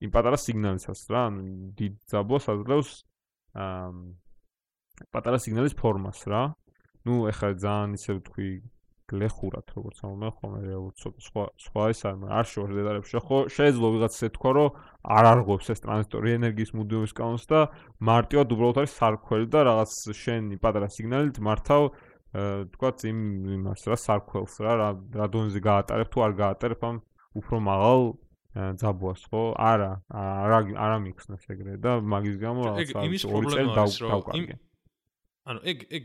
[0.01, 1.41] იმ პატარა სიგნალისას რა, ანუ
[1.81, 2.91] დიდ ზაბუას აძლევს
[3.65, 6.43] აა პატარა სიგნალის ფორმას რა.
[7.09, 8.49] ну, ეხლა ძალიან ისე ვთქვი,
[9.11, 10.97] გლეხურად როგორც ამბობ, ხომ რეალურად
[11.27, 14.77] სხვა სხვა ის არ არ შევარ დეტალებში, ხო შეიძლება ვიღაც ესე თქვა, რომ
[15.17, 17.61] არ არღობს ეს ტრანზისტორი ენერგიის მუდმივობის კანონს და
[18.11, 19.91] მარტივად უბრალოდ არის სარქველი და რაღაც
[20.21, 21.83] შენი პატარა სიგნალით მართავ
[22.31, 23.21] თქვათ იმ
[23.59, 24.75] იმას რა სარქველს რა
[25.19, 26.97] რა დონეზე გაატარებ თუ არ გაატარებ ამ
[27.35, 28.03] უფრო მაღალ
[28.51, 29.43] ძაბუას ხო?
[29.55, 34.57] არა, არა არა მიხსნას ეგრე და მაგის გამო რაღაცა ორი წელი დავკარგე.
[35.47, 36.05] ანუ ეგ ეგ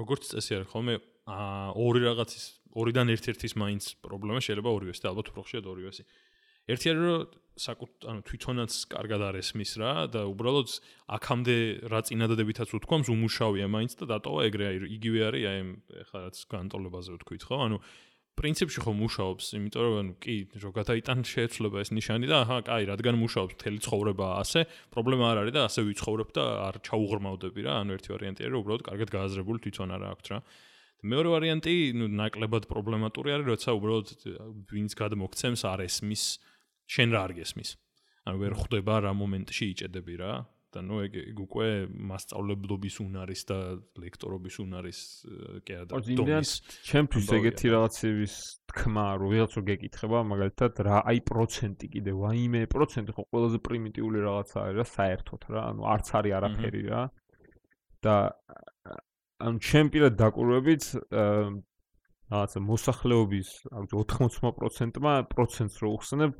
[0.00, 0.94] როგორც წესი არის ხოლმე
[1.28, 6.02] აა ორი რაღაცის ორიდან ერთ-ერთის მაინც პრობლემა შეიძლება ორივეს და ალბათ უფრო ხშირად ორივესი.
[6.72, 7.20] ერთი არის რომ
[7.60, 10.68] საკუთ ანუ თვითონაც კარგად არ ესმის რა და უბრალოდ
[11.16, 11.56] აქამდე
[11.92, 15.60] რა წინადადებითაც უთქვამს უმუშავია მაინც და დატოვა ეგრე იგივე არის აი
[16.04, 17.56] ეხლა რაც განტოლებაზე ვთქვით ხო?
[17.66, 17.76] ანუ
[18.32, 22.84] პრინციპში ხო მუშაობს იმიტომ რომ ანუ კი რო გადაიტან შეეცვლება ეს ნიშანი და აჰა კაი
[22.88, 27.74] რადგან მუშაობს მთელი ცხოვრება ასე პრობლემა არ არის და ასე ვიცხოვრებ და არ ჩაუღრმავდები რა
[27.84, 30.38] ანუ ერთი ვარიანტია რომ უბრალოდ კარგად გააზრებული თვითონ არა აქვს რა.
[31.12, 34.08] მეორე ვარიანტი ნუ ნაკლებად პრობლემატური არის როცა უბრალოდ
[34.72, 36.24] ვინც გადმოგცემს არ ესმის
[36.86, 37.70] შენ რა არ გესმის?
[38.26, 40.34] ანუ ვერ ხვდება რა მომენტში იჭედები რა?
[40.72, 41.66] და ნუ ეგ ეგ უკვე
[42.08, 43.58] მასწავლებლობის უნარის და
[44.00, 45.00] ლექტორობის უნარის
[45.68, 46.52] კი არა და დომის
[46.88, 48.36] ჩემთვის ეგეთი რაღაცების
[48.72, 54.24] თქმა რომ ვიღაც რო გეკითხება მაგალითად რა აი პროცენტი კიდე ვაიმე პროცენტი ხო ყველაზე პრიმიტიული
[54.24, 57.02] რაღაცა არის რა საერთოდ რა ანუ არც არის არაფერი რა.
[58.02, 58.16] და
[59.44, 60.82] ანუ ჩემ პირად დაკვირვებით
[62.30, 66.32] რაღაცა მოსახლეობის ანუ 80%-მა პროცენტს რო უხსნებ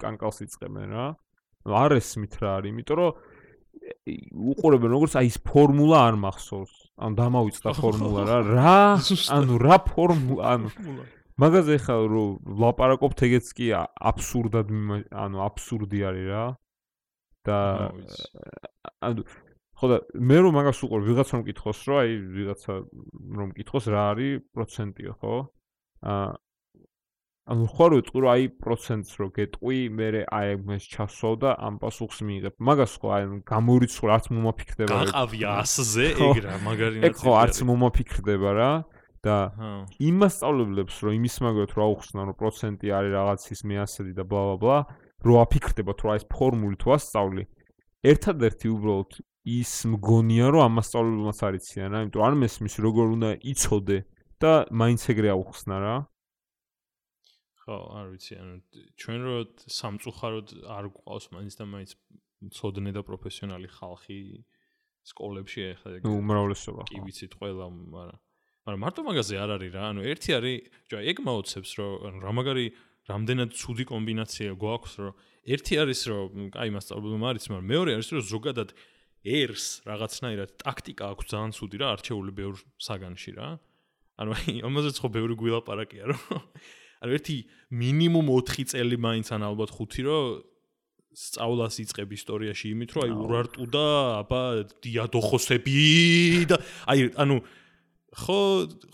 [0.00, 1.06] კანკალს იწებენ რა.
[1.64, 3.12] არ ესმით რა არის, იმიტომ რომ
[4.52, 6.74] უყურებენ როგორც აი ეს ფორმულა არ მახსოვს.
[7.04, 8.38] ანუ დამავიწყდა ფორმულა რა.
[8.54, 8.78] რა?
[9.36, 10.42] ანუ რა ფორმულა?
[10.54, 10.68] ანუ
[11.34, 12.24] მაგაზე ხა რო
[12.62, 14.68] ლაპარაკობთ ეგეც კი აბსურდად
[15.10, 16.44] ანუ აბსურდი არის რა.
[17.44, 17.58] და
[19.04, 19.24] ანუ
[19.74, 22.72] ხო და მე რომ მაგას უყურ ვიღაც რომ მკითხოს რომ აი ვიღაცა
[23.38, 25.34] რომ მკითხოს რა არის პროცენტია ხო?
[26.04, 26.32] აა
[27.44, 32.18] ანუ ხო რო წყურო აი პროცენტს რო გეტყვი მე აი მეს ჩასვავ და ამ პასუხს
[32.24, 32.54] მიიღებ.
[32.56, 38.50] მაგას ხო აი გამორიცხულ არც მომაფიქრდება გაყავია ასზე ეგ რა მაგარი ეგ ხო არც მომაფიქრდება
[38.56, 38.72] რა.
[39.24, 39.36] და
[40.04, 44.56] იმას სწავლებლებს რომ იმის მაგრად რო აუხსნა რომ პროცენტი არის რაღაცის მეასრი და ბლა ბლა
[44.60, 44.78] ბლა
[45.24, 47.44] რო აფიქრდებათ რომ აი ეს ფორმული თუ ასწავლი.
[48.04, 49.10] ერთადერთი უბრალოდ
[49.44, 53.98] ის მგონია რომ ამ მასწავლებელმაც არიციან რა, იმიტომ არ მესმის როგორ უნდა იცოდე
[54.40, 55.96] და მაინც ეგრე აუხსნა რა.
[57.64, 58.54] ხო, არ ვიცი, ანუ
[59.00, 59.36] ჩვენ რო
[59.68, 61.90] სამწუხაროდ არ გვყავს მაინც და მაინც
[62.56, 64.18] ცოდნე და პროფესიონალი ხალხი
[65.04, 66.82] სკოლებში ეხლა ეგ უმრავლესობა.
[66.88, 68.20] კი ვიცით ყველა, მაგრამ
[68.64, 70.56] მაგრამ მარტო მაგაზე არ არის რა, ანუ ერთი არის,
[70.88, 72.66] ჯო ეგ მაოცებს რომ ანუ რა მაგარი
[73.04, 75.12] რამდენად ცუდი კომბინაცია გვაქვს რომ
[75.44, 78.68] ერთი არის რომ აი მასწავლებელმა არის, მაგრამ მეორე არის რომ ზოგადად
[79.24, 83.48] ერს რაღაცნაირად ტაქტიკა აქვს ძალიან ცუდი რა არჩეული ბევრ საგანში რა.
[84.20, 86.22] ანუ აი ამაზეც ხო ბევრი გვილაპარაკია რომ
[87.02, 87.36] ანუ ერთი
[87.74, 90.26] მინიმუმ 4 წელი მაინც ან ალბათ 5 რომ
[91.14, 93.86] სწავლას იწყებ ისტორიაში იმით რომ აი ურარტუ და
[94.22, 94.42] აბა
[94.86, 95.78] დიადოხოსები
[96.50, 96.56] და
[96.90, 97.36] აი ანუ
[98.14, 98.40] ხო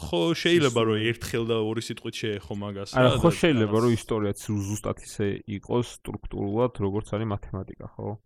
[0.00, 4.38] ხო შეიძლება რომ ერთხელ და ორი სიტყვით შეეხო მაგას რა არა ხო შეიძლება რომ ისტორიაც
[4.68, 5.28] ზუსტად ისე
[5.60, 8.16] იყოს სტრუქტურულად როგორც არის მათემატიკა ხო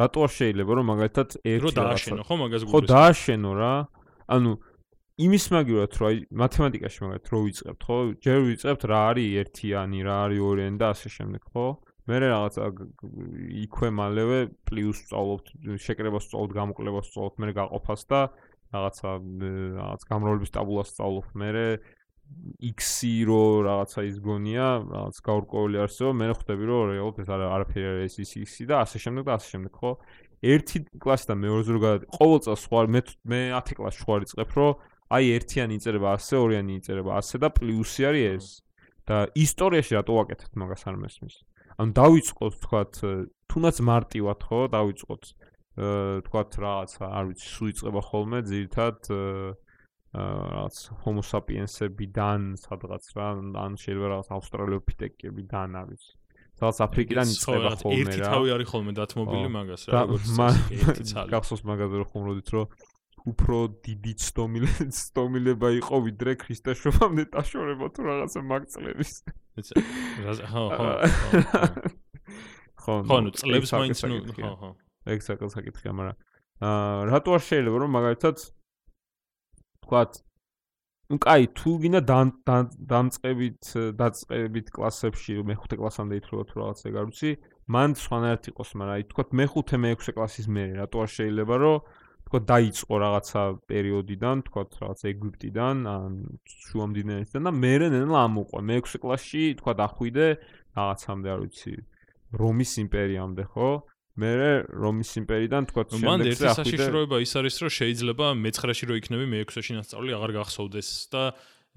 [0.00, 3.74] რატო არ შეიძლება რომ მაგალითად ერთი რო დააშენო ხო მაგას გულს ხო დააშენო რა.
[4.34, 4.50] ანუ
[5.24, 7.98] იმის მაგივრად რომ აი მათემატიკაში მაგალითად რო ვიწყებთ ხო?
[8.24, 11.66] ჯერ ვიწყებთ რა არის ერთიანი რა არის ორიანი და ასე შემდეგ ხო?
[12.04, 12.64] მე რაღაცა
[13.64, 14.38] იქვე მალევე
[14.68, 15.46] პლუს სწავლობთ
[15.80, 18.20] შეკრებას სწავლობთ გამოკლებას სწავლობთ მე გაყოფას და
[18.74, 19.10] რაღაცა
[19.78, 21.48] რაღაც გამრავლების ტაბულას სწავლობ მე
[22.64, 27.98] x-ი რო რაღაცა ის გონია რაღაც გაურკვეველი არსებობა მე ხვდები რომ რეალურად ეს არაფერი არ
[28.04, 29.92] არის ის x-ი და ასე შემდეგ და ასე შემდეგ ხო?
[30.44, 33.00] ერთი კლასიდან მეორეზე რო გადა ყოველ წელს სხვა მე
[33.32, 34.72] მე 10 კლასში სხვა რიწყებ რომ
[35.14, 38.46] აი ერთიანი იწერება ასე ორიანი იწერება ასე და პლუსი არის ეს.
[39.04, 41.34] და ისტორიაში რატო ვაკეთებ მაგას არ მესმის?
[41.76, 42.92] ანუ დავიწყოთ თქვათ
[43.52, 44.60] თუნდაც მარტივად ხო?
[44.72, 45.22] დავიწყოთ
[45.74, 48.98] თქვათ რაღაცა, არ ვიცი, სულ იწება ხოლმე ძირთად
[50.14, 56.12] რაღაც homo sapiens-ებიდან სადღაც რა, ან შეიძლება რაღაც ავსტრალიოპითეკებიდან, არ ვიცი.
[56.54, 58.02] სადღაც აფრიკიდან იწება ხოლმე რა.
[58.04, 60.28] ერთი თავი არის ხოლმე დათმობილი მაგას რა, როგორც
[60.70, 61.28] ერთი ცალი.
[61.34, 62.66] გახსოვს მაგაზე რომ ხუმრობდით, რომ
[63.24, 69.12] უფრო დიდი ცდომილე ცდომილება იყო ვიდრე ქრისტეშობამდე დაშორება თუ რაღაცა მაგწლების.
[70.52, 70.88] ხო, ხო.
[72.84, 74.70] ხო, ხო, ნუ წლებს მაინც ნუ ხო, ხო.
[75.08, 76.16] ეგ საკითხია, მაგრამ
[76.62, 78.36] აა რატო არ შეიძლება რომ მაგალითად
[79.85, 80.11] თქვათ
[81.09, 87.31] ну кай თუ გინდა დამწყებით დაწყებით კლასებში მეხუთე კლასამდე ითხოვოთ თუ რაღაც ეგ არ ვიცი
[87.75, 91.77] მან სხვანაირად იყოს მაგრამ აი თქვათ მეხუთე მეექვსე კლასის მერე რატო არ შეიძლება რომ
[92.29, 93.41] თქვათ დაიწყო რაღაცა
[93.73, 96.13] პერიოდიდან თქვათ რაღაც ეგვიპტიდან ან
[96.69, 100.27] შუამდინარეთიდან და მერე ნელა ამოყვა მეექვსე კლასში თქვათ ახვიდე
[100.77, 101.73] რაღაცამდე არ ვიცი
[102.37, 103.69] რომის იმპერიამდე ხო
[104.19, 104.31] მე
[104.83, 109.73] რომის იმპერიიდან თქვა შემდეგზე მან ერთი საშიშროება ის არის რომ შეიძლება მე-9-ში რო იქნები მე-6-ში
[109.79, 111.23] ნასწავლი აღარ გახსოვდეს და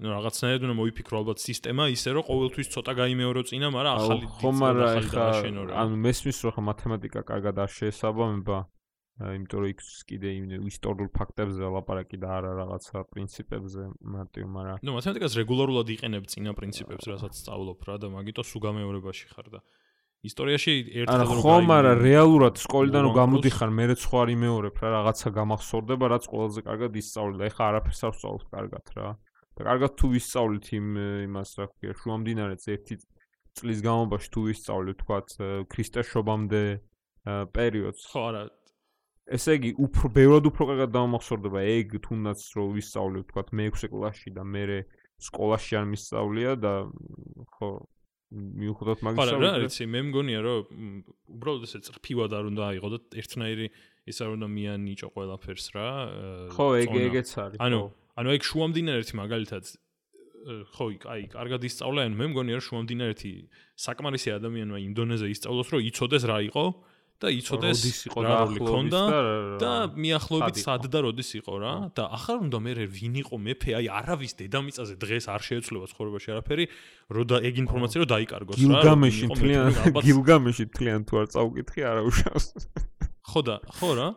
[0.03, 4.63] ну რაღაცნაირად უნდა მოიფიქრო ალბათ სისტემა ისე რომ ყოველთვის ცოტა გაიმეორო წინა, მაგრამ ახალი ხომ
[4.67, 5.27] არა ხა
[5.83, 8.57] ანუ მესმის რომ ხა მათემატიკა კარგად არ შეესაბამება
[9.13, 14.97] იმიტომ რომ იქ კიდე იმ ისტორიულ ფაქტებზე ლაპარაკი და არა რაღაცა პრინციპებზე მარტივ, მაგრამ ну
[14.97, 19.59] მათემატიკას რეგულარულად იყენებ წინა პრინციპებს, რასაც სწავლობ რა და მაგიტო სულ გამეორებაში ხარ და
[20.26, 25.30] ისტორიაში ერთად რომ ხომ არა რეალურად სკოლიდანო გამოდიხარ მე რაც ხო არ იმეორებ რა რაღაცა
[25.38, 27.42] გამახსოვდება რაც ყველაზე კარგად ისწავლიდა.
[27.48, 29.08] ეხა არაფერს არ ვსწავლობ კარგად რა.
[29.54, 30.86] და კარგად თუ ვისწავლით იმ
[31.28, 32.94] იმას რა ქვია შუამდინარეს ერთი
[33.58, 35.28] წლის განმავლობაში თუ ვისწავლეთ თქვათ
[35.70, 36.62] ქრისტეს შობამდე
[37.54, 38.42] პერიოდს ხო არა.
[39.28, 44.42] ესე იგი, უფრო ბევრად უფრო კარგად დამახსოვრდება ეგ თუნდაც რომ ვისწავლე, ვთქვათ, მე-6 კლასში და
[44.48, 44.64] მე
[45.18, 47.68] სკოლაში არ მისწავლია და hm, ხო,
[48.28, 50.72] მიუხედავად მაგისა რა იცი მე მგონია რომ
[51.32, 53.68] უბრალოდ ესე წრფივად არ უნდა აიღო და ერთნაირი
[54.12, 55.88] ის არ უნდა მიანიჭო ყველაფერს რა
[56.52, 57.80] ხო ეგ ეგეც არის ანუ
[58.20, 59.64] ანუ ეგ შუამდინარეთი მაგალითად
[60.76, 63.32] ხო აი კარგად ისწავლა ან მე მგონია რომ შუამდინარეთი
[63.88, 66.64] საკმარისი ადამიანმა ინდონეზია ისწავლოს რომ იცოდეს რა იყო
[67.18, 67.80] და იცოდეს
[68.14, 69.00] რა როლი ქონდა
[69.58, 71.74] და მიახლოებით სად და როდის იყო რა.
[71.90, 76.64] და ახლა უნდა მე ვინ იყო მეფე აი არავის დედამიწაზე დღეს არ შეეცვლება ცხოვრებაში არაფერი
[77.10, 79.66] რო და ეგ ინფორმაცია რო დაიკარგოს რა გილგამეში თლიან
[79.98, 82.46] გილგამეში თლიან თუ არ წაუკითხი არა უშავს
[83.34, 84.08] ხო და ხო რა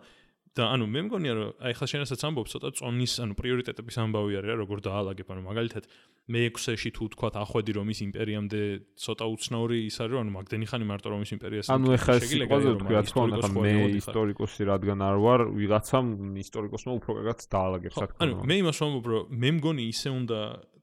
[0.51, 4.49] და ანუ მე მგონია რომ აი ხა შენასაც ამბობ ცოტა წონის ანუ პრიორიტეტების ამბავი არის
[4.51, 5.83] რა როგორ დაალაგებ ანუ მაგალითად
[6.27, 8.61] მე 6-ში თუ თქვა ახვედი რომ ის იმპერიამდე
[8.99, 12.69] ცოტა უცნაური ის არის რომ ანუ მაგდენი ხანი მარტო რომ ის იმპერიას ანუ ეხა სიყვაზე
[12.83, 16.07] თქვა თქო ანუ მე ისტორიკოსი რადგან არ ვარ ვიღაცამ
[16.43, 18.27] ისტორიკოსმა უფრო კარგად დაალაგებს რა თქმა უნდა.
[18.27, 20.39] ანუ მე იმას ვამბობ რომ მე მგონი ისე უნდა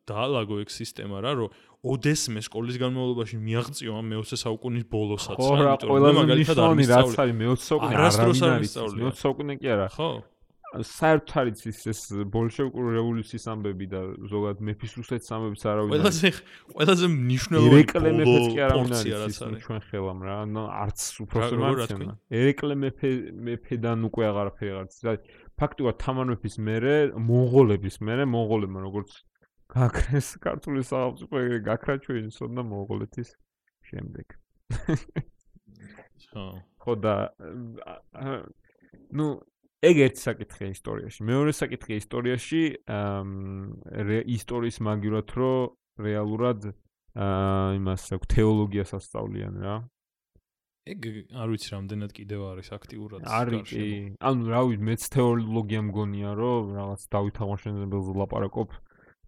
[0.09, 1.49] დაალაგო ეგ სისტემა რა რომ
[1.87, 7.95] ოდესმე სკოლის განმავლობაში მიაღწიო ამ მე-20 საუკუნის ბოლოსაც იმიტომ რომ მაგალითად არ მისწავლე მე-20 საუკუნე
[7.95, 9.87] არ არის მე-20 საუკუნე კი არა.
[9.95, 10.11] ხო.
[10.69, 16.31] საერთოდ არის ის ეს ბოლშევიკური რევოლუციის ამბები და ზოგადად მეფის რუსეთის ამბებიც არავინ ყველაზე
[16.75, 19.63] ყველაზე მნიშვნელოვანი ერეკლე მეფეც კი არავინ არის რაც ის არის.
[19.65, 23.11] ჩვენ ხელამ რა ნუ არც რა მარცენა ერეკლე მეფე
[23.49, 25.13] მეფედან უკვე აღარაფერი არ არის რა
[25.57, 29.11] ფაქტობრივად თამარ მეფის მერე მონღოლების მერე მონღოლებმა როგორც
[29.69, 33.29] გაქრეს ქართული სახელმწიფო ეგრე გაქრა ჩვენი სონდა მონღოლეთის
[33.89, 34.27] შემდეგ
[36.29, 36.47] ხო.
[36.83, 37.15] ხო და
[39.17, 39.27] ნუ
[39.89, 41.21] ეგ ერთი საკითხია ისტორიაში.
[41.23, 42.63] მეორე საკითხია ისტორიაში
[44.39, 45.53] ისტორიის მაგივრად რო
[46.03, 46.73] რეალურად
[47.19, 49.77] აა იმას აქვს თეოლოგიას ასწავლიან რა.
[50.89, 51.01] ეგ
[51.37, 53.87] არ ვიცი რამდენად კიდევ არის აქტიურად არის კი.
[54.25, 58.69] ანუ რა ვიცი მეც თეოლოგია მგონია რომ რაღაც დავით აღმაშენებელზე ლაპარაკობ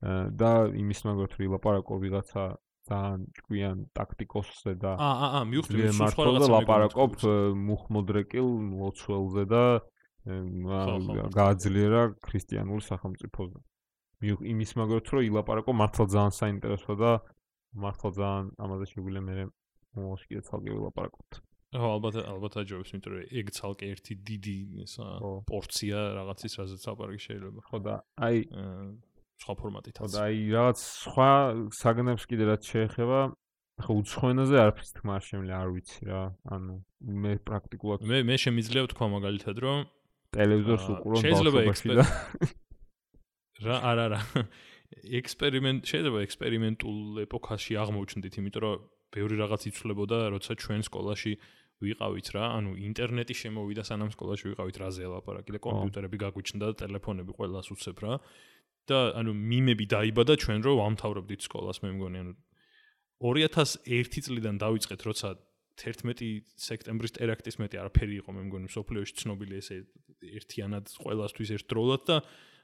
[0.01, 0.51] და
[0.83, 2.45] იმის მაგათ რო ლაპარაკობ ვიღაცა
[2.91, 7.13] ძალიან ჭკვიან ტაქტიკოსზე და აა აა მივხვდი სულ სხვა რაღაცა ლაპარაკობ
[7.69, 8.49] მუხმოდრეკილ
[8.81, 9.65] ლოცველზე და
[11.37, 13.61] გააძლიერა ქრისტიანულ სახელმწიფოზე.
[14.25, 17.13] იმის მაგათ რომ ილაპარაკო მართლა ძალიან საინტერესოა და
[17.85, 19.35] მართლა ძალიან ამაზე შეგვიძლია მე
[20.29, 21.31] კიდე ცალკე ვილაპარაკოთ.
[21.71, 24.57] ხო ალბათ ალბათ აჯობებს იმიტომ რომ ეგ ცალკე ერთი დიდი
[24.91, 25.31] ხო.
[25.47, 27.95] პორცია რაღაცის რაზეც ლაპარაკი შეიძლება ხო და
[28.27, 28.37] აი
[29.41, 31.31] სხვა ფორმატითაც ხო და აი რაღაც სხვა
[31.81, 33.21] საგნებს კიდე რაც შეეხება
[33.81, 36.23] ხო უცხოენაზე არაფერს თქმა არ შემიძლია არ ვიცი რა.
[36.55, 36.75] ანუ
[37.25, 39.79] მე პრაქტიკულად მე მე შემიძლია ვთქვა მაგალითად რომ
[40.37, 42.07] ტელევიზორს ბავშვობაში ექსპერ- და
[43.65, 44.21] რა არა არა
[45.21, 48.85] ექსპერიმენტ შეიძლება ექსპერიმენტულ ეპოქაში აღმოჩნდით იმიტომ რომ
[49.15, 51.33] ბევრი რაღაც იცვლებოდა როცა ჩვენ სკოლაში
[51.81, 57.33] ვიყავით რა ანუ ინტერნეტი შემოვიდა სანამ სკოლაში ვიყავით რაზე ელაპარაკი და კომპიუტერები გაგვიჩნდა და ტელეფონები
[57.41, 58.13] ყველას უცებ რა
[58.89, 62.35] და ანუ მიმები დაიბადა ჩვენ რო ვამთავრებდით სკოლას მე მგონი ანუ
[63.21, 65.29] 2001 წლიდან დავიწყეთ როცა
[65.81, 66.23] 11
[66.61, 69.77] სექტემბრის ტერაქტის მეტი არაფერი იყო მე მგონი სოფლიოში ცნობილი ესე
[70.41, 72.17] ერთიანად ყველასთვის ერთდროულად და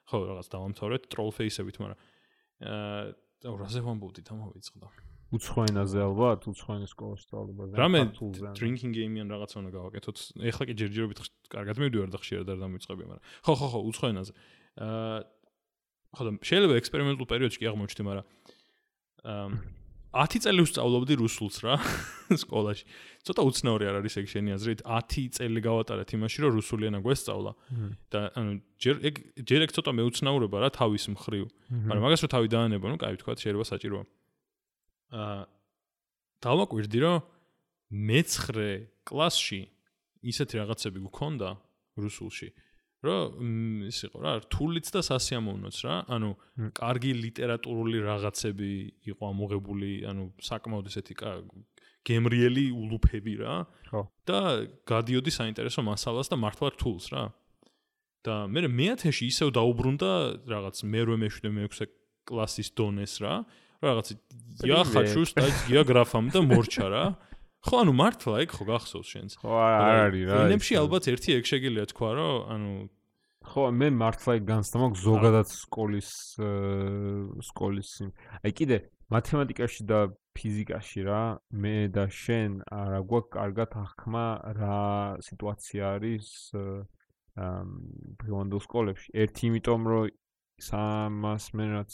[0.07, 2.01] ხო რაღაც დავამთავრეთ ტროლფეისებით მაგრამ
[2.67, 4.89] აა რაზე ვამბობდით ამოვიწყდა
[5.35, 7.73] უცხოენაზე ალბათ უცხოენის სკოლაში სწავლებაზე.
[7.75, 8.01] რამე
[8.55, 10.17] drinking game-იან რაღაცა უნდა გავაკეთოთ.
[10.39, 11.19] ეხლა კი ჯერჯერობით
[11.51, 14.33] კარგად მივდივარ და ხშირად არ დამიწყებია მაგრამ ხო ხო ხო უცხოენაზე.
[14.87, 15.19] აა
[16.17, 18.27] ხო და შეიძლება ექსპერიმენტულ პერიოდში კი აღმოჩნდი მაგრამ
[19.27, 19.49] აა
[20.17, 21.77] 10 წელი ვსწავლობდი რუსულს რა
[22.43, 22.85] სკოლაში.
[23.27, 24.81] ცოტა უცნაური არ არის ეგ შენი აზრით.
[24.89, 27.53] 10 წელი გავატარეთ იმაში რომ რუსული ენა გვესწავლა.
[28.09, 29.14] და ანუ ჯერ ეგ
[29.45, 31.45] ჯერ ეგ ცოტა მეუცნაურება რა თავის მხრივ.
[31.69, 34.05] მაგრამ მაგას რო თავი დაანებო, ნუ კაი ვთქვა, შეიძლება საჭიროა.
[35.12, 35.41] აა
[36.47, 37.17] დავაკვირდი, რომ
[37.93, 38.57] მე-9
[39.05, 39.61] კლასში
[40.25, 41.49] ისეთი რაღაცები გქონდა
[42.01, 42.49] რუსულში,
[43.02, 46.70] რომ მ, ის იყო რა, რთულიც და სასიამოვნოც რა, ანუ მ.
[46.78, 48.72] კარგი ლიტერატურული რაღაცები
[49.10, 51.41] იყო ამოღებული, ანუ საკმაოდ ესეთი კა-
[52.06, 53.56] გემრიელი ულუფები რა.
[53.89, 54.02] ხო.
[54.26, 54.39] და
[54.86, 57.24] გადიოდი საინტერესო მასალას და მართლა რთულს რა.
[58.22, 60.12] და მე მეათეში ისევ დაუბრუნდა
[60.45, 61.86] რაღაც მერვე მეშვიდე მეექვსე
[62.30, 63.45] კლასის დონეს რა.
[63.82, 64.08] რაღაც
[64.62, 67.06] я хочу стать географом და მორჩა რა.
[67.67, 69.33] ხო, ანუ მართლა ეგ ხო გახსოვს შენს.
[69.43, 72.73] ხო არ არის რა ენებში ალბათ ერთი ეგ შეგიძლია თქვა, რომ ანუ
[73.47, 76.11] ხო მე მართლა ეგ განცდა მაქვს ზოგადად სკოლის
[77.47, 77.91] სკოლის
[78.43, 78.79] აი კიდე
[79.14, 80.01] მათემატიკაში და
[80.37, 81.21] ფიზიკაში რა
[81.62, 84.25] მე და შენ არა გვაქვს კარგად აღქმა
[84.59, 84.81] რა
[85.29, 87.55] სიტუაცია არის აა
[88.21, 90.11] პრივანდულ სკოლებში ერთი იმიტომ რომ
[90.67, 91.93] სამას მე რაც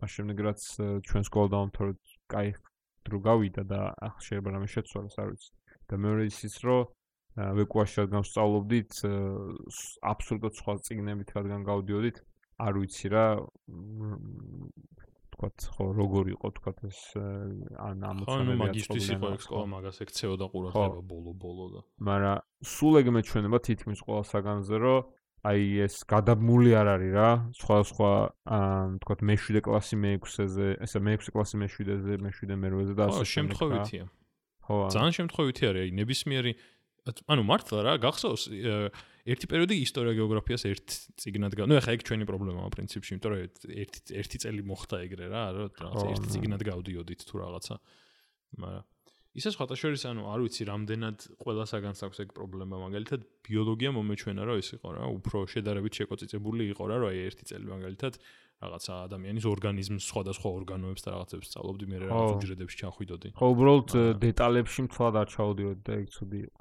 [0.00, 0.60] მას შემდეგ რაც
[1.06, 2.52] ჩვენ სკოლა დავამთავრეთ კაი
[3.06, 5.50] დრო გავიდა და ახლა შეიძლება რამე შეცვალოს არ ვიცი
[5.90, 6.80] და მეორე ისიც რომ
[7.60, 8.92] ვეკუაში რადგან ვსწავლობდით
[10.12, 12.16] აბსოლუტურად სხვა წიგნებით რადგან გავდიოდით
[12.60, 13.26] არ ვიცი რა
[15.40, 19.38] თქვათ ხო როგორ იყო თქვათ ეს ან ხო, ამოცანები ანუ მაგისტრის იყო ხო.
[19.40, 22.36] სკოლა, მაგას ექცეოდა ყურადღება ბოლო-ბოლო და მაგრამ
[22.74, 24.98] სულ ეგ მეჩვენება თითქმის ყველა საგანზე რომ
[25.40, 28.10] აი ეს გადაბმული არ არის რა სხვა სხვა
[29.00, 33.30] თქვათ მე-7 კლასი მე-6-ზე ესე მე-6 კლასი მე-7-ზე მე-7 მე-8-ზე და ასე რა.
[33.34, 34.04] შემთხვევითია.
[34.68, 36.52] ხო ძალიან შემთხვევითი არის, აი ნებისმიერი
[37.32, 38.42] ანუ მართლა რა, გახსოვს
[39.30, 41.64] ერთი პერიოდი ისტორია გეოგრაფიას ერთ წიგნად გა.
[41.68, 43.40] ნუ ეხლა ეგ ჩვენი პრობლემაა პრინციპში, იმიტომ რომ
[43.80, 46.30] ერთი ერთი წელი მოხდა ეგრე რა, რომ რაღაც ხო, ერთ ნუ.
[46.36, 47.74] წიგნად გავდიოდით თუ რაღაცა.
[48.60, 48.84] მაგრამ
[49.38, 54.42] ისე სხვათა შორის ანუ არ ვიცი რამდენად ყველა საგანს აქვს ეგ პრობლემა, მაგალითად ბიოლოგია მომეჩვენა
[54.50, 58.14] რომ ეს იყო რა, უფრო შედარებით შეკოწიწებული იყო რა, რომ აი ერთი წელი მაგალითად
[58.60, 63.28] რაღაცა ადამიანის ორგანიზმს სხვადასხვა ორგანოებს და რაღაცებს სწავლობდი, მე რაღაც უჯრედებში ჩახვიდოდი.
[63.38, 63.88] ხო უბრალოდ
[64.20, 66.60] დეტალებში მთლად არ ჩავდიოდი და ეგ ცუდი იყო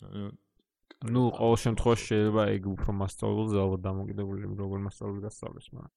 [0.00, 5.92] ნუ ყოველ შემთხვევაში შეიძლება ეგ უფრო მასწავლებელზე ალბათ დამოკიდებული როგორ მასწავლებელი გასწავლეს მაგრამ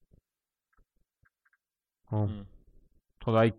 [2.08, 2.22] ხო
[3.24, 3.50] თორე აი.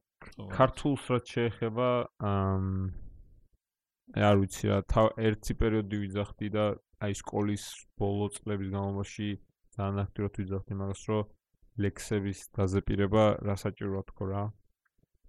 [0.54, 1.88] ქართულს რაც შეეხება
[2.20, 2.64] ამ
[4.14, 6.64] აი არ ვიცი რა, თავ ერთი პერიოდი ვიძახდი და
[7.04, 7.64] აი სკოლის
[7.98, 9.28] ბოლო წლების განმავლობაში
[9.74, 11.22] ძალიან აქტიურად ვიძახდი მაგას, რომ
[11.84, 14.44] ლექსების დაზეპირება რა საჭიროა თქო რა.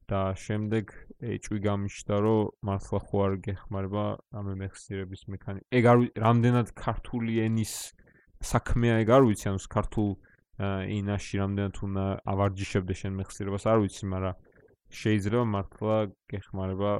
[0.05, 4.03] და შემდეგ ეჭვი გამიშდა, რომ მართლა ხო არ გეხმარება
[4.37, 5.65] ამ მეხსიერების მექანიკა.
[5.73, 7.73] ეგ არ რამდენად ქართული ენის
[8.37, 10.09] საქმეა ეგ არ ვიცი, ანუ ქართულ
[10.61, 14.35] ენაში რამდენად უნდა ავარჯიშებდე შენ მეხსიერებას არ ვიცი, მაგრამ
[14.91, 15.97] შეიძლება მართლა
[16.31, 16.91] გეხმარება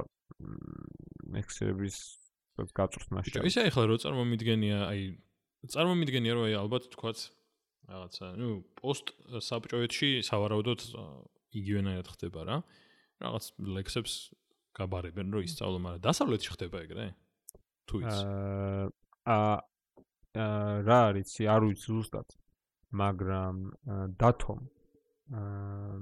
[1.36, 1.96] მეხსიერების
[2.76, 3.30] გაწვრთნაში.
[3.36, 5.02] ბიჭო, ისე ახლა რო წარმომიდგენია, აი
[5.72, 7.18] წარმომიდგენია რომ აი ალბათ თქვაც
[7.86, 8.48] რაღაცა, ნუ
[8.80, 9.06] პოსტ
[9.48, 10.80] საბჭოეთში სავარაუდოდ
[11.60, 12.56] იგივენაირად ხდება რა.
[13.22, 13.44] რაღაც
[13.76, 14.12] ლექსებს
[14.76, 17.06] გაბარებენ რომ ისწავლო, მაგრამ დასავლეთში ხდება ეგრე?
[17.86, 18.16] თუ ის
[19.24, 19.52] აა
[20.36, 22.28] აა რა არის, არ ვიცი ზუსტად.
[22.96, 23.56] მაგრამ
[24.20, 24.60] დათომ
[25.26, 25.98] აა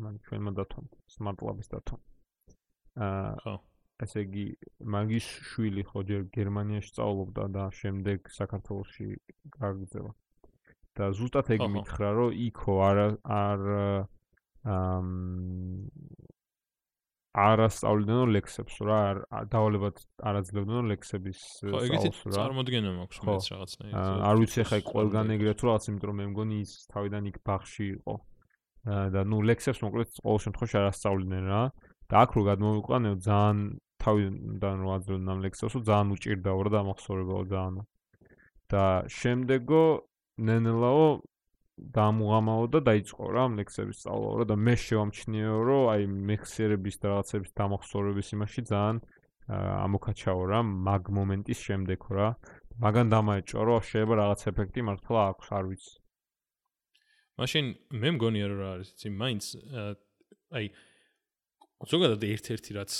[0.00, 2.00] მან ჩვენმა დათომ smart lab-ის დათომ.
[3.00, 3.54] აა ხო
[4.04, 4.44] ესე იგი
[4.94, 9.08] მაგის შვილი ხო ჯერ გერმანიაში სწავლობდა და შემდეგ საქართველოში
[9.56, 10.12] გაგრძელა.
[10.96, 13.60] და ზუსტად ეგ მითხრა რომ იქო არ არ
[14.76, 15.08] ამ
[17.30, 19.00] არასწავლდნენ ლექსებს რა
[19.52, 21.78] დავალებად არაძლებდნენ ლექსების სწავლს რა.
[21.78, 24.24] ხო, ეგეთი წარმოდგენა მაქვს მეც რაღაცნაირად.
[24.26, 27.86] არ ვიცი ხა ყველგან ეგრე თუ რაღაც, იმიტომ რომ მე მგონი ის თავიდან იქ ბახში
[27.94, 28.14] იყო.
[29.14, 31.62] და ნუ ლექსებს მოკლედ ყოველ შემთხვევაში არასწავლდნენ რა.
[32.10, 33.58] და აქ რო გადმოვიყვანე ძალიან
[34.00, 37.86] თავიდან რო აძლევდნენ ამ ლექსებს, ძალიან უჭირდაო რა დამახსოვრებაო ძალიან.
[38.70, 39.84] და შემდეგო
[40.38, 41.06] ნენელაო
[41.96, 47.06] დამუღამაო და დაიწყო რა ამ ლექსების სწავლა რა და მე შევამჩნიეო რომ აი მეხსიერების და
[47.12, 48.96] რაღაცების დამახსოვრების იმაში ძალიან
[49.50, 52.28] ამოქაჩაო რა მაგ მომენტის შემდეგ რა.
[52.80, 55.94] მაგან დამაეჭო რომ შეიძლება რაღაც ეფექტი მართლა აქვს არ ვიცი.
[57.40, 57.64] მაშინ
[58.00, 59.44] მე მგონია რომ რა არის იცი მაინც
[60.56, 60.64] აი
[61.92, 62.92] ზოგადად ერთ-ერთი რაც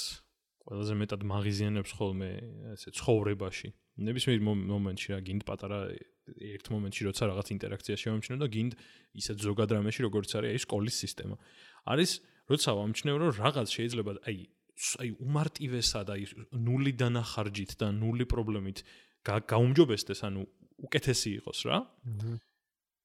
[0.64, 2.31] ყველაზე მეტად მაღიზიანებს ხოლმე
[2.72, 3.68] ესე ცხოვრებაში
[4.09, 5.81] ნებისმიერ მომენტში რა გინდ პატარა
[6.39, 8.72] ერთ მომენტში როცა რაღაც ინტერაქცია შევამჩნევ და გინდ
[9.20, 11.37] ისეთ ზოგად რამეში როგორც არის აი სკოლის სისტემა.
[11.91, 12.11] არის
[12.51, 14.39] როცა ვამჩნევ რომ რაღაც შეიძლება აი
[14.81, 16.22] აი უმარტივესად აი
[16.57, 18.78] ნულიდან ახარჯით და ნული პრობლემით
[19.28, 20.43] გაუმჯობესდეს ანუ
[20.81, 21.78] უკეთესი იყოს რა.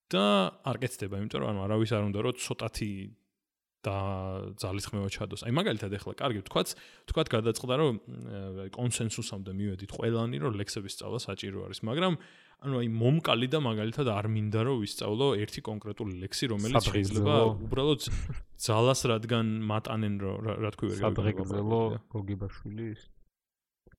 [0.06, 0.24] და
[0.62, 2.92] არ კეთდება, იმიტომ რომ ანუ არავის არ უნდა რომ ცოტათი
[3.86, 3.98] და
[4.62, 5.42] ძალისხმევა ჩადოს.
[5.46, 6.70] აი მაგალითად ეხლა კარგი ვთქვათ,
[7.06, 7.94] ვთქვათ გადაწყდა რომ
[8.74, 12.14] კონსენსუსამდე მივედით ყველანი რომ ლექსების სწავლა საჭირო არის, მაგრამ
[12.64, 17.36] ანუ აი მომკალი და მაგალითად არ მინდა რომ ვისწავლო ერთი კონკრეტული ლექსი რომელიც შეიძლება
[17.68, 18.00] უბრალოდ
[18.66, 21.82] ძალას რადგან მატანენ რომ რა თქვი ვერ გადაგებელო
[22.16, 23.02] გოგიბაშვილის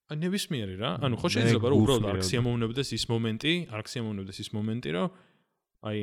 [0.07, 0.91] აი ნებისმიერი რა.
[1.03, 5.09] ანუ ხო შეიძლება რომ უბრალოდ არ ქსიამოვნებდეს ის მომენტი არ ქსიამოვნებდეს ის მომენტი რომ
[5.91, 6.01] აი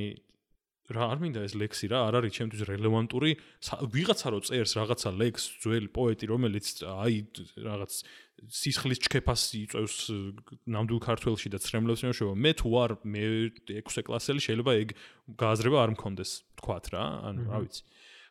[0.91, 1.99] რა არ მინდა ეს ლექსი რა?
[2.11, 3.31] არ არის ჩემთვის რელევანტური.
[3.87, 7.15] ვიღაცა რო წერს რაღაცა ლექს ძველი პოეტი რომელიც აი
[7.63, 7.91] რაღაც
[8.51, 9.95] სისხლის ჩქეფას იწევს
[10.67, 13.23] ნამდვილ ქართველში და ცრემლებს მეშოვა მე თუ არ მე
[13.71, 14.89] 6 კლასელი შეიძლება ეგ
[15.39, 17.81] გააზრება არ მქონდეს თქვათ რა ანუ რა ვიცი.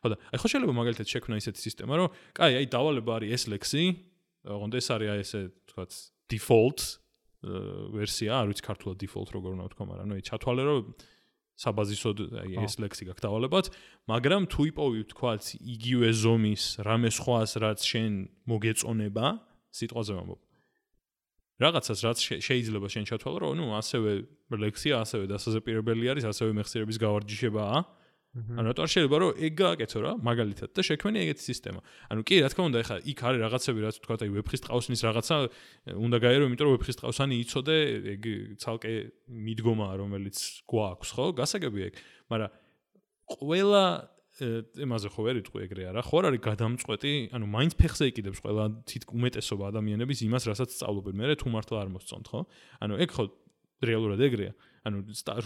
[0.03, 3.43] ხო და აი ხო შეიძლება მაგალითად შექმნა ისეთი სისტემა რომ კაი აი დავალება არის ეს
[3.49, 3.83] ლექსი
[4.45, 5.41] ოღონდ ეს არის აი ესე
[5.71, 5.91] თქვათ
[6.29, 6.79] default
[7.97, 10.79] ვერსია არ ვიცი ქართულად default როგორ უნდა ვთქვა მაგრამ ნუ ჩათვალე რომ
[11.53, 13.65] საბაზისოდ აი ეს ლექსი გაქვს დავალებად,
[14.09, 18.11] მაგრამ თუ იპოვი თქვათ იგივე ზომის რამე სხვას რაც შენ
[18.49, 19.25] მოგეწონება,
[19.69, 20.39] სიტყვაზე ვამბობ.
[21.61, 24.11] რაღაცას რაც შეიძლება შენ ჩათვალო, რომ ნუ ასევე
[24.57, 27.77] ლექსია, ასევე დასაზეპირებელი არის, ასევე მეხსიერების გავარჯიშებაა.
[28.33, 31.79] ანუ რატო არ შეიძლება რომ ეგ გააკეთო რა მაგალითად და შექმენი ეგეთი სისტემა.
[32.09, 35.35] ანუ კი რა თქმა უნდა ეხა იქ არის რაღაცები რაც თქვა აი ვებხის ტყავსნის რაღაცა
[36.01, 37.77] უნდა გაერო იმიტომ რომ ვებხის ტყავსანი იწოდე
[38.17, 38.23] ეგ
[38.57, 38.93] ცალკე
[39.37, 41.25] მიდგომაა რომელიც გვაქვს ხო?
[41.37, 41.93] გასაგები ეგ.
[42.33, 42.49] მაგრამ
[43.37, 43.83] ყველა
[44.81, 46.01] იმაზე ხო ვერ იტყვი ეგრე არა.
[46.01, 47.13] ხო არ არის გადამწყვეტი?
[47.37, 51.13] ანუ მაინც ფეხზე იკიდებს ყველა თით უმეტესობა ადამიანების იმას რასაც სწავლობენ.
[51.21, 52.39] მე თუ მართლა არ მოსწონთ ხო?
[52.81, 53.23] ანუ ეგ ხო
[53.85, 54.53] რეალურად ეგრეა
[54.83, 54.97] ანუ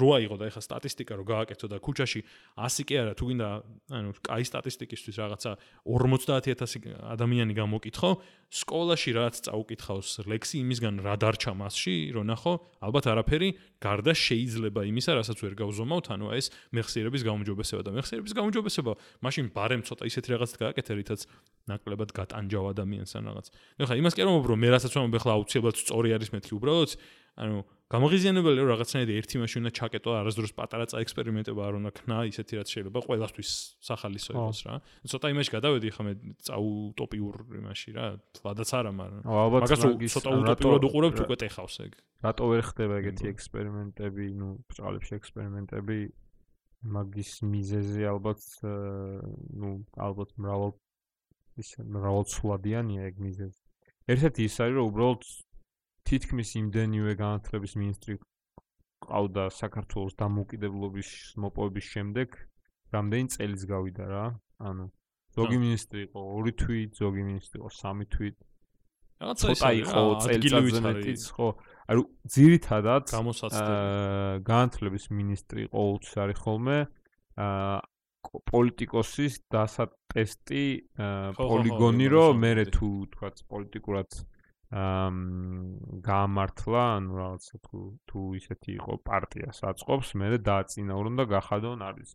[0.01, 2.21] როა იყო და ეხა სტატისტიკა რო გააკეთო და ქუჩაში
[2.57, 3.47] 100 კი არა თუ გინდა
[3.93, 5.51] ანუ კაი სტატისტიკისთვის რაღაცა
[5.85, 8.09] 50000 ადამიანი გამოკითხო
[8.47, 13.49] სკოლაში რაც წაუკითხავს ლექსი იმისგან რა დარჩა მასში რო ნახო ალბათ არაფერი
[13.83, 18.91] გარდა შეიძლება იმისა რასაც ვერ გავზომავთ ანუ ეს მეხსიერების გაუმჯობესება და მეხსიერების გაუმჯობესება
[19.27, 21.21] მაშინ ბარემ ცოტა ისეთი რაღაც გააკეთე რითაც
[21.67, 23.47] ნაკლებად გატანჯავ ადამიანს ან რაღაც.
[23.77, 26.91] ნუ ხა იმას კი არ მომბრო მე რასაც მომბ ახლა აუცილებლად სწორი არის მეთქი უბრალოდ
[27.37, 27.57] ანუ
[27.87, 32.67] გამაღიზიანებელი რომ რაღაცნაირი ერთი მაშინ უნდა ჩაკეტო არასდროს პატარა წაექსპერიმენტება არ უნდა ქნა ისეთი რაც
[32.73, 33.51] შეიძლება ყველასთვის
[33.87, 34.75] სახალისო იყოს რა.
[35.07, 36.13] ცოტა იმაში გადავედი ხა მე
[36.49, 39.81] წაუტოპიურ იმაში რა თლადაც არა მაგრამ მაგას
[40.17, 41.91] ცოტა უტოპიურად უყურებთ უკვე ტეხავს ეგ.
[42.27, 44.25] რატო ვერ ხდება ეგეთი ექსპერიმენტები?
[44.35, 45.97] ნუ ბჭყალებში ექსპერიმენტები
[46.91, 50.71] მაგის მიზეზი ალბათ ნუ ალბათ მრავალ
[51.61, 53.61] ის მრავალ ცვლადიანია ეგ მიზეზი.
[54.07, 55.21] ერთ-ერთი ის არის, რომ უბრალოდ
[56.07, 58.15] თითქმის იმდენივე განათლების მინისტრი
[59.07, 61.09] ყავდა საქართველოს დამოუკიდებლობის
[61.43, 62.37] მოპოვების შემდეგ,
[62.95, 64.25] რამდენი წელიც გავიდა რა.
[64.57, 64.85] ანუ
[65.37, 68.37] ზოგი მინისტრი იყო 2 თვით, ზოგი მინისტრი იყო 3 თვით.
[69.17, 71.47] რაღაცა ის იყო წელიწადზე მეტიც, ხო.
[71.91, 72.01] ანუ
[72.33, 73.03] ძირითადად
[74.47, 76.77] განათლების მინისტრი ყოველთვის არის ხოლმე
[77.37, 77.77] აა
[78.27, 80.63] პოლიტიკოსის დასატესტი
[81.37, 84.09] პოლიგონი, რომ მე თუ თქვა პოლიტიკურად
[84.67, 92.11] გაამართლა, ანუ რაღაცა თუ თუ ისეთი იყო პარტიას აწყობს, მე დააწინაურონ და გახადონ არის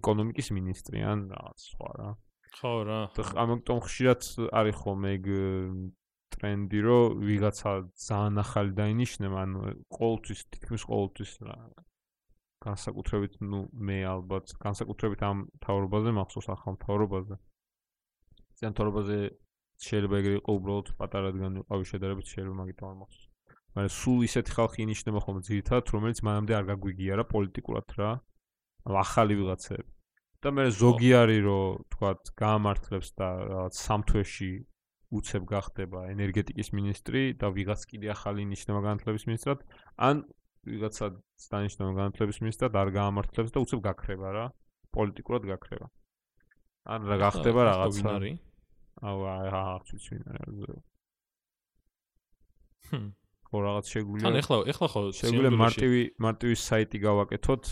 [0.00, 2.08] ეკონომიკის მინისტრი ან რაღაც სხვა რა.
[2.56, 3.00] ხო რა.
[3.44, 4.20] ამიტომ ხშირად
[4.56, 5.26] არის ხოლმე ეგ
[6.30, 7.70] ტრენდი, რომ ვიღაცა
[8.08, 9.58] ძალიან ახალი დაინიშნება, ანუ
[9.92, 11.58] ყოველთვის თითქმის ყოველთვის რა
[12.64, 17.38] განსაკუთრებით, ну, მე ალბათ განსაკუთრებით ამ თავრობაზე მახსოვს ახალ თავრობაზე.
[18.56, 19.18] ძალიან თავრობაზე
[19.86, 23.26] შეიძლება ეგრე იყო უბრალოდ პატარადგან იყავი შედარებით შეიძლება მაგით არ მახსოვს.
[23.70, 28.10] მაგრამ სულ ისეთი ხალხი ინიშნება ხოლმე ძირითადად, რომელიც მანამდე არ გაგვიგია რა პოლიტიკურად რა.
[28.84, 29.88] ახალი ვიღაცები.
[30.40, 32.10] და მე ზოგი არის რომ თქვა
[32.40, 34.52] გაამართლებს და რაღაც სამთვეში
[35.20, 39.58] უცებ გახდება ენერგეტიკის მინისტრი და ვიღაც კიდე ახალი ნიშნება განათლების მინისტრად,
[40.08, 40.24] ან
[40.64, 41.06] ვიღაცა
[41.52, 44.44] დანიშნება განათლების მინისტრად არ გაამართლებს და უცებ გაქრება რა,
[44.96, 45.86] პოლიტიკურად გაქრება.
[46.88, 48.49] ან რა გახდება რაღაცა.
[49.00, 50.58] აუ აა აღწიც ვინ არის.
[52.90, 53.08] ჰმ.
[53.50, 57.64] ხო რაღაც შეგვიძლია ან ეხლა ეხლა ხო შეგვიძლია მარტივი მარტივი საიტი გავაკეთოთ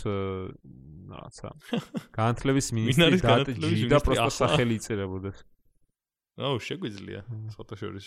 [1.13, 1.49] რაღაცა.
[2.19, 5.37] განათლების მინისტრი დაჭი და პროსტა სახელი იწერებოდეს.
[6.39, 7.21] აუ შეგვიძლია.
[7.55, 8.05] ცოტა შორის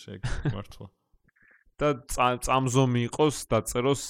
[0.53, 0.87] მართლა.
[1.81, 1.89] და
[2.45, 4.03] წამზომი იყოს დაწეროს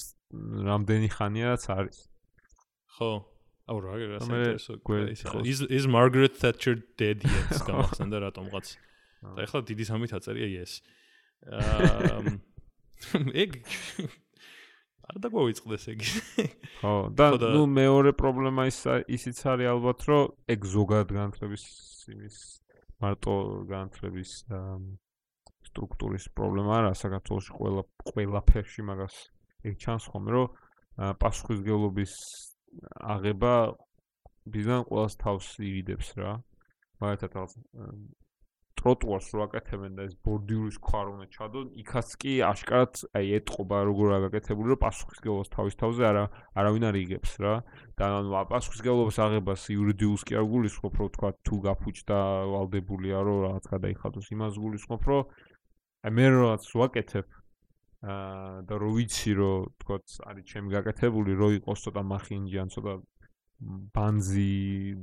[0.69, 1.99] რამდენი ხანიაც არის.
[2.99, 3.13] ხო.
[3.71, 4.75] აუ რა გასაინტერესო
[5.47, 7.53] is is margaret thatcher dead yet?
[7.69, 8.67] გამახსენდა რატომღაც
[9.23, 10.83] და ეხლა დიდი სამით აწერია yes.
[13.43, 13.51] ეგ
[15.03, 16.01] არ დაგვიწყდეს ეგ.
[16.79, 18.79] ხო და ნუ მეორე პრობლემა ის
[19.11, 20.23] ისიც არის ალბათ რომ
[20.55, 21.65] ეგ ზოგად განათლების
[22.15, 22.37] იმის
[23.03, 23.35] მარტო
[23.71, 24.31] განათლების
[25.71, 29.17] სტრუქტურის პრობლემა არა საქართველოსი ყველა ყველაფერში მაგას
[29.67, 30.47] ეგ ჩანს ხომ რომ
[31.23, 32.15] პასუხისგებლობის
[33.15, 33.55] აღება
[34.55, 36.33] ბიზნეს ყოველს თავს ივიდებს რა.
[37.03, 37.55] მაგათაც
[38.83, 43.79] ტროტუარს რო აკეთებენ და ეს ბორდიურის ქვა რო უნდა ჩადონ, იქაც კი აშკარად აი ეტყობა
[43.89, 46.25] როგორ აკეთებული რომ პასუხისგებლობას თავის თავზე არა
[46.59, 47.55] არავინ არ იგებს რა.
[47.95, 52.19] და ანუ პასუხისგებლობის აღებას იურიდიულს კი არ გულისხმობ, რომ თქვა თუ გაფუჭდა
[52.53, 55.23] ვალდებულია რომ რაღაც გადაიხადოს იმას გულისხმობ, რომ
[56.03, 57.27] აი მე რაღაც ვაკეთებ
[58.03, 62.95] აა და რო ვიცი რომ თქვა არის ჩემი გაკეთებული, რო იყოს ცოტა მახინჯი ან ცოტა
[63.95, 64.53] ბანზი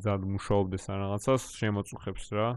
[0.03, 2.47] ზად მუშაობდეს ან რაღაცას შემოწუხებს რა.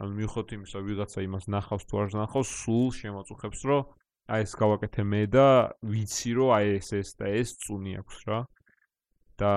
[0.00, 3.82] ანუ მიხოთ იმის რომ ვიღაცა იმას ნახავს თუ არ ნახავს სულ შემოწუხებს რომ
[4.30, 5.46] აი ეს გავაკეთე მე და
[5.92, 8.40] ვიცი რომ აი ეს ეს და ეს წუნი აქვს რა.
[9.40, 9.52] და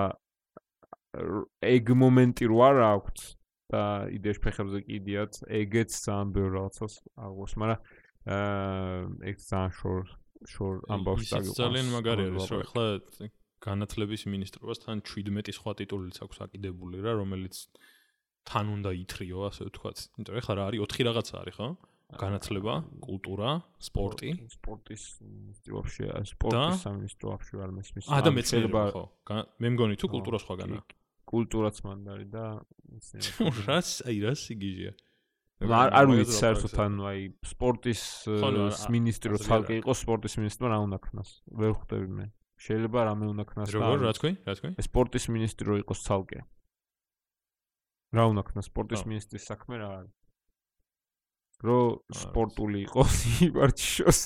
[1.62, 3.22] ეგ მომენტი რო არ აქვს
[3.72, 3.82] და
[4.18, 7.80] იდეაში ფეხებზე კიდიათ ეგეც ძალიან ბევრ რაღაცას აღვს მაგრამ
[8.34, 10.00] აა ეგ ძალიან შორ
[10.54, 12.84] შორ ამბავს დაგიყვანს ძალიან მაგარი არის რომ ახლა
[13.64, 17.54] განათლების მინისტრობასთან 17 სხვა ტიტულიც აქვს აკიდებული რა რომელიც
[18.44, 19.96] თან უნდა ითრიო, ასე ვთქვათ.
[20.18, 20.80] იმიტომ ეხლა რა არის?
[20.84, 21.68] 4 რაღაცა არის, ხო?
[22.14, 23.50] განათლება, კულტურა,
[23.82, 24.30] სპორტი.
[24.54, 25.02] სპორტის
[25.66, 28.04] ვაფშე, სპორტის სამინისტრო ვაფშე არ მესმის.
[28.12, 29.04] აა და მეცნიერება ხო?
[29.58, 30.78] მე მგონი თუ კულტურა სხვაგანა.
[31.24, 32.44] კულტურაც მანდ არის და
[33.66, 34.92] რას, აი რას იგიჟია?
[35.64, 38.02] არ არ ვიცი საერთოდ ანუ აი სპორტის
[38.90, 41.30] მინისტრი რო ცალკე იყოს სპორტის მინისტრი რა უნდა ქნას?
[41.48, 42.26] ვერ ხვდები მე.
[42.64, 44.32] შეიძლება რამე უნდა ქნას და როგორ რა თქვი?
[44.44, 44.70] რა თქვი?
[44.84, 46.40] სპორტის მინისტრი რო იყოს ცალკე.
[48.14, 50.14] რა უნდა ქნა სპორტის მინისტრის საქმე რა არის?
[51.64, 51.80] რო
[52.20, 54.20] სპორტული იყოს იბარჩიოს.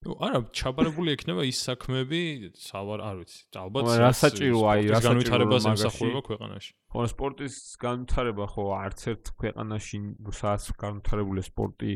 [0.00, 2.20] ნუ არა, ჩაბარებული ექნება ის საქმეები,
[2.56, 3.40] სავარ არ ვიცი.
[3.60, 6.70] ალბათ რა საჭირო აი რა განვითარებას ემსახურება ქვეყანაში.
[6.94, 10.00] ხო, სპორტის განვითარება ხო არც ერთ ქვეყანაში
[10.40, 11.92] სადაც განვითარებული სპორტი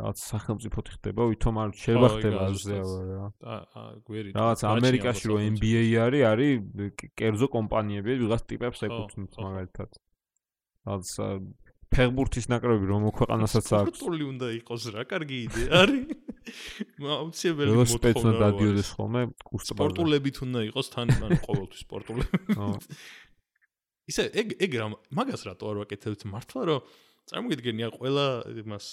[0.00, 3.26] რაღაც სახელმწიფო ხდება, ვითომ არ შეიძლება ხდება ასე რა.
[3.40, 4.30] აა გვერი.
[4.36, 6.52] რაღაც ამერიკაში რო NBA არის, არის
[7.20, 9.90] კერძო კომპანიები, ვიღაც ტიპებს ეკუთვნით მაგალითად.
[10.86, 11.06] რაც
[11.90, 13.98] ფეხბურთის ნაკრები რომ მოქვეყანასაც აქვს.
[13.98, 16.04] სპორტული უნდა იყოს რა, კარგი იდეა არის.
[17.00, 17.98] აუცილებელი მოთხოვნა.
[17.98, 19.72] სპეცნა დადიოდეს ხოლმე კუსტა.
[19.74, 22.38] სპორტულებით უნდა იყოს თან ან ყოველთვის სპორტულები.
[22.54, 22.68] ხო.
[24.10, 26.80] ისე ეგ ეგ რა მაგას რატო არ ვაკეთებთ მართლა რომ
[27.30, 28.26] წარმოგიდგენია ყველა
[28.62, 28.86] იმას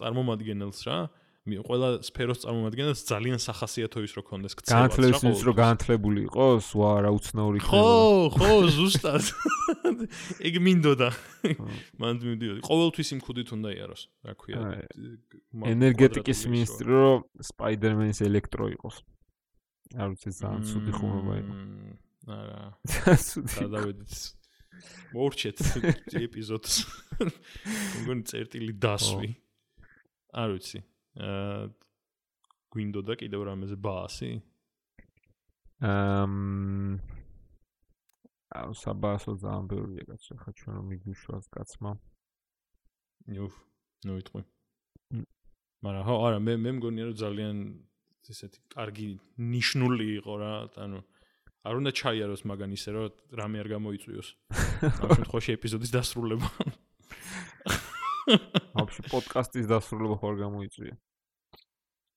[0.00, 4.88] წარმომადგენელს რა მი- ყველა სფეროს წარმომადგენელს ძალიან სახასიათო ის რო კონდეს ქცევა.
[4.88, 7.82] განათლების ის რომ განათლებული იყოს, ვა რა უცნაური ხო,
[8.32, 9.24] ხო, ზუსტად.
[10.48, 11.08] ეგ მინდოდა.
[12.00, 12.64] მანდ მივდიოდი.
[12.64, 14.62] ყოველთვის იმ ქუდით უნდა იაროს, რა ქვია.
[15.68, 19.04] ენერგეტიკის მინისტრი რომ სპაიდერმენის ელექტრო იყოს.
[20.00, 21.54] არ ვიცი ძალიან ცუდი ხუმრობა იყო.
[22.24, 22.58] არა.
[23.28, 23.52] ცუდი.
[23.60, 24.12] გადავედით.
[25.12, 25.58] მოურჩეთ
[26.24, 26.74] ეპიზოდს.
[28.00, 29.28] მგონი წერტილი დასვი.
[30.32, 30.80] არ ვიცი.
[31.14, 31.70] აა
[32.74, 34.30] გვინდოდა კიდევ რამეზე ბაასი?
[35.84, 36.98] აм
[38.54, 41.90] აუ საბასო ძალიან ბევრია კაცო ხა ჩვენ რომ მიგვიშვას კაცმა
[43.34, 43.46] ნუ,
[44.06, 44.42] ნუ იტყვი.
[45.84, 47.56] მაგრამ ხო, არა, მე მე მგონია რომ ძალიან
[48.30, 49.06] ესეთი კარგი
[49.54, 50.52] ნიშნული იყო რა,
[50.84, 50.98] ანუ
[51.64, 53.04] არ უნდა ჩაიაროს მაგან ისე რომ
[53.40, 54.28] რამე არ გამოიწვიოს.
[55.02, 56.48] ამ შემთხვევაში ეპიზოდის დასრულება.
[58.28, 60.94] ვაფშე პოდკასტის დასრულება ხარ გამოიწვია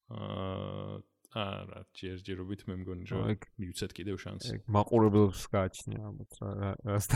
[0.07, 1.01] აა
[1.37, 3.25] არა, ჯერჯერობით მე მგონი რომ
[3.61, 4.53] მივცეთ კიდევ შანსი.
[4.57, 7.07] ეგ მაყურებელს გააჩნია ალბათ რა რა- რას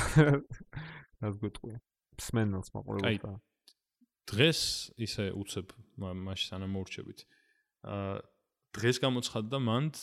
[1.24, 1.74] რას გვეტყვი
[2.22, 3.08] სმენელს მაყურებელს
[4.32, 4.62] დღეს
[5.08, 5.68] ისე უცებ
[5.98, 7.20] მა- მაშინ სანამ მოურჩებით.
[7.88, 8.20] აა
[8.78, 9.96] დღეს გამოცხადდა მანდ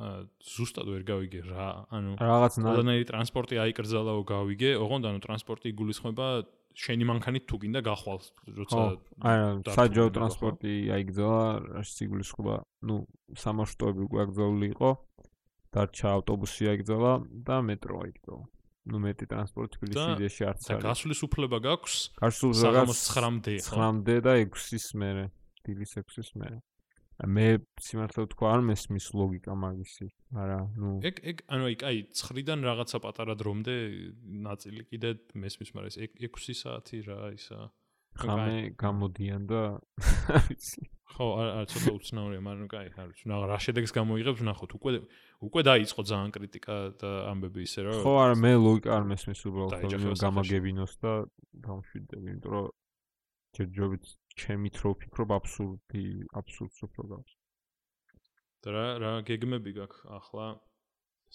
[0.00, 5.66] აა ზუსტად ვერ გავიგე რა, ანუ რაღაც ნა- ყველანაირი ტრანსპორტი აიკრძალაო გავიგე, ოღონდ ანუ ტრანსპორტი
[5.76, 6.26] იგულისხმება
[6.76, 8.20] შენი მანქანით თუ გინდა გახვალ,
[8.60, 8.80] როცა
[9.20, 10.06] არა ხო?
[10.14, 11.44] ტრანსპორტი აიგზალა
[11.80, 12.54] რაში სიგულისხმობა
[12.86, 12.96] ნუ
[13.42, 14.90] სამარშრუტოები უკვე აკრძალული იყო.
[15.70, 17.12] დარჩა ავტობუსი აიგზალა
[17.46, 18.44] და მეტრო აიგზალა.
[18.90, 20.84] ნუ მეტი ტრანსპორტი თბილისში არც და არის.
[20.88, 21.94] გასulis უფლება გაქვს.
[22.16, 23.76] გასულ საღამოს 9-მდე, ხო?
[23.76, 25.24] 9-მდე და 6-ის მერე
[25.66, 26.58] დილის 6-ის მერე
[27.26, 27.46] მე
[27.84, 30.06] სიმართლე ვთქვა არ მესმის ლოგიკა მაგისი
[30.40, 30.92] არა ნუ.
[31.10, 33.74] ეგ ეგ ანუ აი კაი 9-დან რაღაცა პატარა დრომდე
[34.46, 37.60] ნაწილი კიდე მესმის, მაგრამ ეს 6 საათი რა ისა.
[38.20, 39.60] ხამე გამოდიან და
[40.48, 44.70] ვიცი ხო, არ არ ცოტა უცნაურია, მაგრამ კაი, არ ვიცი, რა რა შედეგს გამოიღებს, ნახოთ,
[44.78, 44.90] უკვე
[45.46, 50.18] უკვე დაიწყო ძალიან კრიტიკა და ამბები ისე რომ ხო არა მე ლოგიკა არ მესმის უბრალოდ
[50.20, 51.12] გამაგებინოს და
[51.64, 52.66] დამშვიდები იმიტომ რომ
[53.58, 56.04] ჯერჯერობით ჩემით რო ვფიქრობ აბსურდი
[56.40, 57.36] აბსურდს უფრო გავს
[58.64, 60.46] და რა რა გეგმები გაქვს ახლა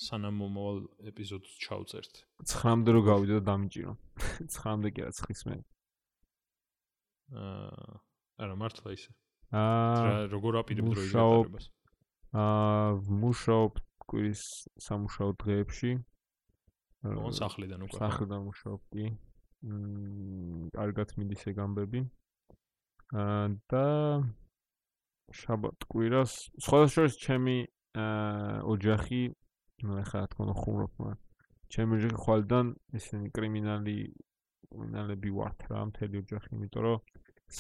[0.05, 2.20] სანამ მომავალ ეპიზოდს ჩავწერთ.
[2.51, 3.93] 9-მდე რო გავიდე და დამიჭირო
[4.55, 5.63] 9-მდე კი არა 9-ის მერე
[7.41, 7.95] აა
[8.45, 9.11] არა მართლა ისე.
[9.55, 11.47] აა რა როგორ აპირებ დროის მუშაობ.
[11.47, 11.70] გატარებას?
[12.43, 14.43] აა ვმუშაობ კვირის
[14.86, 15.91] სამუშაო დღეებში
[17.05, 17.99] ოღონ სახლიდან უკვე.
[18.03, 19.05] სახლიდან მუშაობ კი
[19.66, 22.01] კარგად მიდის ეგ ამბები
[23.22, 23.86] აა და
[25.41, 27.57] შაბათ კვირას სხვადასხვა ჩემი
[27.97, 29.22] აა ოჯახი
[29.86, 31.22] ну ეხლა რა თქმა უნდა ხუმრობ მაგრამ
[31.74, 32.66] ჩემი ოჯახი ხვალიდან
[32.99, 33.97] ისინი კრიმინალი
[34.70, 36.99] კრიმინალები ვართ რა მთელი ოჯახი იმიტომ რომ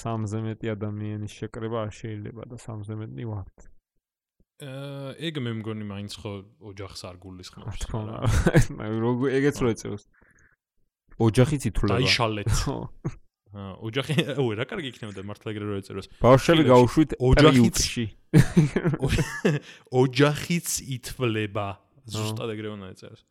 [0.01, 3.57] სამზე მეტი ადამიანის შეკრება არ შეიძლება და სამზე მეტი ვართ.
[4.65, 6.31] აა ეგ მე მგონი მაინც ხო
[6.69, 7.65] ოჯახს არ გულისხმობს.
[7.65, 10.03] რა თქმა უნდა ეგეც რო ეწევს
[11.19, 12.51] ოჯახიც ითვლება დაიშალეთ.
[13.55, 16.07] აა ოჯახი ო რა კარგი იქნებოდა მართლა ეგრე რო ეწეროს.
[16.19, 18.05] ბავშვები გაუშვით ოჯახიც- პერიუდში
[19.95, 21.67] ოჯახიც ითვლება.
[22.05, 23.21] ზუსტად ეგრე უნდა ეწეროს.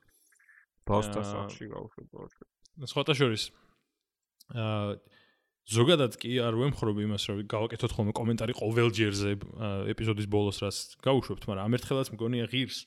[0.88, 2.52] ბავშვთა აა, სახლში გაუშვით ბავშვები
[2.90, 3.42] სხვათა შორის
[4.50, 4.96] აა
[5.64, 10.76] ზოგადად კი არ ვემხრობ იმას რომ გავაკეთოთ ხოლმე კომენტარი ყოველ ჯერზე აა, ეპიზოდის ბოლოს რას
[11.00, 12.84] გავუშვებთ, მაგრამ ამ ერთხელაც მგონია ღირს.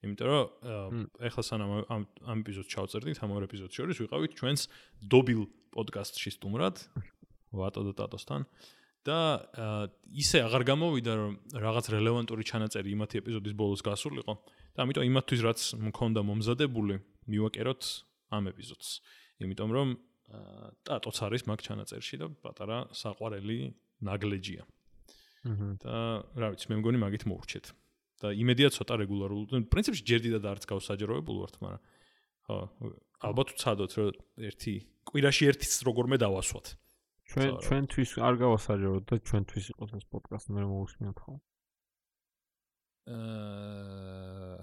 [0.00, 4.60] იმიტომ რომ ეხლა სანამ ამ ამ ეპიზოდს ჩავწერდით, ამ ორ ეპიზოდს შორის ვიყავით ჩვენს
[5.12, 5.42] დობილ
[5.76, 6.76] პოდკასტში სტუმრად,
[7.52, 8.46] ვატო და ტატოსთან
[9.04, 9.18] და
[10.12, 14.34] ისე აღარ გამოვიდა რომ რაღაც რელევანტური ჩანაწერი იმათი ეპიზოდის ბოლოს გასულიყო
[14.76, 17.00] და ამიტომ იმათთვის რაც მქონდა მომზადებული,
[17.32, 17.82] მივაკეროთ
[18.36, 18.88] ამ ეპიზოდს.
[19.40, 19.88] იმიტომ რომ
[20.84, 23.58] ტატოც არის მაგ ჩანაწერში და პატარა საყვარელი
[24.04, 24.62] ნაგლეჯია.
[25.80, 25.96] და
[26.36, 27.72] რა ვიცი, მე მგონი მაგით მოურჩეთ.
[28.20, 31.82] და იმედია ცოტა რეგულარულ, ну, პრინციპში ჯერდიდა და არც გავსაჯეროებულ ვართ, მაგრამ
[32.46, 32.56] ხო,
[33.24, 34.74] ალბათ ვცადოთ, რომ ერთი
[35.08, 36.66] კვირაში ერთის როგორმე დავასვათ.
[37.30, 41.34] ჩვენ ჩვენთვის არ გავასაჯეროთ და ჩვენთვის იყოს ეს პოდკასტი მე მოვუსმინოთ ხო
[43.10, 44.58] აა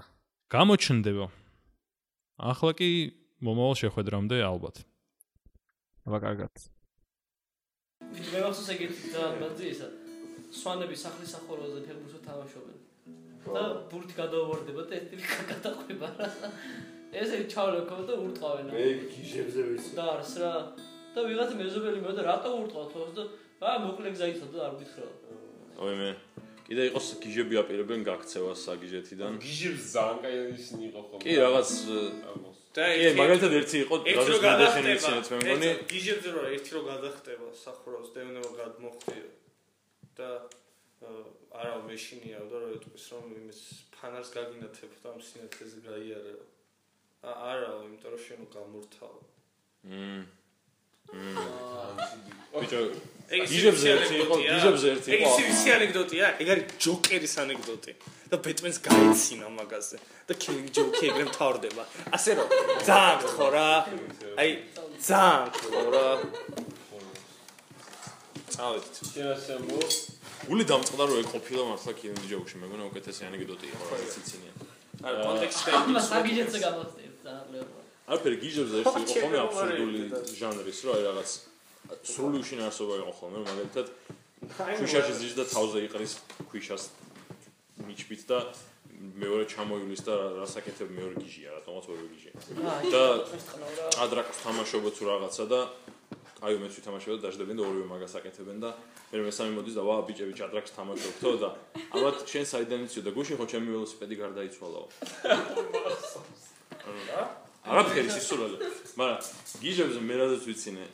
[0.51, 1.27] გამოჩნდება.
[2.37, 2.89] ახლა კი
[3.41, 4.83] მომავალ შეხვედრამდე ალბათ.
[6.07, 6.53] აბა კარგად
[8.15, 9.87] მე მახსოვს ეგეთი და ბაძი ისა
[10.59, 12.77] სვანები სახლის სახურავზე ფეხბურთს თამაშობენ
[13.55, 16.27] და ბურთი გადაუვარდება და ეს ტილი გადაყვება რა.
[17.21, 18.65] ესე ჩავლეკო და ურტყავენ.
[18.73, 19.91] მე გიჟებზე ვიცი.
[19.97, 20.53] და არს რა.
[21.15, 23.23] და ვიღაცა მეზობელი მე და რატო ურტყავთ თავს და
[23.63, 25.07] აა მოკლე გზა იცოდა და არ გითხრა.
[25.85, 26.11] ой მე.
[26.67, 29.31] კიდე იყოს გიჟები აპირებენ გაქცევას საგიჟეთიდან.
[29.39, 31.23] გიჟებს ძალიან კაი ისინი იყო ხოლმე.
[31.23, 31.69] კი რაღაც
[32.77, 38.09] და კი მაგალითად ერთი იყო რო გადახენიცინეთ მე მგონი გიჟებზე რო ერთი რო გადახტება სახურავს
[38.13, 39.29] და უნდა გადმოხდიო
[40.19, 40.29] და
[41.87, 43.59] მეშინია და რა ეტყვის რომ იმის
[43.93, 46.33] ფანარს გაგინათებ და ამ სინათლეზე გაიარე.
[47.23, 49.15] არა, იმიტომ რომ შენ გამორთავ.
[49.87, 50.25] მმ
[52.57, 52.79] ბიჭო
[53.27, 55.35] გიჟებზე ერთი იყო, გიჟებზე ერთი ეგ იყო.
[55.37, 57.91] ის ის ანეკდოტია, ეგ არის ჯოკერის ანეკდოტი.
[58.27, 59.97] და ბეტმენს გაეცინა მაგაზე.
[60.27, 61.83] და კინგ ჯოკი ეგრე მთავრდება.
[62.15, 62.47] ასე რომ
[62.87, 63.71] ძალიან ხო რა.
[64.41, 64.49] აი
[65.07, 66.07] ძალიან ხო რა.
[68.51, 68.95] წავედით.
[69.13, 69.79] შენ ასე მო
[70.45, 74.53] გული დამწყდა რომ ეგ ყოფილა მართლა კინო ჯოუში, მეგონა უკეთესი ანეკდოტი იყო რა ციცინია.
[75.07, 77.65] არა, კონტექსტი ამას საგიჟეთზე გამოსწევ ძალიან.
[78.07, 80.01] არაფერი გიჟებზე ერთი იყო ხოლმე აბსურდული
[80.39, 81.29] ჟანრის, რა აი რაღაც
[82.11, 83.87] სრული უშინარსობა იყო ხოლმე, მაგალითად
[84.77, 86.13] ქვიშაში ზის და თავზე იყრის
[86.49, 86.83] ქვიშას
[87.87, 88.37] მიჩბით და
[88.97, 92.33] მეორე ჩამოივლის და რასაკეთებ მეორე გიჟია, რატომაც ორივე გიჟია.
[92.93, 93.03] და
[94.03, 95.59] ადრაკს თამაშობთ თუ რაღაცა და
[96.37, 98.69] აი მეც ვითამაშებ და დაждებენ და ორივე მაგას აკეთებენ და
[99.09, 101.49] მე მესამე მოდის და ვა ბიჭები ჭადრაკს თამაშობთო და
[101.97, 104.85] ალბათ შენ საიდან იცი და გუშინ ხო ჩემი ველოსიპედი გარდაიცვალაო.
[107.67, 108.57] არაფერი სისულელე.
[109.01, 109.17] მაგრამ
[109.65, 110.85] გიჟებზე მე რაზეც ვიცინე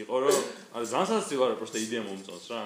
[0.00, 0.36] იყო რომ
[0.74, 2.60] არა ძალიან სასწრაფო არა პროსტა იდეა მომწონს რა.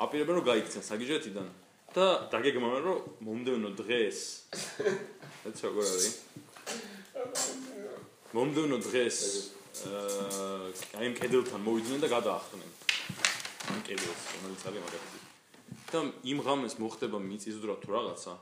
[0.00, 1.46] აპირებენ რომ გაიქცენ საგიჟეთიდან
[1.92, 4.18] და დაგეგმავენ რომ მომდევნო დღეს
[5.48, 6.14] ეც როგორ არის?
[8.32, 9.16] მომდევნო დღეს
[9.88, 12.70] აი იმ კედელთან მოვიდნენ და გადაახდნენ.
[13.70, 15.18] ამ კედელს, რომელიც არის მაგათი.
[15.90, 15.98] და
[16.32, 18.34] იმ ღამეს მოხდება მიწისძვრა თუ რაღაცა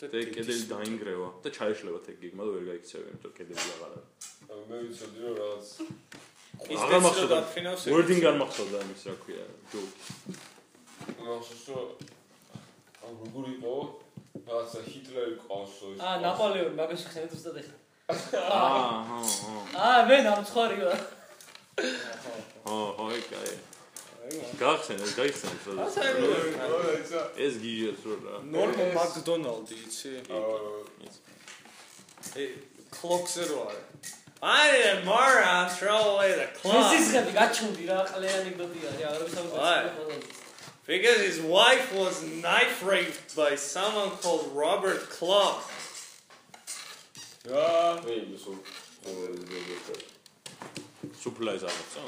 [0.00, 4.24] და კედელი დაინგრევა და ჩაეშლება ეგ გეგმა და ვერ გაიქცევენ, იმიტომ რომ კედელი აღარ არის.
[4.68, 5.68] მე ვიცოდი რომ რაღაც
[6.82, 7.38] აღარ მახსოვდა.
[7.94, 10.00] wording არ მახსოვდა ამის რა ქვია, joke.
[11.26, 11.86] მახსოვს რომ
[13.06, 13.74] ამ როგორ იყო
[14.48, 18.38] რაღაცა ჰიტლერი ყავსო ის აა, ნაპოლეონი მაგას ხსენეთ უბრალოდ ეხა.
[18.38, 19.54] აა, ჰო, ჰო.
[19.78, 20.98] აა, მე დამცხარი ვარ.
[22.66, 23.54] ჰო, ჰო, ეკაი.
[24.58, 25.86] გახსენე, გაიხსენე რა.
[26.64, 28.34] არა ისა ეს გიჟებს რო რა.
[28.54, 30.10] ნორმალ მაკდონალდი იცი?
[32.38, 32.44] ე
[32.94, 34.10] კლოქზე რო არის.
[34.42, 39.10] I didn't Mara throw away the ეს clock ის ხები გაჩუმდი რა, ყლე ანეკდოტია, რა,
[39.14, 40.42] არ ვიცი
[40.86, 45.62] because his wife was knife raped by someone called Robert Clark.
[47.50, 48.54] რა მე იმის უ
[51.22, 52.02] სუფლა ეს აღწო.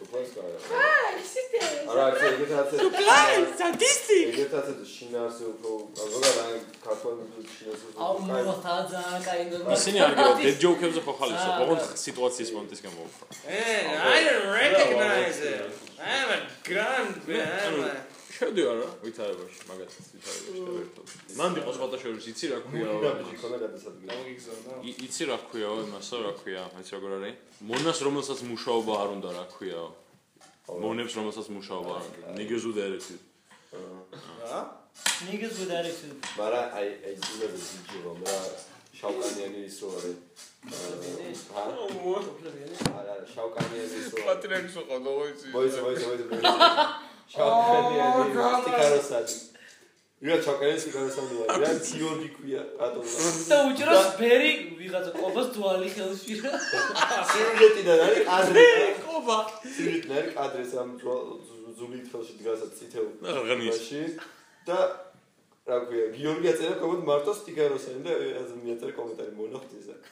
[0.00, 0.58] სუპერს კარა.
[0.80, 1.58] აა, ისეთი.
[1.90, 2.74] არა, ეგეთ ასე.
[2.96, 4.26] Blind statistic.
[4.34, 5.70] ეგეთ ასე შინაარსი უფრო
[6.00, 9.68] ზოგადად აი ქართული შინაარსი აუ, მოხდა ძალიან კაი ნდობა.
[9.78, 13.24] ისინი არ გიყო დედ ჯოუქებზე ხო ხალისო, ოღონდ სიტუაციის მონტის გამოვხდა.
[13.46, 15.62] Man, I didn't recognize it.
[16.00, 17.94] I have a gun behind my
[18.40, 21.06] შევდივარ რა, ვითარებაში, მაგათაც ვითარებაში და ერთად.
[21.40, 22.88] მან იყო სხვათა შორის იცი რა ქვია.
[23.42, 24.08] ქონა გადასადგილი.
[24.10, 24.72] გამოგიგზავნა.
[24.88, 27.36] ი- იცი რა ქვია იმასო, რა ქვია, მაინც როგორ არის?
[27.70, 29.82] მონას რომელსაც მუშაობა არ უნდა რა ქვია.
[30.84, 32.26] მონებს რომელსაც მუშაობა არ უნდა.
[32.40, 33.16] ნიგეზუ დერეთი.
[34.50, 34.60] რა?
[35.28, 36.16] Niggas with attitude.
[36.38, 38.36] მაგრამ აი აი ძილები ძიჯი რომ რა
[39.00, 40.16] შავკანიანი ის რო არის.
[40.70, 41.76] აა, არა,
[43.00, 44.26] არა, შავკანიანი ის რო არის.
[44.28, 46.06] პატრიარქის ყავდა ხო იცი მოიცა, მოიცა,
[47.30, 47.32] მოიცა.
[47.34, 49.34] შავკანიანი სტიკაროსანი.
[50.20, 51.46] ია შავკანიანი სტიკაროსანი ვარ.
[51.62, 53.02] რა გიორგი ქვია, რატომ?
[53.50, 54.50] და უჭროს ბერი
[54.80, 56.52] ვიღაცა ყობას დუალი ხელში რა.
[57.30, 58.64] სიუჟეტიდან არის კადრი.
[59.06, 59.38] ყობა.
[59.74, 60.88] სიუჟეტიდან არის კადრი სამ
[61.78, 63.70] ზულით ხელში დგას წითელ აღღნის.
[63.70, 64.02] მაში
[64.66, 64.78] და
[65.70, 68.12] რა ქვია, გიორგი აწერა კომენტ მარტო სტიკაროსანი და
[68.42, 69.94] ასე მიაწერა კომენტარი მონახტიზა.